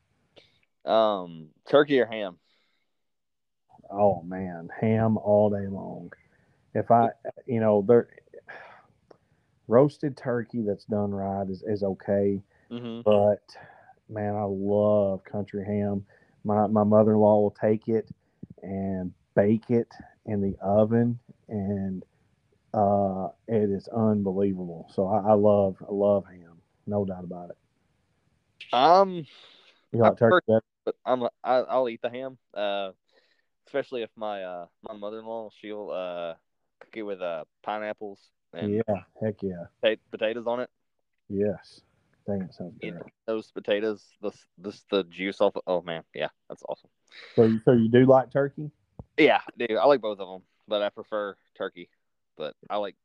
[0.85, 2.37] Um, turkey or ham?
[3.89, 6.11] Oh man, ham all day long.
[6.73, 7.09] If I,
[7.45, 8.07] you know, there
[9.67, 12.41] roasted turkey that's done right is is okay,
[12.71, 13.01] mm-hmm.
[13.01, 13.55] but
[14.09, 16.05] man, I love country ham.
[16.43, 18.09] My my mother in law will take it
[18.61, 19.91] and bake it
[20.25, 22.03] in the oven, and
[22.73, 24.89] uh, it is unbelievable.
[24.93, 26.57] So I, I, love I love ham,
[26.87, 27.57] no doubt about it.
[28.73, 29.25] Um,
[29.91, 30.63] you like turkey better?
[30.85, 32.91] But I'm I, I'll eat the ham, uh,
[33.73, 36.33] especially if my uh my mother in law she'll uh
[36.79, 38.19] cook it with uh pineapples
[38.53, 40.69] and yeah, heck yeah, potatoes on it.
[41.27, 41.81] Yes.
[42.27, 43.01] Dang, it sounds good.
[43.25, 45.55] Those potatoes, this this the juice off.
[45.65, 46.89] Oh man, yeah, that's awesome.
[47.35, 48.69] So, you, so you do like turkey?
[49.17, 49.75] Yeah, I do.
[49.75, 51.89] I like both of them, but I prefer turkey.
[52.37, 52.95] But I like,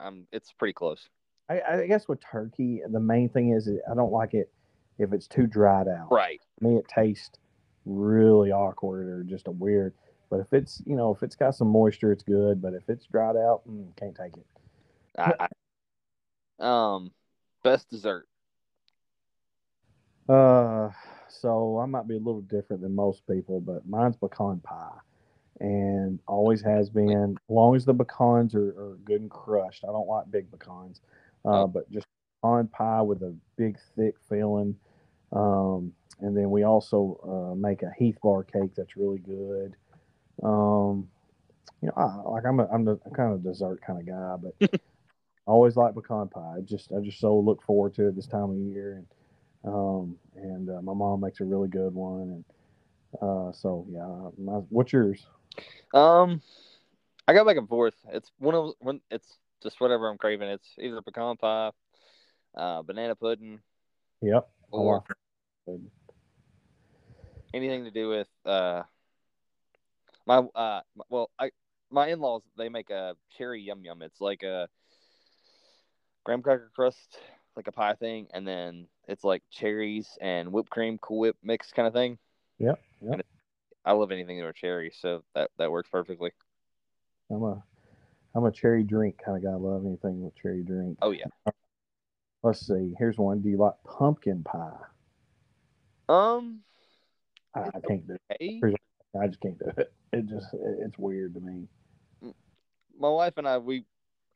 [0.00, 1.08] um, it's pretty close.
[1.48, 4.50] I, I guess with turkey, the main thing is I don't like it
[4.98, 6.08] if it's too dried out.
[6.10, 6.40] Right.
[6.58, 7.38] To me, it tastes
[7.84, 9.94] really awkward or just a weird.
[10.30, 12.60] But if it's you know if it's got some moisture, it's good.
[12.60, 14.46] But if it's dried out, mm, can't take it.
[15.18, 15.48] I,
[16.60, 17.12] I, um,
[17.62, 18.26] best dessert.
[20.28, 20.90] Uh,
[21.28, 24.96] so I might be a little different than most people, but mine's pecan pie,
[25.60, 27.36] and always has been.
[27.38, 31.00] As long as the pecans are, are good and crushed, I don't like big pecans,
[31.44, 31.66] uh, Oh.
[31.66, 32.06] but just
[32.42, 34.76] pecan pie with a big thick filling.
[35.32, 37.18] Um, and then we also
[37.52, 39.76] uh, make a Heath bar cake that's really good.
[40.42, 41.08] Um,
[41.82, 44.70] you know, I, like I'm a, I'm the kind of dessert kind of guy, but
[45.46, 46.56] I always like pecan pie.
[46.58, 49.04] I just I just so look forward to it this time of year,
[49.64, 52.44] and um, and uh, my mom makes a really good one, and
[53.22, 54.30] uh, so yeah.
[54.42, 55.26] My, what's yours?
[55.92, 56.42] Um,
[57.28, 57.94] I go back and forth.
[58.10, 60.48] It's one of when it's just whatever I'm craving.
[60.48, 61.70] It's either pecan pie,
[62.56, 63.60] uh, banana pudding,
[64.24, 64.48] Yep.
[64.70, 65.04] Or
[65.66, 65.80] like
[67.52, 68.82] anything to do with uh
[70.26, 71.50] my uh well I
[71.90, 74.02] my in laws they make a cherry yum yum.
[74.02, 74.68] It's like a
[76.24, 77.18] graham cracker crust,
[77.56, 81.72] like a pie thing, and then it's like cherries and whipped cream, Cool Whip mix
[81.72, 82.18] kind of thing.
[82.58, 82.80] Yep.
[83.02, 83.22] And
[83.84, 86.32] I love anything with cherry, so that that works perfectly.
[87.30, 87.62] I'm a
[88.34, 89.50] I'm a cherry drink kind of guy.
[89.50, 90.98] I love anything with cherry drink.
[91.02, 91.26] Oh yeah.
[92.42, 92.94] Let's see.
[92.98, 93.40] Here's one.
[93.40, 94.72] Do you like pumpkin pie?
[96.08, 96.60] Um.
[97.54, 98.80] I, I can't do it.
[99.18, 99.92] I just can't do it.
[100.18, 101.66] It just it's weird to me.
[102.98, 103.84] my wife and I we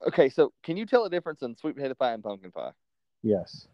[0.06, 0.28] okay.
[0.28, 2.72] So can you tell the difference in sweet potato pie and pumpkin pie?
[3.22, 3.68] Yes.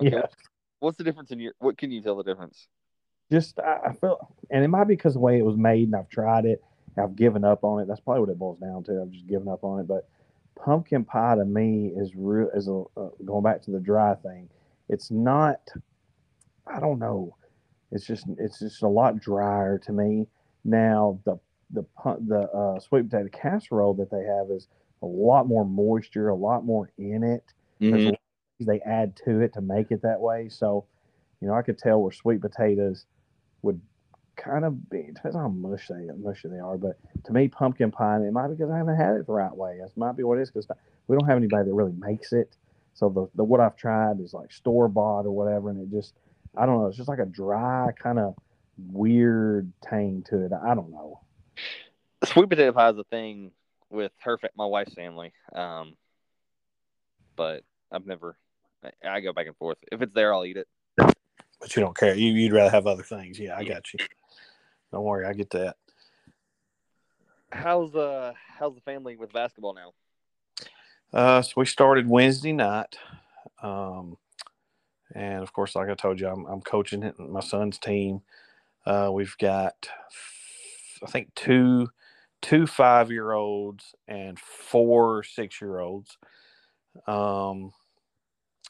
[0.00, 0.10] Okay.
[0.10, 0.32] Yes.
[0.80, 1.52] What's the difference in your?
[1.58, 2.68] What can you tell the difference?
[3.30, 4.18] just I, I feel,
[4.50, 6.62] and it might be because the way it was made, and I've tried it,
[6.96, 7.88] I've given up on it.
[7.88, 9.02] That's probably what it boils down to.
[9.02, 9.88] I've just given up on it.
[9.88, 10.08] But
[10.62, 12.48] pumpkin pie to me is real.
[12.54, 14.48] Is a uh, going back to the dry thing.
[14.88, 15.60] It's not.
[16.66, 17.36] I don't know.
[17.92, 20.26] It's just it's just a lot drier to me.
[20.66, 21.38] Now the
[21.70, 21.84] the
[22.20, 24.66] the uh, sweet potato casserole that they have is
[25.02, 27.44] a lot more moisture, a lot more in it.
[27.90, 30.48] There's a lot of things they add to it to make it that way.
[30.48, 30.86] So,
[31.40, 33.06] you know, I could tell where sweet potatoes
[33.62, 33.80] would
[34.36, 36.76] kind of be depends on how mush they mushy they are.
[36.76, 39.54] But to me, pumpkin pie, it might be because I haven't had it the right
[39.54, 39.78] way.
[39.82, 40.68] It might be what it is because
[41.06, 42.56] we don't have anybody that really makes it.
[42.94, 46.14] So the, the what I've tried is like store bought or whatever, and it just
[46.56, 46.86] I don't know.
[46.86, 48.34] It's just like a dry kind of
[48.78, 50.52] weird tang to it.
[50.52, 51.20] I don't know.
[52.24, 53.52] Sweet potato pie is a thing
[53.90, 55.32] with her, my wife's family.
[55.52, 55.96] Um,
[57.36, 57.62] but
[57.92, 58.36] I've never.
[58.84, 59.78] I- I go back and forth.
[59.90, 60.68] If it's there, I'll eat it.
[60.96, 62.14] but you don't care.
[62.14, 63.38] You, you'd rather have other things.
[63.38, 63.74] Yeah, I Yeah.
[63.74, 64.00] got you.
[64.92, 65.76] Don't worry, I get that.
[67.52, 69.92] How's uh How's the family with basketball now?
[71.12, 72.96] Uh, so we started Wednesday night,
[73.62, 74.16] um,
[75.14, 78.22] and of course, like I told you, I'm, I'm coaching my son's team.
[78.86, 79.88] Uh, we've got,
[81.02, 81.88] I think two
[82.42, 86.16] two five year olds and four six year olds.
[87.06, 87.72] Um,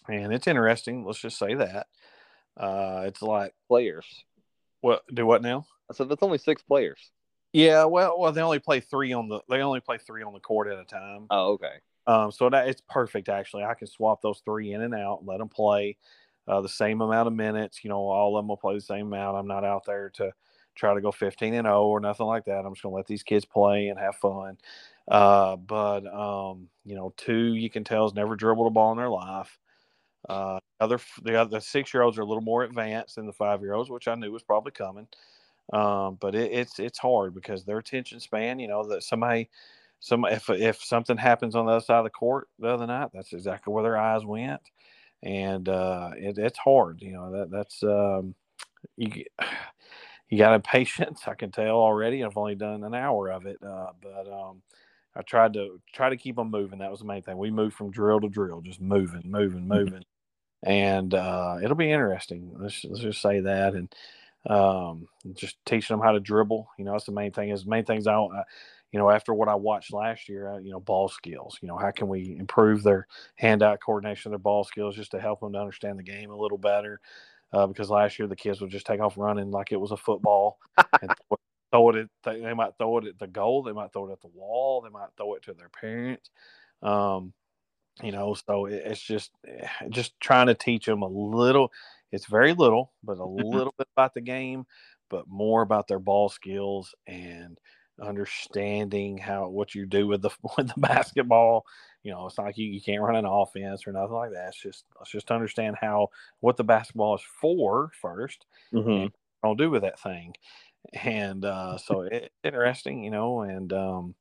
[0.09, 1.05] and it's interesting.
[1.05, 1.87] Let's just say that.
[2.57, 4.07] Uh, it's like Players.
[4.81, 5.67] what do what now?
[5.93, 7.11] So that's only six players.
[7.53, 10.41] Yeah, well, well, they only play three on the they only play three on the
[10.41, 11.27] court at a time.
[11.31, 11.77] Oh, okay.
[12.07, 13.65] Um, so that it's perfect actually.
[13.65, 15.97] I can swap those three in and out, let them play
[16.49, 17.85] uh, the same amount of minutes.
[17.85, 19.37] You know, all of them will play the same amount.
[19.37, 20.33] I'm not out there to
[20.75, 22.65] try to go 15 and 0 or nothing like that.
[22.65, 24.59] I'm just gonna let these kids play and have fun.
[25.09, 28.99] Uh, but um, you know, two you can tell has never dribbled a ball in
[28.99, 29.59] their life.
[30.29, 33.63] Uh, other the other six year olds are a little more advanced than the five
[33.63, 35.07] year olds, which I knew was probably coming.
[35.73, 39.51] Um, but it, it's it's hard because their attention span, you know, that somebody,
[40.01, 43.11] some if if something happens on the other side of the court the other night,
[43.13, 44.61] that's exactly where their eyes went,
[45.27, 47.03] and uh, it, it's hard.
[47.03, 48.35] You know that that's um,
[48.97, 49.25] you
[50.31, 51.23] you got impatience.
[51.27, 52.25] I can tell already.
[52.25, 54.63] I've only done an hour of it, uh, but um,
[55.17, 56.79] I tried to try to keep them moving.
[56.79, 57.37] That was the main thing.
[57.39, 60.05] We moved from drill to drill, just moving, moving, moving,
[60.63, 62.53] and uh, it'll be interesting.
[62.57, 63.93] Let's let's just say that, and
[64.49, 66.69] um, just teaching them how to dribble.
[66.79, 67.51] You know, that's the main thing.
[67.51, 68.45] Is the main things I, I
[68.97, 71.59] you know, after what I watched last year, uh, you know, ball skills.
[71.61, 75.41] You know, how can we improve their hand-eye coordination, their ball skills, just to help
[75.41, 76.99] them to understand the game a little better.
[77.53, 79.99] Uh, because last year the kids would just take off running like it was a
[79.99, 80.59] football
[81.03, 81.13] and
[81.71, 84.21] throw it at they might throw it at the goal, they might throw it at
[84.23, 86.31] the wall, they might throw it to their parents.
[86.83, 87.35] Um,
[88.03, 91.71] you know, so it, it's just eh, just trying to teach them a little.
[92.13, 94.65] It's very little, but a little bit about the game,
[95.11, 97.59] but more about their ball skills and
[98.01, 101.65] understanding how what you do with the with the basketball.
[102.03, 104.49] You know, it's not like you, you can't run an offense or nothing like that.
[104.49, 106.09] It's just let's just understand how
[106.41, 108.39] what the basketball is for 1st
[108.73, 109.07] Mm-hmm.
[109.43, 110.35] I'll do with that thing.
[110.93, 114.15] And uh, so it, interesting, you know, and um,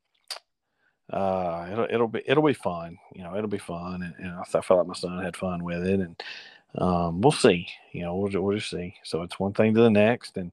[1.11, 4.43] uh, it'll it'll be it'll be fun, you know, it'll be fun, and, and I
[4.43, 6.23] felt like my son had fun with it, and
[6.77, 8.95] um, we'll see, you know, we'll, we'll just see.
[9.03, 10.51] So it's one thing to the next, and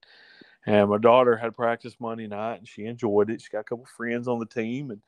[0.66, 3.40] and my daughter had practice Monday night, and she enjoyed it.
[3.40, 5.00] She got a couple friends on the team, and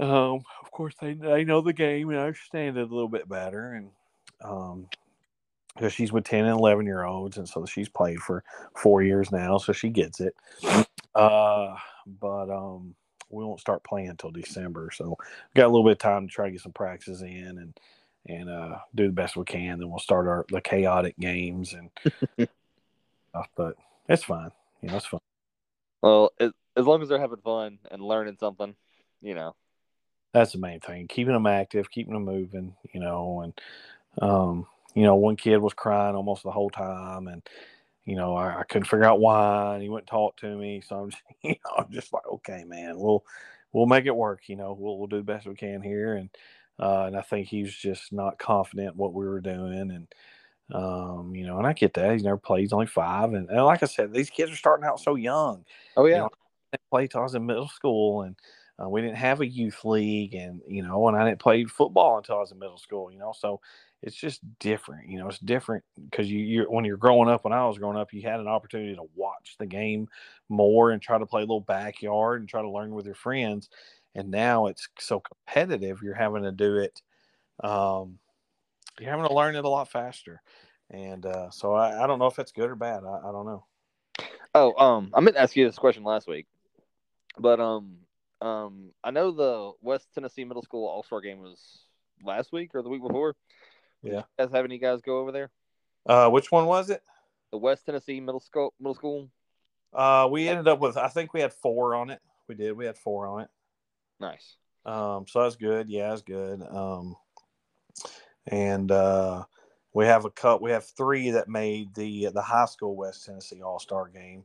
[0.00, 3.72] um, of course they they know the game and understand it a little bit better,
[3.72, 3.90] and
[4.42, 4.88] um,
[5.78, 8.42] because she's with 10 and 11 year olds and so she's played for
[8.76, 10.34] four years now so she gets it
[11.14, 11.76] uh
[12.20, 12.94] but um
[13.30, 16.32] we won't start playing until december so we got a little bit of time to
[16.32, 17.78] try to get some practices in and
[18.26, 21.90] and uh do the best we can then we'll start our the chaotic games and
[23.56, 23.76] but
[24.08, 24.50] it's fine.
[24.82, 25.20] You know it's fun
[26.02, 28.74] Well, as, as long as they're having fun and learning something,
[29.20, 29.54] you know.
[30.32, 31.08] that's the main thing.
[31.08, 33.60] Keeping them active keeping them moving you know and
[34.22, 37.42] um you know one kid was crying almost the whole time and
[38.04, 40.82] you know I, I couldn't figure out why and he wouldn't talk to me.
[40.86, 43.24] So i'm just, you know i'm just like okay man we'll
[43.72, 46.14] we'll make it work you know we'll, we'll do the best we can here.
[46.14, 46.30] And
[46.80, 50.08] uh and i think he was just not confident what we were doing and
[50.74, 53.64] um you know and i get that he's never played he's only five and, and
[53.64, 55.64] like i said these kids are starting out so young
[55.96, 56.18] Oh you yeah.
[56.18, 58.36] know, I didn't play till I was in middle school, and
[58.82, 62.18] uh, we didn't have a youth league, and you know, and I didn't play football
[62.18, 63.10] until I was in middle school.
[63.10, 63.60] You know, so
[64.02, 65.08] it's just different.
[65.08, 67.44] You know, it's different because you you when you're growing up.
[67.44, 70.08] When I was growing up, you had an opportunity to watch the game
[70.48, 73.68] more and try to play a little backyard and try to learn with your friends.
[74.14, 76.00] And now it's so competitive.
[76.02, 77.02] You're having to do it.
[77.62, 78.18] Um,
[79.00, 80.42] you're having to learn it a lot faster.
[80.90, 83.04] And uh, so I, I don't know if that's good or bad.
[83.04, 83.64] I, I don't know.
[84.54, 86.46] Oh, um, I meant to ask you this question last week,
[87.38, 87.96] but um,
[88.40, 91.80] um, I know the West Tennessee Middle School All Star game was
[92.24, 93.36] last week or the week before.
[94.02, 94.18] Did Yeah.
[94.18, 95.50] you guys have any guys go over there?
[96.06, 97.02] Uh, which one was it?
[97.52, 99.28] The West Tennessee Middle School Middle School.
[99.92, 102.20] Uh, we ended up with I think we had four on it.
[102.46, 102.72] We did.
[102.72, 103.48] We had four on it.
[104.20, 104.56] Nice.
[104.86, 105.88] Um, so that's good.
[105.88, 106.62] Yeah, that's good.
[106.62, 107.16] Um,
[108.50, 109.44] and uh,
[109.92, 110.62] we have a cut.
[110.62, 114.44] We have three that made the the high school West Tennessee All Star game.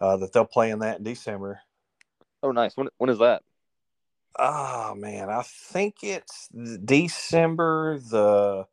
[0.00, 1.60] Uh, that they'll play in that in December.
[2.42, 2.76] Oh, nice.
[2.76, 3.42] When when is that?
[4.38, 8.66] Oh man, I think it's December the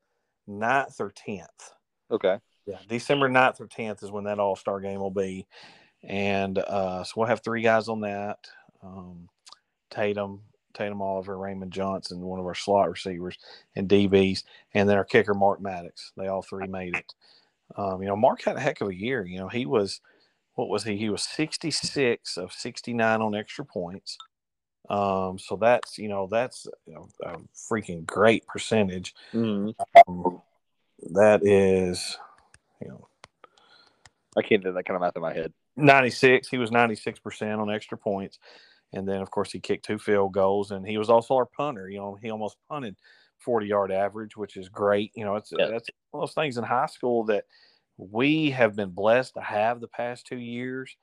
[0.50, 1.72] 9th or tenth.
[2.10, 2.40] Okay.
[2.66, 5.48] Yeah, December 9th or 10th is when that All Star game will be.
[6.04, 8.38] And uh, so we'll have three guys on that
[8.82, 9.28] um,
[9.90, 10.42] Tatum,
[10.80, 13.38] Tatum Oliver, Raymond Johnson, one of our slot receivers,
[13.76, 14.44] and DBs,
[14.74, 16.14] and then our kicker, Mark Maddox.
[16.16, 17.14] They all three made it.
[17.76, 19.26] Um, you know, Mark had a heck of a year.
[19.26, 20.00] You know, he was,
[20.56, 20.98] what was he?
[20.98, 24.18] He was 66 of 69 on extra points.
[24.90, 29.14] Um, so that's, you know, that's know, a freaking great percentage.
[29.34, 29.72] Mm-hmm.
[30.08, 30.42] Um,
[31.12, 32.18] that is,
[32.82, 33.08] you know,
[34.38, 35.54] I can't do that kind of math in my head.
[35.76, 36.48] 96.
[36.48, 38.40] He was 96% on extra points.
[38.94, 41.90] And then, of course, he kicked two field goals, and he was also our punter.
[41.90, 42.96] You know, he almost punted
[43.38, 45.12] 40 yard average, which is great.
[45.16, 45.68] You know, it's Yeah.
[45.68, 47.46] that's one of those things in high school that
[47.98, 50.96] we have been blessed to have the past two years.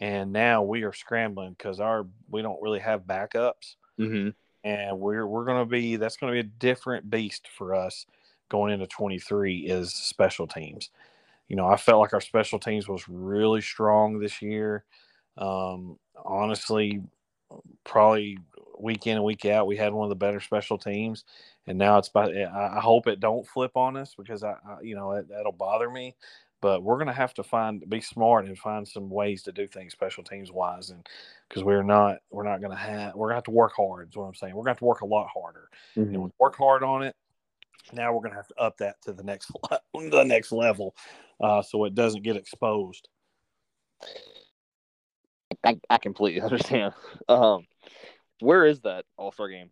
[0.00, 3.76] And now we are scrambling because our we don't really have backups.
[3.98, 4.30] Mm-hmm.
[4.64, 8.06] and we're we're going to be that's going to be a different beast for us
[8.48, 10.90] going into 23 is special teams
[11.48, 14.84] you know i felt like our special teams was really strong this year
[15.36, 17.02] um honestly
[17.84, 18.38] probably
[18.78, 21.24] week in and week out we had one of the better special teams
[21.66, 24.80] and now it's about i I hope it don't flip on us because i, I
[24.82, 26.14] you know it, that'll bother me
[26.62, 29.66] but we're going to have to find be smart and find some ways to do
[29.66, 31.06] things special teams wise and
[31.48, 34.08] because we're not we're not going to have we're going to have to work hard
[34.08, 36.14] is what i'm saying we're going to have to work a lot harder Mm-hmm.
[36.14, 37.14] and we work hard on it
[37.92, 39.50] now we're going to have to up that to the next
[39.94, 40.94] the next level
[41.40, 43.08] uh, so it doesn't get exposed
[45.64, 46.94] I, I completely understand.
[47.28, 47.66] Um,
[48.40, 49.70] where is that All Star game?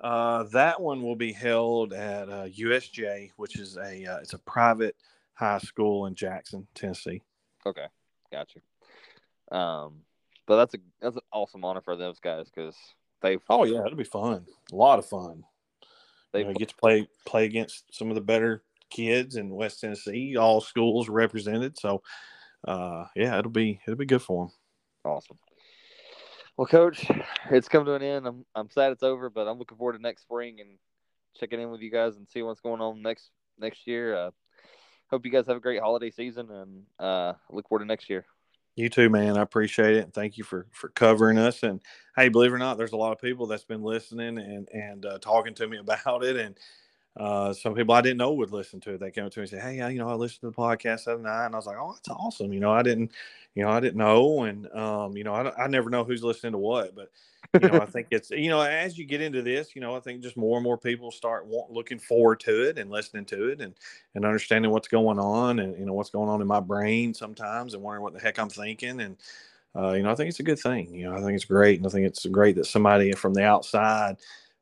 [0.00, 4.38] uh, that one will be held at uh, usj which is a uh, it's a
[4.38, 4.94] private
[5.34, 7.20] high school in jackson tennessee
[7.66, 7.86] Okay,
[8.32, 8.60] gotcha.
[9.50, 10.02] Um,
[10.46, 12.76] but that's a that's an awesome honor for those guys because
[13.22, 15.42] they've oh yeah it'll be fun a lot of fun
[16.32, 19.80] they you know, get to play play against some of the better kids in West
[19.80, 20.36] Tennessee.
[20.36, 22.02] All schools represented, so
[22.66, 24.54] uh, yeah, it'll be it'll be good for them.
[25.08, 25.38] Awesome.
[26.56, 27.08] Well, coach,
[27.50, 28.26] it's come to an end.
[28.26, 30.70] I'm I'm sad it's over, but I'm looking forward to next spring and
[31.38, 34.16] checking in with you guys and see what's going on next next year.
[34.16, 34.30] Uh,
[35.10, 38.26] hope you guys have a great holiday season and uh, look forward to next year.
[38.76, 39.36] You too, man.
[39.36, 40.10] I appreciate it.
[40.14, 41.62] Thank you for for covering us.
[41.62, 41.82] And
[42.16, 45.06] hey, believe it or not, there's a lot of people that's been listening and and
[45.06, 46.36] uh, talking to me about it.
[46.36, 46.56] And
[47.18, 49.00] uh, some people I didn't know would listen to it.
[49.00, 50.52] They came up to me and said, "Hey, I, you know, I listened to the
[50.52, 53.10] podcast the other night," and I was like, "Oh, that's awesome." You know, I didn't,
[53.56, 56.52] you know, I didn't know, and um, you know, I, I never know who's listening
[56.52, 57.10] to what, but
[57.60, 60.00] you know, I think it's you know, as you get into this, you know, I
[60.00, 63.48] think just more and more people start want, looking forward to it and listening to
[63.48, 63.74] it and
[64.14, 67.74] and understanding what's going on and you know what's going on in my brain sometimes
[67.74, 69.16] and wondering what the heck I'm thinking and.
[69.76, 70.92] Uh, you know, I think it's a good thing.
[70.92, 73.44] You know, I think it's great, and I think it's great that somebody from the
[73.44, 74.16] outside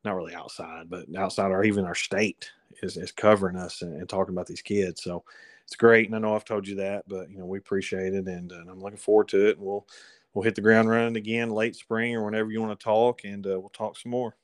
[0.06, 2.50] not really outside, but outside or even our state
[2.82, 5.02] is, is covering us and, and, talking about these kids.
[5.02, 5.24] So
[5.64, 6.06] it's great.
[6.06, 8.70] And I know I've told you that, but you know, we appreciate it and, and
[8.70, 9.58] I'm looking forward to it.
[9.58, 9.86] And we'll,
[10.32, 13.46] we'll hit the ground running again late spring or whenever you want to talk and
[13.46, 14.36] uh, we'll talk some more.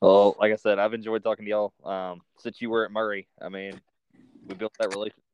[0.00, 3.26] Well, like I said, I've enjoyed talking to y'all um, since you were at Murray.
[3.42, 3.80] I mean,
[4.46, 5.24] we built that relationship.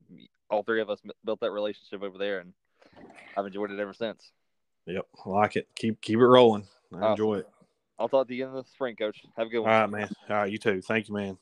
[0.49, 2.53] All three of us built that relationship over there, and
[3.37, 4.31] I've enjoyed it ever since.
[4.87, 5.67] Yep, like it.
[5.75, 6.67] Keep keep it rolling.
[6.93, 7.49] I enjoy it.
[7.97, 9.23] I'll talk to you in the spring, Coach.
[9.37, 9.71] Have a good one.
[9.71, 10.09] All right, man.
[10.29, 10.81] All right, you too.
[10.81, 11.37] Thank you, man.